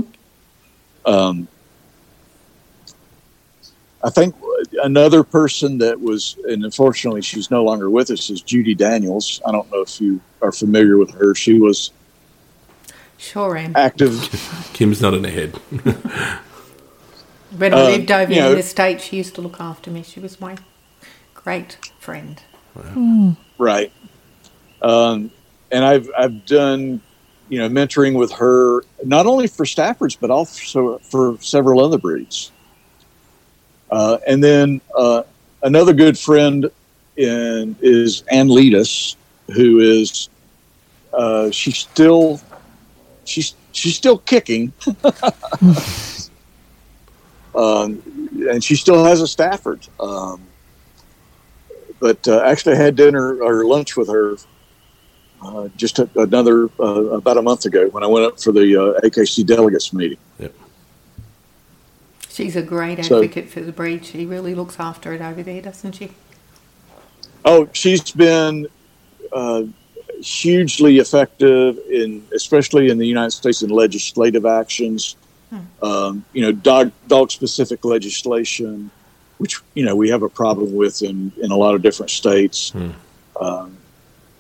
Um, 1.06 1.48
I 4.04 4.10
think 4.10 4.36
another 4.84 5.24
person 5.24 5.78
that 5.80 6.00
was, 6.00 6.38
and 6.48 6.64
unfortunately 6.66 7.22
she's 7.22 7.50
no 7.50 7.64
longer 7.64 7.90
with 7.90 8.12
us, 8.12 8.30
is 8.30 8.42
Judy 8.42 8.76
Daniels. 8.76 9.42
I 9.46 9.52
don't 9.52 9.70
know 9.72 9.82
if 9.82 10.02
you 10.02 10.20
are 10.42 10.52
familiar 10.52 10.98
with 10.98 11.12
her. 11.12 11.34
She 11.36 11.60
was 11.60 11.92
Sure 13.18 13.56
am. 13.56 13.72
active. 13.76 14.70
Kim's 14.74 15.02
not 15.02 15.14
in 15.14 15.22
the 15.22 15.30
head. 15.32 15.52
When 17.58 17.74
I 17.74 17.78
Uh, 17.82 17.90
lived 17.92 18.12
over 18.12 18.34
you 18.34 18.42
know- 18.42 18.52
in 18.52 18.58
the 18.58 18.64
States, 18.64 19.06
she 19.06 19.16
used 19.18 19.36
to 19.36 19.42
look 19.42 19.62
after 19.62 19.90
me. 19.90 20.04
She 20.04 20.20
was 20.20 20.42
my 20.42 20.58
great 21.34 21.78
friend. 22.00 22.42
Right. 23.58 23.92
Um, 24.82 25.32
and 25.72 25.86
I've 25.86 26.10
I've 26.18 26.46
done 26.46 27.02
you 27.50 27.60
know 27.60 27.70
mentoring 27.70 28.18
with 28.18 28.32
her 28.32 28.84
not 29.04 29.26
only 29.26 29.48
for 29.48 29.66
Staffords 29.66 30.18
but 30.20 30.30
also 30.32 30.98
for 31.00 31.38
several 31.40 31.80
other 31.80 31.98
breeds. 31.98 32.52
Uh, 33.92 34.18
and 34.28 34.44
then 34.44 34.82
uh, 34.98 35.24
another 35.62 35.94
good 35.94 36.18
friend 36.18 36.72
in 37.16 37.76
is 37.80 38.24
Ann 38.32 38.50
Leadus, 38.50 39.16
who 39.54 39.80
is 39.80 40.30
uh, 41.14 41.52
she's 41.52 41.78
still 41.78 42.42
she's 43.26 43.54
she's 43.72 43.96
still 43.96 44.18
kicking. 44.20 44.74
um, 47.56 48.02
and 48.50 48.64
she 48.64 48.76
still 48.76 49.04
has 49.06 49.22
a 49.22 49.28
Stafford. 49.28 49.88
Um, 50.00 50.42
but 52.00 52.28
uh, 52.28 52.42
actually, 52.46 52.76
I 52.76 52.80
had 52.80 52.96
dinner 52.96 53.42
or 53.42 53.66
lunch 53.66 53.96
with 53.96 54.10
her 54.10 54.38
uh, 55.44 55.68
just 55.76 56.00
a, 56.00 56.10
another 56.16 56.70
uh, 56.80 57.18
about 57.18 57.38
a 57.38 57.42
month 57.42 57.66
ago 57.66 57.88
when 57.90 58.04
I 58.04 58.08
went 58.08 58.26
up 58.26 58.40
for 58.40 58.52
the 58.52 58.76
uh, 58.76 59.02
AKC 59.02 59.46
delegates 59.46 59.94
meeting. 59.94 60.18
She's 62.30 62.56
a 62.56 62.64
great 62.64 63.06
So- 63.06 63.22
advocate 63.22 63.50
for 63.50 63.62
the 63.62 63.72
breed. 63.72 64.06
She 64.06 64.26
really 64.26 64.56
looks 64.56 64.80
after 64.80 65.14
it 65.14 65.22
over 65.22 65.44
there, 65.44 65.62
doesn't 65.62 65.94
she? 65.94 66.12
Oh, 67.46 67.70
she's 67.74 68.10
been 68.10 68.68
uh, 69.32 69.64
hugely 70.20 70.98
effective 70.98 71.78
in, 71.90 72.26
especially 72.34 72.90
in 72.90 72.98
the 72.98 73.06
United 73.06 73.32
States, 73.32 73.62
in 73.62 73.70
legislative 73.70 74.46
actions. 74.46 75.16
Um, 75.84 76.26
you 76.34 76.42
know, 76.42 76.52
dog 76.52 76.92
dog 77.08 77.30
specific 77.30 77.86
legislation, 77.86 78.90
which 79.38 79.60
you 79.76 79.86
know 79.86 79.96
we 79.96 80.10
have 80.10 80.24
a 80.24 80.30
problem 80.30 80.74
with 80.74 81.04
in 81.04 81.32
in 81.38 81.52
a 81.52 81.56
lot 81.56 81.76
of 81.76 81.84
different 81.84 82.10
states. 82.10 82.72
Hmm. 82.72 82.90
Um, 83.40 83.78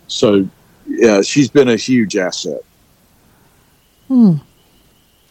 so, 0.08 0.49
yeah, 0.88 1.22
she's 1.22 1.50
been 1.50 1.70
a 1.70 1.76
huge 1.76 2.16
asset. 2.18 2.62
Hmm. 4.08 4.36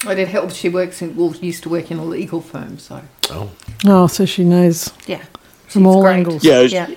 But 0.05 0.18
it 0.18 0.28
helps. 0.28 0.55
She 0.55 0.68
works 0.68 1.00
in, 1.03 1.14
well, 1.16 1.34
used 1.36 1.62
to 1.64 1.68
work 1.68 1.90
in 1.90 1.98
a 1.98 2.05
legal 2.05 2.40
firm, 2.40 2.78
so 2.78 3.03
Oh, 3.30 3.50
Oh, 3.86 4.07
so 4.09 4.24
she 4.26 4.42
knows 4.44 4.90
yeah. 5.07 5.22
from 5.68 5.86
all 5.86 6.03
great. 6.03 6.14
angles. 6.16 6.44
Yeah, 6.44 6.62
Yeah. 6.62 6.90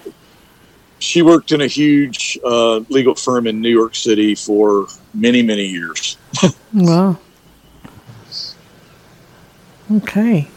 she 0.99 1.21
worked 1.21 1.51
in 1.51 1.61
a 1.61 1.67
huge 1.67 2.37
uh, 2.43 2.77
legal 2.89 3.13
firm 3.15 3.45
in 3.47 3.61
New 3.61 3.69
York 3.69 3.93
City 3.95 4.33
for 4.35 4.87
many 5.13 5.41
many 5.43 5.65
years. 5.65 6.17
Wow. 6.73 7.17
Okay. 9.91 10.47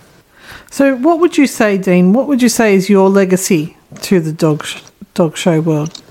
So, 0.71 0.97
what 0.97 1.21
would 1.21 1.37
you 1.37 1.47
say, 1.47 1.77
Dean? 1.79 2.13
What 2.13 2.27
would 2.29 2.43
you 2.43 2.49
say 2.49 2.75
is 2.75 2.89
your 2.89 3.09
legacy 3.11 3.77
to 4.03 4.21
the 4.21 4.33
dog 4.33 4.65
sh- 4.65 4.81
dog 5.15 5.37
show 5.37 5.61
world? 5.61 6.03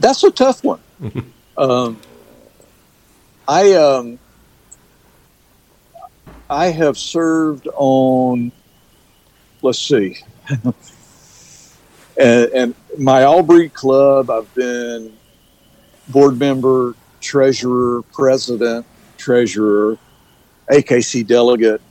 That's 0.00 0.24
a 0.24 0.30
tough 0.30 0.64
one. 0.64 0.80
um, 1.56 2.00
I 3.46 3.74
um, 3.74 4.18
I 6.48 6.66
have 6.66 6.96
served 6.96 7.68
on. 7.74 8.52
Let's 9.62 9.78
see, 9.78 10.16
and, 12.16 12.50
and 12.50 12.74
my 12.98 13.24
all-breed 13.24 13.74
club. 13.74 14.30
I've 14.30 14.52
been 14.54 15.12
board 16.08 16.38
member, 16.38 16.94
treasurer, 17.20 18.00
president, 18.14 18.86
treasurer, 19.18 19.98
AKC 20.70 21.26
delegate 21.26 21.82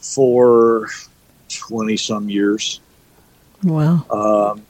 for 0.00 0.88
twenty 1.48 1.96
some 1.96 2.28
years. 2.28 2.80
Wow. 3.62 4.04
Um, 4.10 4.66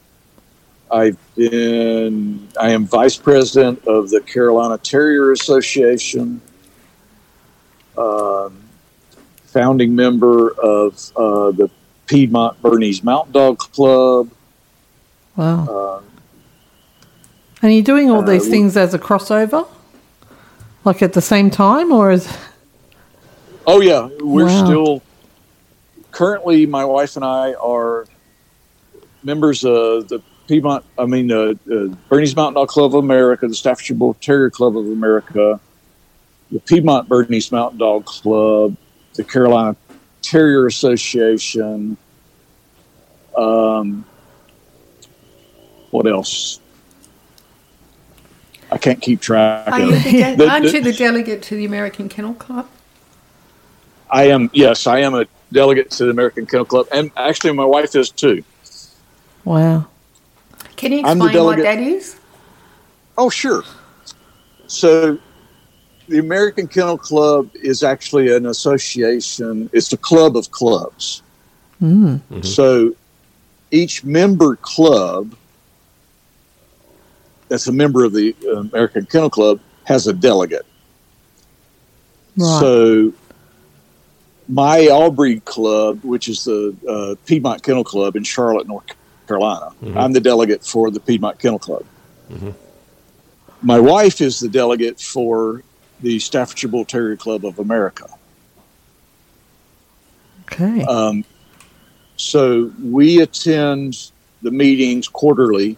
I've 0.91 1.17
been, 1.35 2.47
I 2.59 2.71
am 2.71 2.85
vice 2.85 3.15
president 3.15 3.85
of 3.87 4.09
the 4.09 4.21
Carolina 4.21 4.77
Terrier 4.77 5.31
Association, 5.31 6.41
um, 7.97 8.57
founding 9.45 9.95
member 9.95 10.51
of 10.59 10.93
uh, 11.15 11.51
the 11.51 11.69
Piedmont 12.07 12.59
Bernese 12.61 13.01
Mountain 13.03 13.33
Dog 13.33 13.59
Club. 13.59 14.29
Wow. 15.35 15.67
Um, 15.67 16.03
And 17.61 17.71
are 17.71 17.75
you 17.75 17.83
doing 17.83 18.09
all 18.09 18.21
uh, 18.23 18.25
these 18.25 18.47
things 18.47 18.75
as 18.75 18.93
a 18.93 18.99
crossover? 18.99 19.67
Like 20.85 21.01
at 21.01 21.13
the 21.13 21.21
same 21.21 21.51
time, 21.51 21.91
or 21.91 22.11
is. 22.11 22.27
oh, 23.67 23.81
yeah, 23.81 24.09
we're 24.21 24.45
Wow. 24.45 24.65
still, 24.65 25.01
currently, 26.11 26.65
my 26.65 26.85
wife 26.85 27.15
and 27.15 27.25
I 27.25 27.53
are 27.53 28.07
members 29.23 29.63
of 29.65 30.07
the 30.07 30.21
Piedmont, 30.49 30.83
I 30.97 31.05
mean, 31.05 31.31
uh, 31.31 31.53
uh, 31.71 31.87
Bernese 32.09 32.33
Mountain 32.35 32.55
Dog 32.55 32.69
Club 32.69 32.95
of 32.95 33.03
America, 33.03 33.47
the 33.47 33.53
Staffordshire 33.53 33.95
Bull 33.95 34.15
Terrier 34.15 34.49
Club 34.49 34.75
of 34.75 34.87
America, 34.87 35.59
the 36.51 36.59
Piedmont 36.59 37.07
Bernese 37.07 37.53
Mountain 37.55 37.77
Dog 37.77 38.05
Club, 38.05 38.75
the 39.13 39.23
Carolina 39.23 39.75
Terrier 40.23 40.65
Association. 40.65 41.95
Um, 43.37 44.03
what 45.91 46.07
else? 46.07 46.59
I 48.71 48.79
can't 48.79 48.99
keep 48.99 49.21
track 49.21 49.67
Are 49.67 49.79
of 49.83 49.89
you 49.89 49.93
it. 49.95 50.03
the 50.03 50.11
de- 50.11 50.35
The- 50.37 50.49
aren't 50.49 50.65
the- 50.65 50.71
you 50.71 50.81
the 50.83 50.93
delegate 50.93 51.43
to 51.43 51.55
the 51.55 51.65
American 51.65 52.09
Kennel 52.09 52.33
Club? 52.33 52.67
I 54.09 54.23
am, 54.29 54.49
yes, 54.51 54.87
I 54.87 55.01
am 55.01 55.13
a 55.13 55.27
delegate 55.53 55.91
to 55.91 56.05
the 56.05 56.09
American 56.09 56.47
Kennel 56.47 56.65
Club, 56.65 56.87
and 56.91 57.11
actually, 57.15 57.53
my 57.53 57.65
wife 57.65 57.95
is 57.95 58.09
too. 58.09 58.43
Wow. 59.45 59.88
Can 60.79 60.93
you 60.93 61.03
I'm 61.05 61.19
the 61.19 61.25
explain 61.25 61.43
what 61.43 61.57
that 61.57 61.79
is? 61.79 62.15
Oh, 63.17 63.29
sure. 63.29 63.63
So, 64.67 65.19
the 66.07 66.19
American 66.19 66.69
Kennel 66.69 66.97
Club 66.97 67.49
is 67.53 67.83
actually 67.83 68.33
an 68.33 68.45
association, 68.45 69.69
it's 69.73 69.91
a 69.91 69.97
club 69.97 70.37
of 70.37 70.49
clubs. 70.51 71.21
Mm. 71.81 72.21
So, 72.45 72.95
each 73.71 74.05
member 74.05 74.55
club 74.55 75.35
that's 77.49 77.67
a 77.67 77.73
member 77.73 78.05
of 78.05 78.13
the 78.13 78.33
uh, 78.47 78.59
American 78.59 79.05
Kennel 79.05 79.29
Club 79.29 79.59
has 79.83 80.07
a 80.07 80.13
delegate. 80.13 80.65
Right. 82.37 82.59
So, 82.61 83.13
my 84.47 84.87
all-breed 84.87 85.43
Club, 85.43 85.99
which 86.05 86.29
is 86.29 86.45
the 86.45 86.73
uh, 86.87 87.15
Piedmont 87.25 87.63
Kennel 87.63 87.83
Club 87.83 88.15
in 88.15 88.23
Charlotte, 88.23 88.65
North 88.65 88.85
Carolina, 89.29 89.69
I'm 89.95 90.11
the 90.11 90.19
delegate 90.19 90.65
for 90.65 90.89
the 90.91 90.99
Piedmont 90.99 91.37
Kennel 91.39 91.59
Club. 91.59 91.85
My 93.61 93.79
wife 93.79 94.21
is 94.21 94.39
the 94.39 94.49
delegate 94.49 94.99
for 94.99 95.63
the 96.01 96.17
Staffordshire 96.19 96.69
Bull 96.69 96.85
Terrier 96.85 97.15
Club 97.15 97.45
of 97.45 97.59
America. 97.59 98.07
okay. 100.45 100.83
Um, 100.83 101.23
so 102.15 102.71
we 102.83 103.21
attend 103.21 104.11
the 104.41 104.51
meetings 104.51 105.07
quarterly 105.07 105.77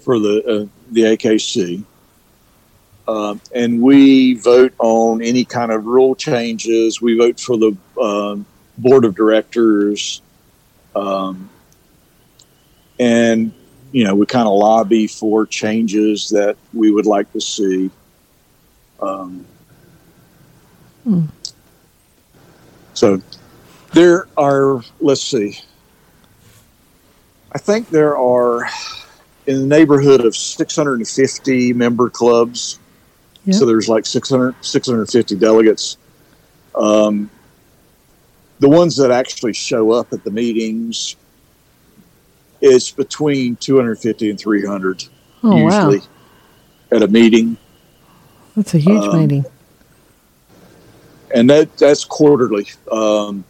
for 0.00 0.18
the 0.18 0.34
uh, 0.44 0.66
the 0.90 1.02
AKC, 1.02 1.84
Um, 3.08 3.40
and 3.54 3.80
we 3.80 4.34
vote 4.34 4.74
on 4.78 5.22
any 5.22 5.44
kind 5.44 5.70
of 5.72 5.86
rule 5.86 6.14
changes. 6.14 7.00
We 7.00 7.16
vote 7.16 7.38
for 7.40 7.56
the 7.56 7.76
um, 8.00 8.46
board 8.78 9.04
of 9.04 9.14
directors, 9.14 10.20
um, 10.96 11.48
and 13.02 13.52
you 13.90 14.04
know 14.04 14.14
we 14.14 14.24
kind 14.26 14.46
of 14.46 14.54
lobby 14.54 15.08
for 15.08 15.44
changes 15.44 16.28
that 16.30 16.56
we 16.72 16.92
would 16.92 17.06
like 17.06 17.30
to 17.32 17.40
see. 17.40 17.90
Um, 19.00 19.44
So 22.94 23.20
there 23.92 24.28
are. 24.36 24.82
Let's 25.00 25.22
see. 25.22 25.58
I 27.50 27.58
think 27.58 27.88
there 27.90 28.16
are 28.16 28.68
in 29.46 29.60
the 29.60 29.66
neighborhood 29.66 30.24
of 30.24 30.36
650 30.36 31.72
member 31.72 32.08
clubs. 32.08 32.78
Yeah. 33.44 33.54
So 33.54 33.66
there's 33.66 33.88
like 33.88 34.06
600, 34.06 34.54
650 34.64 35.34
delegates. 35.34 35.96
Um, 36.76 37.28
the 38.60 38.68
ones 38.68 38.96
that 38.96 39.10
actually 39.10 39.52
show 39.52 39.90
up 39.90 40.12
at 40.12 40.22
the 40.22 40.30
meetings, 40.30 41.16
it's 42.62 42.90
between 42.90 43.56
250 43.56 44.30
and 44.30 44.38
300 44.38 45.04
Oh, 45.44 45.50
wow. 45.50 45.90
usually 45.90 46.00
at 46.92 47.02
a 47.02 47.08
meeting. 47.08 47.56
That's 48.56 48.72
a 48.74 48.78
huge 48.78 49.02
Um, 49.04 49.18
meeting. 49.20 49.44
and 51.34 51.50
that 51.50 51.76
that's 51.76 52.04
quarterly. 52.04 52.68
Um, 52.90 53.44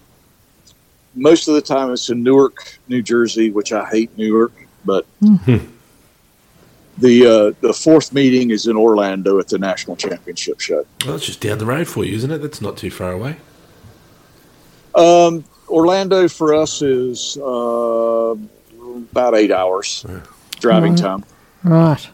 most 1.15 1.47
of 1.49 1.55
the 1.55 1.61
time, 1.61 1.91
it's 1.93 2.09
in 2.09 2.23
Newark, 2.23 2.79
New 2.89 3.03
Jersey, 3.03 3.51
which 3.51 3.73
I 3.73 3.85
hate 3.87 4.17
Newark, 4.17 4.53
but 4.87 5.05
the 6.99 7.27
uh, 7.27 7.53
the 7.61 7.73
fourth 7.75 8.13
meeting 8.15 8.51
is 8.51 8.67
in 8.67 8.77
Orlando 8.77 9.39
at 9.39 9.49
the 9.49 9.59
national 9.59 9.97
championship 9.97 10.61
show. 10.61 10.87
Well, 11.05 11.13
that's 11.15 11.27
just 11.27 11.41
down 11.43 11.59
the 11.59 11.67
road 11.67 11.89
for 11.89 12.05
you, 12.05 12.17
isn't 12.17 12.31
it? 12.31 12.39
That's 12.39 12.63
not 12.63 12.77
too 12.79 12.91
far 12.91 13.13
away. 13.13 13.37
Um, 14.95 15.45
Orlando 15.69 16.29
for 16.29 16.55
us 16.55 16.81
is 16.83 17.37
uh, 17.39 18.35
about 19.13 19.35
eight 19.35 19.53
hours 19.53 20.05
driving 20.59 20.97
time. 20.97 21.25
Right. 21.63 22.09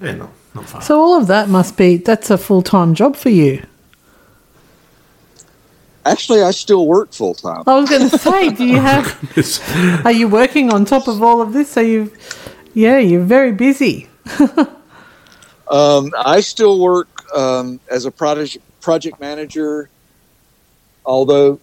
Yeah, 0.00 0.14
not, 0.14 0.30
not 0.54 0.68
far. 0.68 0.82
So 0.82 1.00
all 1.00 1.20
of 1.20 1.26
that 1.26 1.48
must 1.48 1.76
be 1.76 1.96
that's 1.98 2.30
a 2.30 2.38
full 2.38 2.62
time 2.62 2.94
job 2.94 3.16
for 3.16 3.30
you. 3.30 3.62
Actually, 6.04 6.42
I 6.42 6.52
still 6.52 6.86
work 6.86 7.12
full 7.12 7.34
time. 7.34 7.64
I 7.66 7.74
was 7.74 7.90
going 7.90 8.08
to 8.08 8.16
say, 8.16 8.50
do 8.50 8.64
you 8.64 8.80
have? 8.80 10.04
Are 10.06 10.12
you 10.12 10.28
working 10.28 10.72
on 10.72 10.84
top 10.84 11.08
of 11.08 11.20
all 11.20 11.42
of 11.42 11.52
this? 11.52 11.76
Are 11.76 11.82
you? 11.82 12.12
Yeah, 12.74 12.98
you're 12.98 13.24
very 13.24 13.52
busy. 13.52 14.08
Um, 15.68 16.12
I 16.16 16.40
still 16.40 16.80
work 16.80 17.08
um, 17.34 17.80
as 17.90 18.04
a 18.04 18.10
project 18.10 18.64
project 18.80 19.20
manager, 19.20 19.88
although 21.04 21.58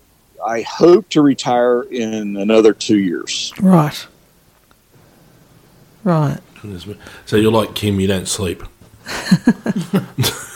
I 0.45 0.61
hope 0.61 1.07
to 1.09 1.21
retire 1.21 1.83
in 1.83 2.35
another 2.35 2.73
two 2.73 2.99
years. 2.99 3.53
Right. 3.61 4.05
Right. 6.03 6.39
So 7.25 7.35
you're 7.35 7.51
like 7.51 7.75
Kim, 7.75 7.99
you 7.99 8.07
don't 8.07 8.27
sleep. 8.27 8.63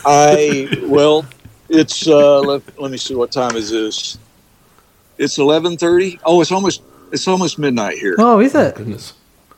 I 0.06 0.68
well, 0.84 1.26
it's 1.70 2.08
uh, 2.08 2.40
let, 2.40 2.82
let 2.82 2.92
me 2.92 2.98
see 2.98 3.14
what 3.14 3.32
time 3.32 3.56
is 3.56 3.72
this. 3.72 4.18
It's 5.18 5.38
eleven 5.38 5.78
thirty. 5.78 6.20
Oh, 6.24 6.40
it's 6.42 6.52
almost 6.52 6.82
it's 7.12 7.28
almost 7.28 7.60
midnight 7.60 7.98
here. 7.98 8.16
Oh, 8.18 8.40
is 8.40 8.56
it? 8.56 8.76
Goodness. 8.76 9.14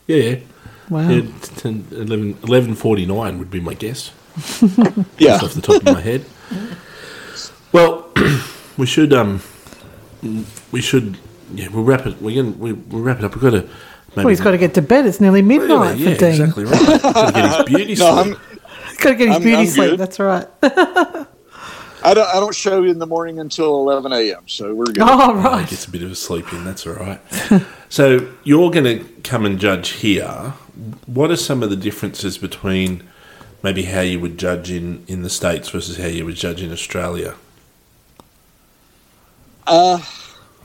Yeah, 0.08 0.18
yeah. 0.18 0.40
Wow. 0.90 1.08
yeah 1.08 1.22
10, 1.58 1.88
11, 1.92 2.34
11.49 2.36 3.38
would 3.38 3.52
be 3.52 3.60
my 3.60 3.76
guess. 3.76 4.12
Yeah, 5.20 5.38
Just 5.38 5.44
off 5.44 5.54
the 5.54 5.62
top 5.62 5.76
of 5.84 5.94
my 5.94 6.02
head. 6.02 6.26
Well, 7.72 8.10
we 8.78 8.86
should 8.88 9.14
um, 9.14 9.42
we 10.72 10.82
should 10.82 11.18
yeah, 11.54 11.68
we'll 11.68 11.84
wrap 11.84 12.08
it. 12.08 12.22
We're 12.22 12.42
gonna 12.42 12.56
we, 12.56 12.74
we'll 12.74 13.02
wrap 13.02 13.20
it 13.20 13.26
up. 13.26 13.36
We've 13.36 13.42
got 13.42 13.52
to 13.52 13.70
maybe. 14.16 14.26
Well, 14.26 14.28
he's 14.30 14.42
got 14.42 14.52
to 14.52 14.58
get 14.58 14.74
to 14.76 14.82
bed. 14.82 15.06
It's 15.06 15.20
nearly 15.22 15.42
midnight 15.42 15.98
yeah, 15.98 16.14
for 16.14 16.20
Dean. 16.20 16.30
exactly 16.30 16.66
right. 16.66 17.02
got 17.02 17.26
to 17.28 17.32
get 17.34 17.56
his 17.58 17.66
beauty 17.66 17.96
no, 18.00 18.24
sleep. 18.24 18.38
He's 18.90 18.98
got 18.98 19.10
to 19.10 19.16
get 19.16 19.28
his 19.28 19.36
I'm- 19.36 19.42
beauty 19.44 19.58
I'm 19.62 19.68
sleep. 19.68 19.90
good. 19.92 20.00
That's 20.00 20.20
right. 20.20 20.48
I 22.02 22.14
don't 22.14 22.30
I 22.30 22.40
don't 22.40 22.56
show 22.56 22.84
in 22.86 22.98
the 22.98 23.06
morning 23.06 23.40
until 23.40 23.76
eleven 23.76 24.14
a.m. 24.14 24.48
So 24.48 24.74
we're 24.74 24.86
good. 24.86 25.00
oh, 25.02 25.08
Oh, 25.10 25.34
he 25.38 25.44
right. 25.46 25.70
gets 25.70 25.86
a 25.86 25.92
bit 25.92 26.02
of 26.02 26.10
a 26.12 26.16
sleep 26.16 26.52
in. 26.54 26.64
That's 26.64 26.88
all 26.88 26.94
right. 26.94 27.20
so 27.90 28.34
you're 28.46 28.72
going 28.72 28.86
to 28.86 29.04
come 29.24 29.46
and 29.46 29.60
judge 29.60 29.90
here. 29.90 30.54
What 31.08 31.30
are 31.30 31.36
some 31.36 31.62
of 31.62 31.70
the 31.70 31.76
differences 31.76 32.38
between 32.38 33.04
maybe 33.64 33.84
how 33.84 34.00
you 34.00 34.18
would 34.22 34.38
judge 34.38 34.72
in, 34.72 35.04
in 35.10 35.24
the 35.24 35.30
states 35.30 35.68
versus 35.70 35.98
how 35.98 36.06
you 36.08 36.24
would 36.24 36.36
judge 36.36 36.62
in 36.62 36.72
Australia? 36.72 37.36
Uh, 39.68 40.02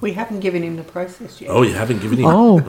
We 0.01 0.13
haven't 0.13 0.39
given 0.41 0.63
him 0.63 0.77
the 0.77 0.85
process 0.85 1.41
yet. 1.41 1.51
Oh, 1.51 1.63
you 1.63 1.73
haven't 1.73 2.01
given 2.01 2.19
him. 2.19 2.27
Oh. 2.27 2.63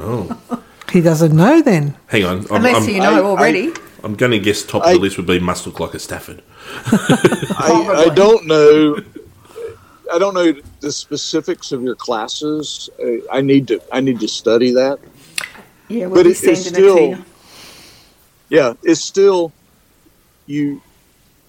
Oh. 0.49 0.63
He 0.91 1.01
doesn't 1.01 1.35
know 1.35 1.61
then. 1.61 1.95
hang 2.07 2.23
on. 2.25 2.37
I'm, 2.49 2.57
Unless 2.57 2.87
I'm, 2.87 2.89
you 2.89 2.99
know 3.01 3.25
I- 3.25 3.29
already. 3.29 3.71
I'm 4.03 4.15
going 4.15 4.31
to 4.31 4.39
guess 4.39 4.61
top 4.63 4.83
of 4.83 4.89
I- 4.89 4.93
the 4.93 4.99
list 4.99 5.17
would 5.17 5.25
be 5.25 5.39
must 5.39 5.65
look 5.65 5.79
like 5.79 5.93
a 5.95 5.99
Stafford. 5.99 6.41
I, 7.57 8.05
I 8.07 8.13
don't 8.13 8.45
know. 8.45 8.97
I 10.13 10.19
don't 10.19 10.35
know 10.35 10.53
the 10.81 10.91
specifics 10.91 11.71
of 11.71 11.81
your 11.81 11.95
classes. 11.95 12.89
I, 13.03 13.21
I 13.31 13.41
need 13.41 13.67
to 13.69 13.81
I 13.91 14.01
need 14.01 14.19
to 14.19 14.27
study 14.27 14.71
that. 14.71 14.99
yeah, 15.87 16.05
we'll 16.05 16.15
but 16.17 16.23
be 16.25 16.29
it- 16.29 16.31
it's 16.31 16.39
sending 16.41 16.59
it 16.61 16.73
still- 16.75 17.15
to. 17.15 17.25
Yeah, 18.49 18.73
it's 18.83 19.01
still 19.01 19.51
you, 20.45 20.79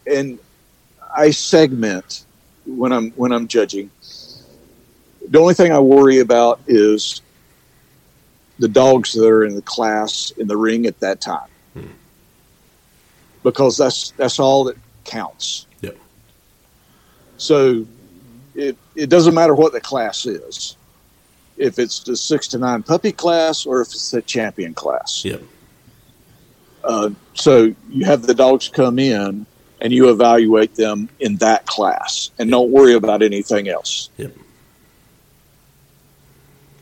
and 0.07 0.39
I 1.14 1.30
segment 1.30 2.24
when 2.64 2.91
I'm 2.91 3.11
when 3.12 3.32
I'm 3.32 3.47
judging. 3.49 3.91
The 5.28 5.39
only 5.39 5.53
thing 5.53 5.72
I 5.72 5.78
worry 5.78 6.20
about 6.20 6.59
is 6.66 7.20
the 8.59 8.68
dogs 8.68 9.12
that 9.12 9.26
are 9.26 9.44
in 9.44 9.54
the 9.54 9.62
class 9.62 10.32
in 10.38 10.46
the 10.46 10.57
ring 10.57 10.86
at 10.86 11.00
that 11.00 11.20
time, 11.20 11.48
because 13.42 13.76
that's 13.76 14.12
that's 14.12 14.38
all 14.38 14.64
that 14.64 14.76
counts. 15.04 15.66
Yep. 15.80 15.96
So 17.36 17.86
it 18.54 18.76
it 18.94 19.09
doesn't 19.09 19.34
matter 19.34 19.54
what 19.54 19.72
the 19.72 19.80
class 19.80 20.26
is, 20.26 20.76
if 21.57 21.78
it's 21.78 22.00
the 22.00 22.16
six 22.16 22.48
to 22.48 22.59
nine 22.59 22.82
puppy 22.82 23.12
class 23.12 23.66
or 23.66 23.80
if 23.82 23.88
it's 23.88 24.11
the 24.11 24.22
champion 24.22 24.74
class. 24.74 25.24
Yep. 25.24 25.42
Uh, 26.84 27.11
so 27.34 27.74
you 27.90 28.04
have 28.04 28.22
the 28.22 28.34
dogs 28.34 28.68
come 28.68 28.98
in 28.98 29.44
and 29.80 29.92
you 29.92 30.09
evaluate 30.09 30.74
them 30.76 31.09
in 31.18 31.36
that 31.36 31.66
class 31.66 32.30
and 32.38 32.50
don't 32.50 32.70
worry 32.70 32.94
about 32.94 33.22
anything 33.22 33.68
else. 33.68 34.09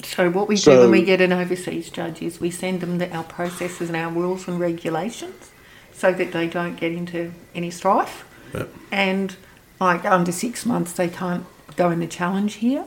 So 0.04 0.30
what 0.30 0.48
we 0.48 0.56
do 0.56 0.80
when 0.80 0.90
we 0.90 1.02
get 1.02 1.20
an 1.20 1.32
overseas 1.32 1.90
judge 1.90 2.22
is 2.22 2.40
we 2.40 2.50
send 2.50 2.80
them 2.80 2.98
the, 2.98 3.10
our 3.14 3.24
processes 3.24 3.88
and 3.88 3.96
our 3.96 4.10
rules 4.10 4.46
and 4.48 4.60
regulations 4.60 5.50
so 5.92 6.12
that 6.12 6.32
they 6.32 6.46
don't 6.46 6.76
get 6.76 6.92
into 6.92 7.32
any 7.54 7.70
strife. 7.70 8.24
Yep. 8.52 8.68
And 8.92 9.36
like 9.80 10.04
under 10.04 10.32
six 10.32 10.66
months 10.66 10.92
they 10.92 11.08
can't 11.08 11.46
go 11.76 11.90
in 11.90 12.00
the 12.00 12.06
challenge 12.06 12.54
here. 12.54 12.84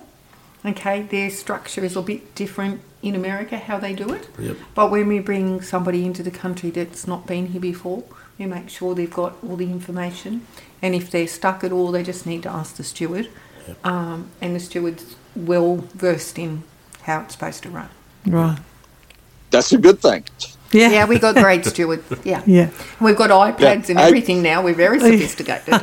Okay, 0.65 1.03
their 1.03 1.29
structure 1.29 1.83
is 1.83 1.95
a 1.95 2.01
bit 2.01 2.35
different 2.35 2.81
in 3.01 3.15
America 3.15 3.57
how 3.57 3.79
they 3.79 3.93
do 3.93 4.11
it. 4.13 4.27
Yep. 4.39 4.57
But 4.75 4.91
when 4.91 5.07
we 5.07 5.19
bring 5.19 5.61
somebody 5.61 6.05
into 6.05 6.23
the 6.23 6.31
country 6.31 6.69
that's 6.69 7.07
not 7.07 7.27
been 7.27 7.47
here 7.47 7.61
before, 7.61 8.03
we 8.37 8.45
make 8.45 8.69
sure 8.69 8.93
they've 8.93 9.13
got 9.13 9.35
all 9.43 9.55
the 9.55 9.65
information. 9.65 10.45
And 10.81 10.93
if 10.93 11.09
they're 11.09 11.27
stuck 11.27 11.63
at 11.63 11.71
all, 11.71 11.91
they 11.91 12.03
just 12.03 12.25
need 12.25 12.43
to 12.43 12.49
ask 12.49 12.75
the 12.75 12.83
steward. 12.83 13.29
Um, 13.83 14.31
and 14.41 14.55
the 14.55 14.59
steward's 14.59 15.15
well 15.35 15.77
versed 15.93 16.39
in 16.39 16.63
how 17.07 17.21
it's 17.21 17.33
supposed 17.33 17.63
to 17.63 17.69
run. 17.69 17.89
Right. 18.27 18.59
That's 19.49 19.71
a 19.71 19.77
good 19.77 19.99
thing. 20.01 20.25
Yeah. 20.73 20.89
Yeah, 20.91 21.05
we 21.07 21.17
got 21.17 21.35
great 21.35 21.65
stewards. 21.73 22.03
Yeah. 22.25 22.43
Yeah. 22.45 22.69
We've 23.01 23.15
got 23.15 23.29
iPads 23.31 23.59
Yeah, 23.61 23.91
and 23.91 23.99
I- 23.99 24.07
everything 24.07 24.43
now. 24.43 24.61
We're 24.61 24.75
very 24.75 24.99
sophisticated. 24.99 25.73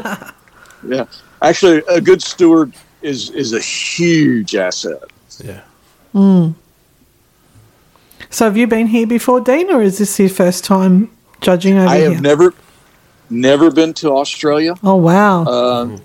Yeah. 0.87 1.07
Actually, 1.41 1.83
a 1.89 1.99
good 1.99 2.23
steward 2.23 2.75
is, 3.01 3.31
is 3.31 3.55
a 3.55 3.59
huge 3.61 4.55
asset. 4.55 5.03
Yeah. 5.43 5.63
So 6.13 6.55
have 8.45 8.59
you 8.59 8.67
been 8.67 8.89
here 8.89 9.07
before, 9.07 9.41
Dean, 9.41 9.71
or 9.71 9.81
is 9.81 9.97
this 9.97 10.21
your 10.21 10.29
first 10.29 10.63
time 10.63 11.11
judging 11.41 11.79
over 11.79 11.89
I 11.89 12.01
here? 12.01 12.13
have 12.13 12.21
never, 12.21 12.53
never 13.31 13.71
been 13.71 13.95
to 13.95 14.11
Australia. 14.11 14.75
oh 14.83 14.97
wow. 14.97 15.45
Um, 15.47 16.03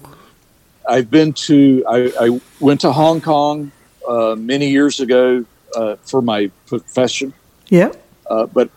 I've 0.88 1.12
been 1.12 1.34
to, 1.34 1.84
I, 1.86 2.14
I 2.28 2.40
went 2.62 2.80
to 2.82 2.94
Hong 2.94 3.20
Kong 3.20 3.74
uh, 4.08 4.36
many 4.38 4.70
years 4.70 5.00
ago 5.00 5.46
uh, 5.76 5.96
for 6.04 6.22
my 6.22 6.50
profession, 6.68 7.34
Yeah. 7.70 7.92
uh, 8.30 8.46
but 8.48 8.70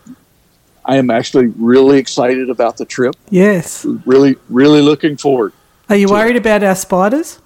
I 0.85 0.97
am 0.97 1.09
actually 1.09 1.47
really 1.47 1.97
excited 1.97 2.49
about 2.49 2.77
the 2.77 2.85
trip. 2.85 3.15
Yes. 3.29 3.85
Really, 4.05 4.35
really 4.49 4.81
looking 4.81 5.17
forward. 5.17 5.53
Are 5.89 5.95
you 5.95 6.07
worried 6.09 6.35
about 6.35 6.63
our 6.63 6.75
spiders? 6.75 7.39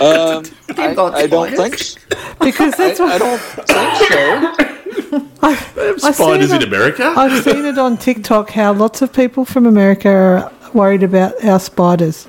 Um, 0.00 0.44
I, 0.78 0.94
I 0.96 1.26
don't 1.26 1.54
think 1.54 1.78
so. 1.78 1.98
Because 2.40 2.74
I, 2.74 2.88
that's 2.88 3.00
what 3.00 3.12
I 3.12 3.18
don't 3.18 3.40
think 3.40 3.68
so. 4.08 5.28
I've, 5.42 5.78
I've 6.04 6.14
Spiders 6.14 6.50
it 6.50 6.62
in 6.62 6.68
America. 6.68 7.12
I've 7.16 7.42
seen 7.44 7.64
it 7.64 7.78
on 7.78 7.96
TikTok 7.96 8.50
how 8.50 8.72
lots 8.72 9.02
of 9.02 9.12
people 9.12 9.44
from 9.44 9.66
America 9.66 10.08
are 10.08 10.52
worried 10.72 11.02
about 11.02 11.42
our 11.44 11.60
spiders. 11.60 12.26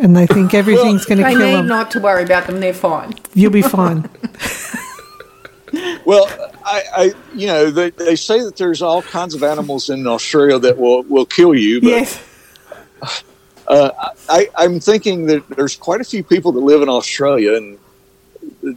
And 0.00 0.16
they 0.16 0.26
think 0.26 0.54
everything's 0.62 1.04
going 1.04 1.18
to 1.18 1.24
They 1.24 1.32
kill 1.32 1.40
need 1.40 1.52
them. 1.56 1.68
not 1.68 1.90
to 1.92 2.00
worry 2.00 2.24
about 2.24 2.46
them. 2.46 2.60
They're 2.60 2.72
fine. 2.74 3.14
You'll 3.34 3.52
be 3.52 3.62
fine. 3.62 4.08
Well, 6.04 6.26
I, 6.64 6.82
I 6.96 7.12
you 7.34 7.46
know, 7.46 7.70
they, 7.70 7.90
they 7.90 8.16
say 8.16 8.40
that 8.42 8.56
there's 8.56 8.82
all 8.82 9.02
kinds 9.02 9.34
of 9.34 9.44
animals 9.44 9.88
in 9.90 10.06
Australia 10.06 10.58
that 10.58 10.76
will, 10.76 11.02
will 11.04 11.26
kill 11.26 11.54
you. 11.54 11.80
But 11.80 11.88
yes. 11.88 12.20
Uh, 13.68 13.90
I, 14.28 14.48
I'm 14.56 14.80
thinking 14.80 15.26
that 15.26 15.48
there's 15.50 15.76
quite 15.76 16.00
a 16.00 16.04
few 16.04 16.24
people 16.24 16.50
that 16.52 16.60
live 16.60 16.82
in 16.82 16.88
Australia 16.88 17.54
and 17.54 17.78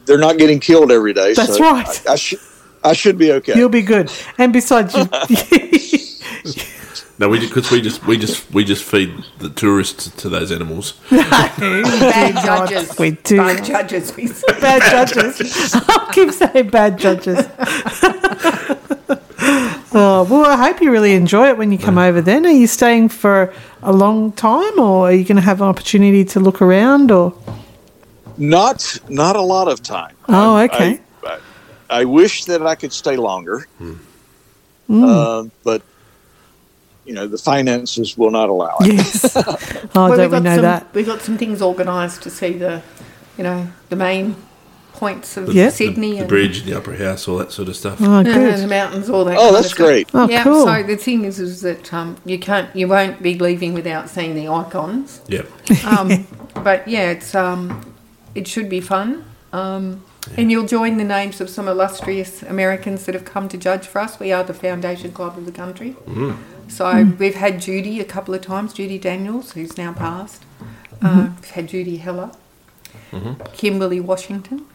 they're 0.05 0.19
not 0.19 0.37
getting 0.37 0.59
killed 0.59 0.91
every 0.91 1.13
day. 1.13 1.33
That's 1.33 1.57
so 1.57 1.63
right. 1.63 2.07
I, 2.07 2.11
I, 2.11 2.15
should, 2.15 2.39
I 2.83 2.93
should 2.93 3.17
be 3.17 3.31
okay. 3.31 3.57
You'll 3.57 3.69
be 3.69 3.81
good. 3.81 4.11
And 4.37 4.53
besides, 4.53 4.93
you, 4.95 5.05
No, 7.19 7.29
we 7.29 7.39
because 7.39 7.69
we 7.69 7.79
just 7.81 8.05
we 8.07 8.17
just 8.17 8.51
we 8.51 8.63
just 8.63 8.83
feed 8.83 9.13
the 9.37 9.49
tourists 9.49 10.09
to 10.09 10.29
those 10.29 10.51
animals. 10.51 10.93
Bad 11.11 12.35
judges. 12.43 12.97
We 12.97 13.11
do. 13.11 13.37
Bad 13.37 13.63
judges. 13.63 14.15
We 14.15 14.27
say. 14.27 14.59
bad 14.59 14.81
judges. 15.13 15.75
I'll 15.89 16.07
keep 16.11 16.31
saying 16.31 16.69
bad 16.69 16.97
judges. 16.97 17.37
oh, 19.95 20.27
well, 20.29 20.45
I 20.45 20.55
hope 20.57 20.81
you 20.81 20.91
really 20.91 21.13
enjoy 21.13 21.49
it 21.49 21.57
when 21.57 21.71
you 21.71 21.77
come 21.77 21.97
over 21.97 22.21
then. 22.21 22.45
Are 22.45 22.51
you 22.51 22.67
staying 22.67 23.09
for 23.09 23.53
a 23.83 23.91
long 23.93 24.31
time 24.31 24.79
or 24.79 25.09
are 25.09 25.11
you 25.13 25.23
going 25.23 25.35
to 25.35 25.41
have 25.41 25.61
an 25.61 25.67
opportunity 25.67 26.25
to 26.25 26.39
look 26.39 26.61
around 26.61 27.11
or? 27.11 27.33
Not 28.37 28.97
not 29.07 29.35
a 29.35 29.41
lot 29.41 29.67
of 29.67 29.83
time. 29.83 30.15
Oh, 30.27 30.55
I- 30.55 30.65
okay. 30.65 30.99
I, 31.23 31.27
I, 31.29 31.39
I 32.01 32.05
wish 32.05 32.45
that 32.45 32.65
I 32.65 32.73
could 32.75 32.91
stay 32.91 33.15
longer, 33.17 33.67
Hmm. 33.77 33.93
uh, 34.89 35.43
but 35.63 35.83
you 37.05 37.13
know 37.13 37.27
the 37.27 37.37
finances 37.37 38.17
will 38.17 38.31
not 38.31 38.49
allow 38.49 38.75
it. 38.81 38.93
Yes. 38.93 39.35
Oh, 39.95 40.09
Well, 40.09 40.17
don't 40.17 40.19
we've 40.19 40.19
we 40.19 40.27
got 40.37 40.43
know 40.43 40.55
some, 40.55 40.61
that? 40.63 40.93
We've 40.93 41.05
got 41.05 41.21
some 41.21 41.37
things 41.37 41.61
organised 41.61 42.21
to 42.23 42.29
see 42.29 42.53
the, 42.53 42.81
you 43.37 43.43
know, 43.43 43.67
the 43.89 43.95
main 43.95 44.35
points 44.93 45.37
of 45.37 45.53
Yeah. 45.53 45.69
Sydney 45.69 46.13
The 46.13 46.17
and 46.19 46.27
bridge, 46.29 46.63
the 46.63 46.75
Opera 46.75 46.97
House, 46.97 47.27
all 47.27 47.37
that 47.37 47.51
sort 47.51 47.67
of 47.67 47.75
stuff. 47.75 47.97
Oh, 48.01 48.19
uh, 48.19 48.23
the 48.23 48.67
mountains, 48.67 49.09
all 49.09 49.25
that. 49.25 49.37
Oh, 49.37 49.41
kind 49.45 49.55
that's 49.55 49.65
of 49.67 49.71
stuff. 49.73 49.85
great. 49.85 50.09
Oh, 50.13 50.27
yeah. 50.29 50.43
cool. 50.43 50.65
So 50.65 50.81
the 50.83 50.95
thing 50.95 51.25
is, 51.25 51.39
is 51.39 51.61
that 51.61 51.93
um, 51.93 52.15
you 52.25 52.39
can't, 52.39 52.73
you 52.75 52.87
won't 52.87 53.21
be 53.21 53.37
leaving 53.37 53.73
without 53.73 54.09
seeing 54.09 54.33
the 54.35 54.47
icons. 54.47 55.21
Yep. 55.27 55.47
Um, 55.85 56.27
but 56.63 56.87
yeah, 56.87 57.11
it's 57.11 57.35
um, 57.35 57.93
it 58.33 58.47
should 58.47 58.69
be 58.69 58.81
fun. 58.81 59.25
Um, 59.51 60.03
And 60.37 60.49
you'll 60.49 60.65
join 60.67 60.97
the 60.97 61.03
names 61.03 61.41
of 61.41 61.49
some 61.49 61.67
illustrious 61.67 62.43
Americans 62.43 63.05
that 63.05 63.13
have 63.13 63.25
come 63.25 63.49
to 63.49 63.57
judge 63.57 63.85
for 63.87 63.99
us. 63.99 64.19
We 64.21 64.31
are 64.31 64.43
the 64.43 64.53
foundation 64.53 65.11
club 65.11 65.37
of 65.37 65.45
the 65.45 65.51
country. 65.51 65.95
So 66.73 67.03
we've 67.19 67.35
had 67.35 67.61
Judy 67.61 67.99
a 67.99 68.03
couple 68.05 68.33
of 68.33 68.41
times, 68.41 68.73
Judy 68.73 68.97
Daniels, 68.97 69.51
who's 69.51 69.77
now 69.77 69.93
passed. 69.93 70.43
Uh, 71.01 71.29
we've 71.39 71.51
had 71.51 71.67
Judy 71.67 71.97
Heller, 71.97 72.31
Kimberly 73.53 73.99
Washington. 73.99 74.65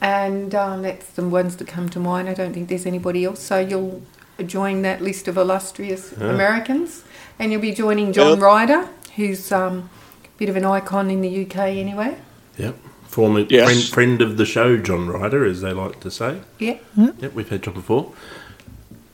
And 0.00 0.54
um, 0.54 0.82
that's 0.82 1.06
the 1.10 1.26
ones 1.28 1.56
that 1.56 1.68
come 1.68 1.88
to 1.90 2.00
mind. 2.00 2.28
I 2.28 2.34
don't 2.34 2.52
think 2.54 2.68
there's 2.68 2.86
anybody 2.86 3.24
else. 3.24 3.40
So 3.40 3.58
you'll 3.58 4.02
join 4.46 4.82
that 4.82 5.02
list 5.02 5.28
of 5.28 5.36
illustrious 5.36 6.12
Americans. 6.12 7.04
And 7.38 7.52
you'll 7.52 7.60
be 7.60 7.72
joining 7.72 8.12
John 8.12 8.38
Yeah. 8.38 8.44
Ryder, 8.44 8.88
who's 9.16 9.50
um, 9.52 9.90
a 10.24 10.38
bit 10.38 10.48
of 10.48 10.56
an 10.56 10.64
icon 10.64 11.10
in 11.10 11.20
the 11.20 11.42
UK 11.44 11.56
anyway. 11.56 12.16
Yep. 12.58 12.76
Former 13.08 13.40
Yes. 13.40 13.64
friend, 13.66 13.82
friend 13.84 14.22
of 14.22 14.36
the 14.38 14.46
show, 14.46 14.76
John 14.76 15.08
Ryder, 15.08 15.44
as 15.44 15.60
they 15.60 15.72
like 15.72 16.00
to 16.00 16.10
say. 16.10 16.40
Yeah. 16.58 16.78
Yep, 16.96 17.34
we've 17.34 17.48
had 17.48 17.62
John 17.62 17.74
before. 17.74 18.12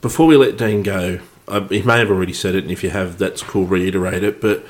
Before 0.00 0.26
we 0.26 0.36
let 0.36 0.56
Dean 0.56 0.82
go, 0.82 1.18
I, 1.50 1.60
he 1.68 1.82
may 1.82 1.98
have 1.98 2.10
already 2.10 2.32
said 2.32 2.54
it, 2.54 2.64
and 2.64 2.72
if 2.72 2.82
you 2.82 2.90
have, 2.90 3.18
that's 3.18 3.42
cool, 3.42 3.66
reiterate 3.66 4.22
it. 4.22 4.40
But 4.40 4.64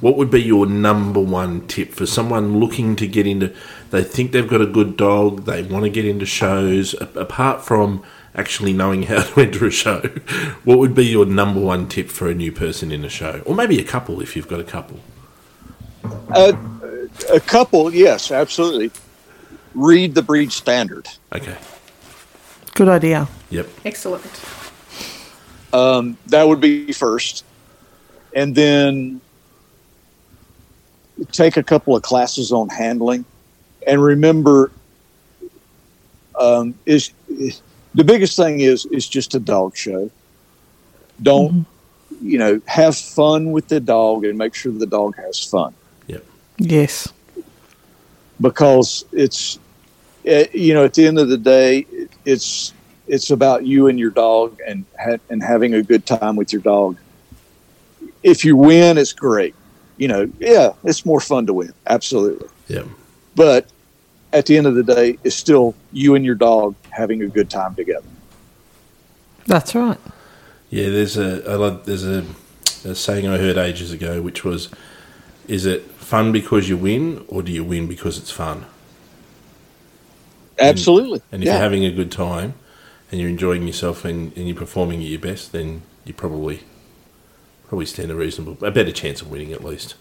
what 0.00 0.16
would 0.16 0.30
be 0.30 0.42
your 0.42 0.66
number 0.66 1.20
one 1.20 1.66
tip 1.66 1.92
for 1.92 2.06
someone 2.06 2.58
looking 2.58 2.96
to 2.96 3.06
get 3.06 3.26
into? 3.26 3.54
They 3.90 4.02
think 4.02 4.32
they've 4.32 4.48
got 4.48 4.60
a 4.60 4.66
good 4.66 4.96
dog, 4.96 5.44
they 5.44 5.62
want 5.62 5.84
to 5.84 5.90
get 5.90 6.04
into 6.04 6.26
shows. 6.26 6.94
A, 6.94 7.04
apart 7.18 7.64
from 7.64 8.02
actually 8.34 8.72
knowing 8.72 9.02
how 9.04 9.22
to 9.22 9.40
enter 9.40 9.66
a 9.66 9.70
show, 9.70 10.00
what 10.64 10.78
would 10.78 10.94
be 10.94 11.06
your 11.06 11.26
number 11.26 11.60
one 11.60 11.88
tip 11.88 12.08
for 12.08 12.28
a 12.28 12.34
new 12.34 12.52
person 12.52 12.90
in 12.90 13.04
a 13.04 13.08
show, 13.08 13.42
or 13.46 13.54
maybe 13.54 13.78
a 13.78 13.84
couple 13.84 14.20
if 14.20 14.34
you've 14.36 14.48
got 14.48 14.60
a 14.60 14.64
couple? 14.64 15.00
Uh, 16.30 16.52
a 17.32 17.40
couple, 17.40 17.92
yes, 17.92 18.30
absolutely. 18.30 18.90
Read 19.74 20.14
the 20.14 20.22
breed 20.22 20.52
standard. 20.52 21.08
Okay. 21.32 21.56
Good 22.74 22.88
idea. 22.88 23.28
Yep. 23.50 23.68
Excellent. 23.84 24.24
Um, 25.72 26.18
that 26.26 26.46
would 26.46 26.60
be 26.60 26.92
first, 26.92 27.44
and 28.34 28.54
then 28.54 29.20
take 31.30 31.56
a 31.56 31.62
couple 31.62 31.96
of 31.96 32.02
classes 32.02 32.52
on 32.52 32.68
handling, 32.68 33.24
and 33.86 34.02
remember, 34.02 34.70
um, 36.38 36.74
is, 36.84 37.10
is 37.28 37.62
the 37.94 38.04
biggest 38.04 38.36
thing 38.36 38.60
is 38.60 38.86
is 38.86 39.08
just 39.08 39.34
a 39.34 39.40
dog 39.40 39.76
show. 39.76 40.10
Don't 41.22 41.66
you 42.20 42.38
know? 42.38 42.60
Have 42.66 42.96
fun 42.96 43.52
with 43.52 43.68
the 43.68 43.80
dog 43.80 44.24
and 44.24 44.38
make 44.38 44.54
sure 44.54 44.72
the 44.72 44.86
dog 44.86 45.16
has 45.16 45.42
fun 45.44 45.74
Yep. 46.06 46.24
Yes. 46.58 47.12
because 48.40 49.04
it's 49.12 49.58
eh, 50.24 50.46
you 50.52 50.74
know 50.74 50.84
at 50.84 50.94
the 50.94 51.06
end 51.06 51.18
of 51.18 51.28
the 51.28 51.38
day 51.38 51.86
it's 52.24 52.72
it's 53.12 53.30
about 53.30 53.66
you 53.66 53.88
and 53.88 53.98
your 53.98 54.10
dog 54.10 54.58
and 54.66 54.86
ha- 54.98 55.18
and 55.28 55.42
having 55.42 55.74
a 55.74 55.82
good 55.82 56.06
time 56.06 56.34
with 56.34 56.50
your 56.52 56.62
dog 56.62 56.96
if 58.22 58.42
you 58.44 58.56
win 58.56 58.96
it's 58.96 59.12
great 59.12 59.54
you 59.98 60.08
know 60.08 60.28
yeah 60.40 60.70
it's 60.82 61.04
more 61.04 61.20
fun 61.20 61.46
to 61.46 61.52
win 61.52 61.72
absolutely 61.86 62.48
Yep. 62.68 62.86
but 63.36 63.66
at 64.32 64.46
the 64.46 64.56
end 64.56 64.66
of 64.66 64.74
the 64.74 64.82
day 64.82 65.18
it's 65.24 65.36
still 65.36 65.74
you 65.92 66.14
and 66.14 66.24
your 66.24 66.34
dog 66.34 66.74
having 66.90 67.20
a 67.22 67.28
good 67.28 67.50
time 67.50 67.74
together 67.74 68.06
That's 69.46 69.74
right. 69.74 69.98
Yeah, 70.70 70.88
there's 70.88 71.18
a, 71.18 71.42
I 71.50 71.56
love, 71.56 71.84
there's 71.84 72.06
a, 72.06 72.24
a 72.84 72.94
saying 72.94 73.26
I 73.26 73.36
heard 73.36 73.58
ages 73.58 73.92
ago, 73.92 74.22
which 74.22 74.42
was, 74.44 74.70
"Is 75.48 75.66
it 75.66 75.82
fun 75.82 76.32
because 76.32 76.68
you 76.70 76.78
win, 76.78 77.24
or 77.28 77.42
do 77.42 77.52
you 77.52 77.62
win 77.64 77.86
because 77.88 78.16
it's 78.16 78.30
fun?" 78.30 78.64
absolutely 80.58 81.20
And 81.32 81.42
if 81.42 81.46
yeah. 81.46 81.54
you're 81.54 81.62
having 81.62 81.84
a 81.84 81.90
good 81.90 82.10
time, 82.10 82.54
and 83.12 83.20
you're 83.20 83.30
enjoying 83.30 83.66
yourself, 83.66 84.04
and, 84.04 84.36
and 84.36 84.48
you're 84.48 84.56
performing 84.56 85.00
at 85.02 85.06
your 85.08 85.20
best, 85.20 85.52
then 85.52 85.82
you 86.04 86.12
probably 86.14 86.60
probably 87.68 87.86
stand 87.86 88.10
a 88.10 88.14
reasonable, 88.14 88.56
a 88.66 88.70
better 88.70 88.90
chance 88.92 89.22
of 89.22 89.30
winning 89.30 89.52
at 89.52 89.62
least. 89.64 89.94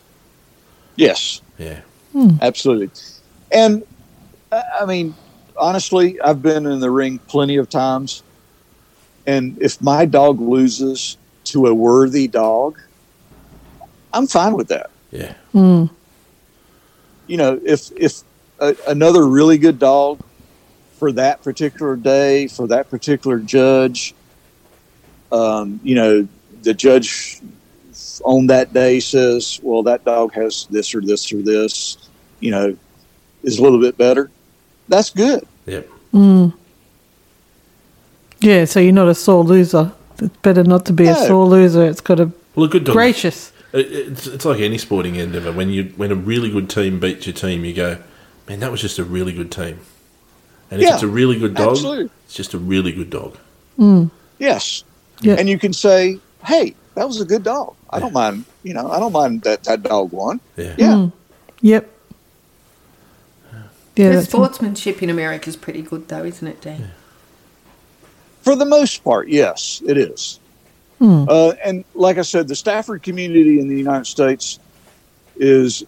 yes 0.96 1.42
Yeah. 1.58 1.82
Hmm. 2.12 2.32
absolutely 2.42 2.90
and 3.52 3.84
I 4.52 4.64
I 4.82 4.86
mean 4.86 5.14
honestly 5.58 6.20
I've 6.20 6.42
been 6.42 6.66
in 6.66 6.80
the 6.82 6.92
ring 6.92 7.20
plenty 7.28 7.56
of 7.58 7.70
times 7.70 8.24
and 9.26 9.58
if 9.62 9.82
my 9.82 10.06
dog 10.06 10.42
loses 10.42 11.16
to 11.46 11.68
a 11.68 11.74
worthy 11.74 12.28
dog 12.28 12.78
I'm 14.14 14.28
fine 14.28 14.54
with 14.54 14.68
that 14.68 14.90
Yeah. 15.12 15.34
Hmm. 15.54 15.86
you 17.28 17.38
know 17.38 17.58
if 17.64 17.90
if 17.96 18.22
a, 18.60 18.76
another 18.88 19.26
really 19.26 19.58
good 19.58 19.80
dog 19.80 20.20
for 21.02 21.12
that 21.12 21.42
particular 21.42 21.96
day 21.96 22.48
for 22.48 22.68
that 22.68 22.88
particular 22.92 23.40
judge 23.40 24.14
um, 25.32 25.80
you 25.84 25.96
know 25.96 26.28
the 26.62 26.76
judge 26.76 27.42
on 28.24 28.46
that 28.46 28.72
day 28.72 29.00
says 29.00 29.60
well 29.64 29.82
that 29.82 30.06
dog 30.06 30.32
has 30.32 30.68
this 30.70 30.94
or 30.94 31.02
this 31.02 31.34
or 31.34 31.42
this 31.42 31.98
you 32.40 32.52
know 32.52 32.78
is 33.42 33.58
a 33.58 33.64
little 33.64 33.82
bit 33.82 33.98
better 33.98 34.30
that's 34.90 35.10
good 35.10 35.44
Yep. 35.66 35.90
Yeah, 38.40 38.66
so 38.66 38.80
you're 38.80 38.92
not 38.92 39.08
a 39.08 39.16
sore 39.16 39.44
loser. 39.44 39.92
It's 40.20 40.36
better 40.38 40.64
not 40.64 40.86
to 40.88 40.94
be 40.94 41.08
a 41.08 41.16
sore 41.16 41.46
loser. 41.46 41.86
It's 41.86 42.02
got 42.02 42.16
to 42.16 42.32
Well, 42.56 42.66
a 42.66 42.70
good 42.70 42.84
dog. 42.84 42.94
gracious. 42.96 43.52
It's, 43.74 44.26
it's 44.26 44.44
like 44.44 44.60
any 44.60 44.80
sporting 44.80 45.16
endeavour. 45.16 45.52
When 45.52 45.70
you 45.70 45.94
when 45.96 46.12
a 46.12 46.16
really 46.16 46.50
good 46.50 46.68
team 46.68 47.00
beats 47.00 47.28
your 47.28 47.36
team, 47.36 47.64
you 47.64 47.74
go, 47.74 47.98
"Man, 48.50 48.60
that 48.60 48.72
was 48.72 48.82
just 48.82 48.98
a 49.00 49.04
really 49.04 49.32
good 49.32 49.52
team." 49.52 49.80
And 50.72 50.82
if 50.82 50.88
Yeah, 50.88 50.94
it's 50.96 51.04
a 51.04 51.08
really 51.08 51.38
good 51.38 51.54
dog, 51.54 51.72
absolutely. 51.72 52.10
it's 52.26 52.34
just 52.34 52.54
a 52.54 52.58
really 52.58 52.92
good 52.94 53.10
dog. 53.10 53.38
yes 54.40 54.84
Yeah. 55.22 55.36
and 55.38 55.48
you 55.50 55.60
can 55.60 55.74
say 55.74 56.18
hey 56.46 56.74
that 56.96 57.08
was 57.08 57.20
a 57.22 57.26
good 57.26 57.44
dog 57.44 57.74
i 57.90 58.00
don't 58.00 58.14
mind 58.14 58.46
you 58.64 58.74
know 58.74 58.90
i 58.90 59.00
don't 59.00 59.12
mind 59.12 59.42
that 59.44 59.64
that 59.66 59.84
dog 59.84 60.12
won 60.12 60.40
Yeah. 60.58 60.76
yeah 60.78 61.08
Yep. 61.62 61.90
Yeah, 63.96 64.10
the 64.10 64.16
that's 64.16 64.30
sportsmanship 64.30 65.04
in 65.04 65.10
America 65.10 65.50
is 65.50 65.56
pretty 65.58 65.82
good, 65.84 66.08
though, 66.08 66.24
isn't 66.24 66.48
it, 66.48 66.62
Dan? 66.62 66.92
For 68.42 68.56
the 68.56 68.66
most 68.66 69.04
part, 69.04 69.28
yes, 69.28 69.82
it 69.86 69.98
is. 69.98 70.40
Uh, 71.02 71.54
and 71.66 71.84
like 71.94 72.18
I 72.18 72.22
said, 72.22 72.48
the 72.48 72.56
Stafford 72.56 73.04
community 73.04 73.60
in 73.60 73.68
the 73.68 73.76
United 73.78 74.06
States 74.08 74.60
is 75.36 75.84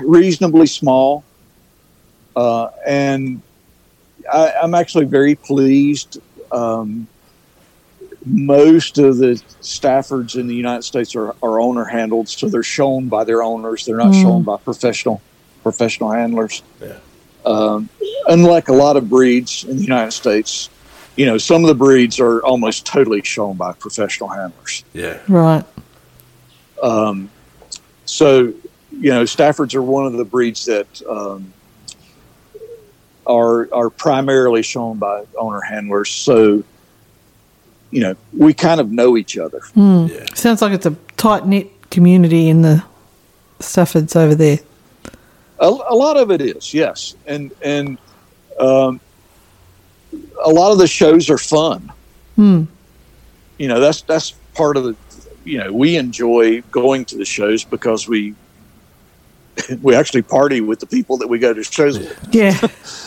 reasonably 0.00 0.66
small, 0.66 1.24
uh, 2.36 2.68
and 2.86 3.40
I, 4.30 4.52
I'm 4.62 4.74
actually 4.74 5.06
very 5.06 5.34
pleased. 5.34 6.20
Um, 6.50 7.06
most 8.24 8.98
of 8.98 9.16
the 9.18 9.42
Staffords 9.60 10.38
in 10.38 10.46
the 10.46 10.54
United 10.54 10.82
States 10.82 11.16
are, 11.16 11.34
are 11.42 11.60
owner 11.60 11.84
handled, 11.84 12.28
so 12.28 12.48
they're 12.48 12.62
shown 12.62 13.08
by 13.08 13.24
their 13.24 13.42
owners. 13.42 13.84
They're 13.84 13.96
not 13.96 14.14
shown 14.14 14.42
by 14.42 14.58
professional 14.58 15.20
professional 15.62 16.10
handlers. 16.10 16.62
Yeah. 16.80 16.98
Um, 17.44 17.88
unlike 18.26 18.68
a 18.68 18.72
lot 18.72 18.96
of 18.96 19.08
breeds 19.08 19.64
in 19.64 19.76
the 19.76 19.82
United 19.82 20.12
States, 20.12 20.70
you 21.16 21.26
know, 21.26 21.38
some 21.38 21.62
of 21.64 21.68
the 21.68 21.74
breeds 21.74 22.20
are 22.20 22.40
almost 22.40 22.86
totally 22.86 23.22
shown 23.22 23.56
by 23.56 23.72
professional 23.72 24.28
handlers. 24.28 24.84
Yeah. 24.92 25.18
Right. 25.28 25.64
Um, 26.82 27.30
so, 28.04 28.52
you 28.90 29.10
know, 29.10 29.24
Staffords 29.24 29.74
are 29.74 29.82
one 29.82 30.06
of 30.06 30.14
the 30.14 30.24
breeds 30.24 30.64
that 30.66 31.02
um, 31.08 31.52
are 33.26 33.72
are 33.72 33.90
primarily 33.90 34.62
shown 34.62 34.98
by 34.98 35.24
owner 35.38 35.60
handlers. 35.60 36.10
So, 36.10 36.64
you 37.90 38.00
know, 38.00 38.16
we 38.36 38.54
kind 38.54 38.80
of 38.80 38.90
know 38.90 39.16
each 39.16 39.38
other. 39.38 39.60
Yeah. 39.74 40.24
Sounds 40.34 40.62
like 40.62 40.72
it's 40.72 40.86
a 40.86 40.96
tight 41.16 41.46
knit 41.46 41.90
community 41.90 42.48
in 42.48 42.62
the 42.62 42.84
Staffords 43.60 44.16
over 44.16 44.34
there. 44.34 44.58
A, 45.60 45.66
a 45.66 45.94
lot 45.94 46.16
of 46.16 46.30
it 46.30 46.40
is, 46.40 46.74
yes, 46.74 47.14
and 47.26 47.52
and 47.62 47.98
um, 48.58 49.00
a 50.44 50.50
lot 50.50 50.72
of 50.72 50.78
the 50.78 50.88
shows 50.88 51.30
are 51.30 51.38
fun. 51.38 51.92
Hmm. 52.36 52.64
You 53.58 53.68
know, 53.68 53.80
that's 53.80 54.02
that's 54.02 54.32
part 54.54 54.76
of 54.76 54.84
the. 54.84 54.96
You 55.44 55.58
know, 55.58 55.72
we 55.72 55.96
enjoy 55.96 56.60
going 56.70 57.04
to 57.06 57.16
the 57.16 57.24
shows 57.24 57.64
because 57.64 58.08
we 58.08 58.34
we 59.82 59.94
actually 59.94 60.22
party 60.22 60.60
with 60.60 60.80
the 60.80 60.86
people 60.86 61.16
that 61.18 61.28
we 61.28 61.38
go 61.38 61.52
to 61.52 61.62
shows 61.62 61.98
with. 61.98 62.28
Yeah. 62.34 62.58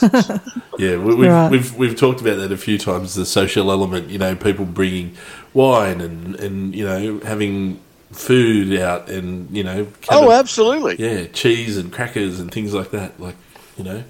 Yeah, 0.78 0.98
we, 0.98 1.16
we've, 1.16 1.30
Right. 1.30 1.50
we've 1.50 1.74
we've 1.78 1.96
talked 1.96 2.20
about 2.20 2.36
that 2.38 2.52
a 2.52 2.58
few 2.58 2.78
times. 2.78 3.16
The 3.16 3.26
social 3.26 3.72
element, 3.72 4.10
you 4.10 4.18
know, 4.18 4.36
people 4.36 4.66
bringing 4.66 5.16
wine 5.54 6.02
and 6.02 6.36
and 6.36 6.76
you 6.76 6.84
know 6.86 7.20
having 7.24 7.80
food 8.12 8.78
out 8.80 9.10
and 9.10 9.50
you 9.56 9.64
know, 9.64 9.88
Oh, 10.10 10.20
having- 10.24 10.32
absolutely. 10.34 10.96
yeah, 11.00 11.28
cheese 11.28 11.78
and 11.78 11.94
crackers 11.94 12.42
and 12.42 12.52
things 12.52 12.74
like 12.74 12.92
that. 12.92 13.18
Like 13.22 13.36
you 13.78 13.86
know, 13.86 14.04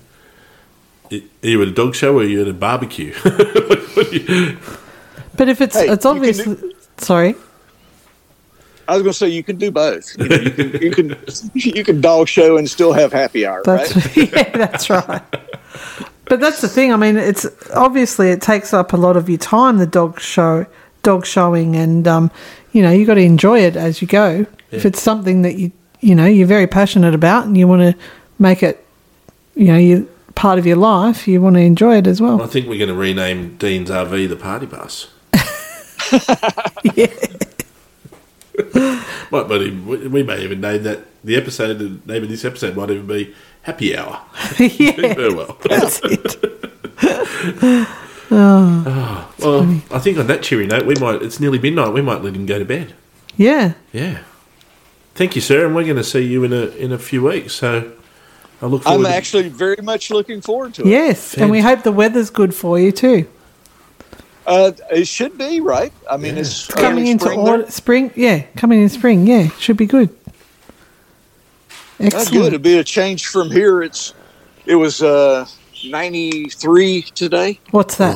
it, 1.11 1.23
are 1.43 1.47
you 1.49 1.61
at 1.61 1.67
a 1.67 1.71
dog 1.71 1.93
show 1.93 2.15
or 2.17 2.21
are 2.21 2.23
you 2.23 2.41
at 2.41 2.47
a 2.47 2.53
barbecue? 2.53 3.13
You- 4.11 4.57
But 5.37 5.49
if 5.49 5.61
it's 5.61 5.75
Hey, 5.75 5.87
it's 5.89 6.03
you 6.03 6.11
can 6.11 6.17
obvious. 6.17 6.63
Sorry. 6.97 7.35
I 8.87 8.93
was 8.93 9.01
going 9.01 9.13
to 9.13 9.17
say 9.17 9.29
you 9.29 9.43
can 9.43 9.57
do 9.57 9.71
both. 9.71 10.17
You, 10.17 10.27
know, 10.27 10.35
you 10.35 10.51
can 10.51 10.81
you 10.81 10.91
can 10.91 11.17
you 11.53 11.83
can 11.83 12.01
dog 12.01 12.27
show 12.27 12.57
and 12.57 12.69
still 12.69 12.93
have 12.93 13.11
happy 13.11 13.45
hour, 13.45 13.61
That's 13.65 13.95
right? 13.95 14.17
yeah, 14.33 14.49
that's 14.57 14.89
right. 14.89 15.21
But 16.25 16.39
that's 16.39 16.61
the 16.61 16.67
thing. 16.67 16.91
I 16.91 16.97
mean, 16.97 17.17
it's 17.17 17.45
obviously 17.71 18.29
it 18.29 18.41
takes 18.41 18.73
up 18.73 18.93
a 18.93 18.97
lot 18.97 19.17
of 19.17 19.29
your 19.29 19.37
time. 19.37 19.77
The 19.77 19.87
dog 19.87 20.19
show, 20.19 20.65
dog 21.03 21.25
showing, 21.25 21.75
and 21.75 22.07
um, 22.07 22.31
you 22.71 22.81
know 22.81 22.91
you 22.91 23.05
got 23.05 23.15
to 23.15 23.21
enjoy 23.21 23.59
it 23.59 23.75
as 23.75 24.01
you 24.01 24.07
go. 24.07 24.45
If 24.71 24.85
it's 24.85 25.01
something 25.01 25.43
that 25.43 25.55
you 25.55 25.71
you 26.01 26.15
know 26.15 26.25
you're 26.25 26.47
very 26.47 26.67
passionate 26.67 27.13
about 27.13 27.45
and 27.45 27.57
you 27.57 27.67
want 27.67 27.81
to 27.81 28.03
make 28.39 28.63
it, 28.63 28.85
you 29.55 29.67
know, 29.67 29.77
you 29.77 30.09
part 30.35 30.59
of 30.59 30.65
your 30.65 30.75
life, 30.75 31.27
you 31.27 31.41
want 31.41 31.55
to 31.55 31.61
enjoy 31.61 31.97
it 31.97 32.07
as 32.07 32.21
well. 32.21 32.41
I 32.41 32.47
think 32.47 32.67
we're 32.67 32.77
going 32.77 32.89
to 32.89 32.95
rename 32.95 33.57
Dean's 33.57 33.89
RV 33.89 34.29
the 34.29 34.35
party 34.35 34.65
bus. 34.65 35.07
yeah. 36.95 37.07
Might, 39.35 39.49
might 39.49 39.61
even, 39.61 39.85
we 39.85 40.07
we 40.07 40.23
may 40.23 40.43
even 40.43 40.61
name 40.61 40.83
that 40.83 40.99
the 41.23 41.35
episode. 41.35 41.79
The 41.79 42.13
name 42.13 42.23
of 42.23 42.29
this 42.29 42.45
episode 42.45 42.77
might 42.77 42.89
even 42.89 43.05
be 43.05 43.33
Happy 43.63 43.97
Hour. 43.97 44.21
yeah. 44.59 45.13
Farewell. 45.13 45.57
That's 45.69 45.99
it. 46.03 47.87
Oh, 48.31 49.31
well, 49.37 49.81
I 49.91 49.99
think 49.99 50.17
on 50.17 50.25
that 50.27 50.41
cheery 50.41 50.65
note, 50.65 50.87
we 50.87 50.95
might. 50.95 51.21
It's 51.21 51.39
nearly 51.39 51.59
midnight. 51.59 51.93
We 51.93 52.01
might 52.01 52.23
let 52.23 52.35
him 52.35 52.47
go 52.47 52.57
to 52.57 52.65
bed. 52.65 52.95
Yeah. 53.37 53.73
Yeah. 53.93 54.23
Thank 55.13 55.35
you, 55.35 55.41
sir, 55.41 55.63
and 55.67 55.75
we're 55.75 55.83
going 55.83 55.97
to 55.97 56.03
see 56.03 56.21
you 56.25 56.43
in 56.43 56.51
a 56.51 56.65
in 56.69 56.91
a 56.91 56.97
few 56.97 57.23
weeks. 57.23 57.53
So 57.53 57.93
I 58.63 58.65
look 58.65 58.81
forward. 58.81 58.83
To 58.83 58.89
it. 58.89 58.95
I'm 58.95 59.03
to- 59.03 59.15
actually 59.15 59.49
very 59.49 59.77
much 59.83 60.09
looking 60.09 60.41
forward 60.41 60.73
to 60.73 60.81
it. 60.81 60.87
Yes, 60.87 61.35
and 61.35 61.51
we 61.51 61.61
hope 61.61 61.83
the 61.83 61.91
weather's 61.91 62.31
good 62.31 62.55
for 62.55 62.79
you 62.79 62.91
too. 62.91 63.27
Uh, 64.47 64.71
it 64.91 65.07
should 65.07 65.37
be 65.37 65.59
right. 65.59 65.91
I 66.09 66.17
mean, 66.17 66.35
Yeah. 66.35 66.41
it's, 66.41 66.65
It's 66.69 66.73
coming 66.75 67.07
into 67.07 67.25
spring 67.25 67.39
autumn, 67.39 67.69
spring. 67.69 68.11
Yeah, 68.15 68.43
coming 68.55 68.81
in 68.81 68.89
spring. 68.89 69.25
Yeah, 69.27 69.49
should 69.59 69.77
be 69.77 69.85
good. 69.87 70.09
That's 71.97 72.13
good. 72.13 72.21
Excellent. 72.21 72.47
It'd 72.47 72.61
be 72.61 72.77
a 72.77 72.83
change 72.83 73.27
from 73.27 73.49
here. 73.49 73.81
It's 73.81 74.13
it 74.65 74.75
was 74.75 75.01
uh, 75.01 75.45
93 75.87 77.01
today. 77.03 77.59
What's 77.71 77.95
that? 77.97 78.15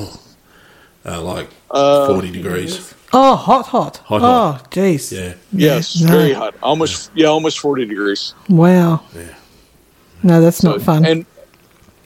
uh, 1.05 1.21
like 1.21 1.47
Uh, 1.71 2.07
forty 2.07 2.31
degrees. 2.31 2.93
Oh, 3.11 3.35
hot, 3.35 3.65
hot. 3.67 3.97
Hot, 4.05 4.21
oh, 4.21 4.51
hot. 4.53 4.69
jeez. 4.71 5.11
Yeah. 5.11 5.33
Yes, 5.51 5.99
no. 6.01 6.11
very 6.11 6.33
hot. 6.33 6.53
Almost 6.61 7.09
yeah, 7.15 7.27
almost 7.27 7.59
40 7.59 7.85
degrees. 7.85 8.33
Wow. 8.49 9.01
Yeah. 9.15 9.33
No, 10.21 10.41
that's 10.41 10.61
not 10.63 10.81
fun. 10.81 11.05
And 11.05 11.25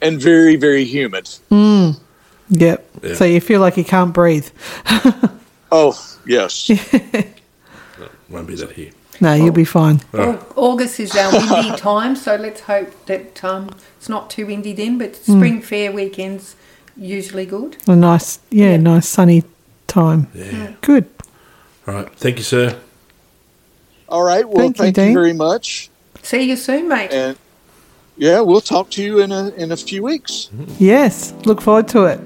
and 0.00 0.20
very 0.20 0.56
very 0.56 0.84
humid. 0.84 1.28
Yep. 2.50 2.88
Yeah. 3.02 3.14
So 3.14 3.24
you 3.24 3.40
feel 3.40 3.60
like 3.60 3.76
you 3.76 3.84
can't 3.84 4.12
breathe. 4.12 4.48
Oh 5.76 5.92
yes. 6.24 6.70
Won't 8.30 8.46
be 8.46 8.54
that 8.54 8.70
here. 8.72 8.92
No, 9.20 9.34
you'll 9.34 9.50
be 9.52 9.64
fine. 9.64 10.00
Au- 10.12 10.38
August 10.54 11.00
is 11.00 11.14
our 11.16 11.32
windy 11.32 11.76
time, 11.76 12.14
so 12.14 12.36
let's 12.36 12.60
hope 12.60 13.06
that 13.06 13.42
um, 13.42 13.70
it's 13.96 14.08
not 14.08 14.30
too 14.30 14.46
windy 14.46 14.72
then. 14.72 14.98
But 14.98 15.16
spring 15.16 15.60
fair 15.62 15.90
weekends 15.90 16.54
usually 16.96 17.44
good. 17.46 17.76
A 17.88 17.96
nice, 17.96 18.38
yeah, 18.50 18.70
Yeah. 18.72 18.76
nice 18.76 19.08
sunny 19.08 19.42
time. 19.88 20.28
Yeah. 20.32 20.74
Good. 20.80 21.08
All 21.88 21.94
right. 21.94 22.08
Thank 22.16 22.38
you, 22.38 22.44
sir. 22.44 22.78
All 24.08 24.22
right. 24.22 24.48
Well, 24.48 24.58
Thank 24.58 24.78
you, 24.78 24.84
thank 24.84 24.96
you, 24.96 25.04
Dean. 25.06 25.14
very 25.14 25.32
much. 25.32 25.90
See 26.22 26.42
you 26.48 26.56
soon, 26.56 26.88
mate. 26.88 27.10
And 27.10 27.36
yeah, 28.16 28.40
we'll 28.40 28.60
talk 28.60 28.90
to 28.90 29.02
you 29.02 29.20
in 29.20 29.32
a 29.32 29.48
in 29.50 29.72
a 29.72 29.76
few 29.76 30.02
weeks. 30.02 30.50
Yes. 30.78 31.34
Look 31.44 31.60
forward 31.60 31.88
to 31.88 32.04
it. 32.04 32.20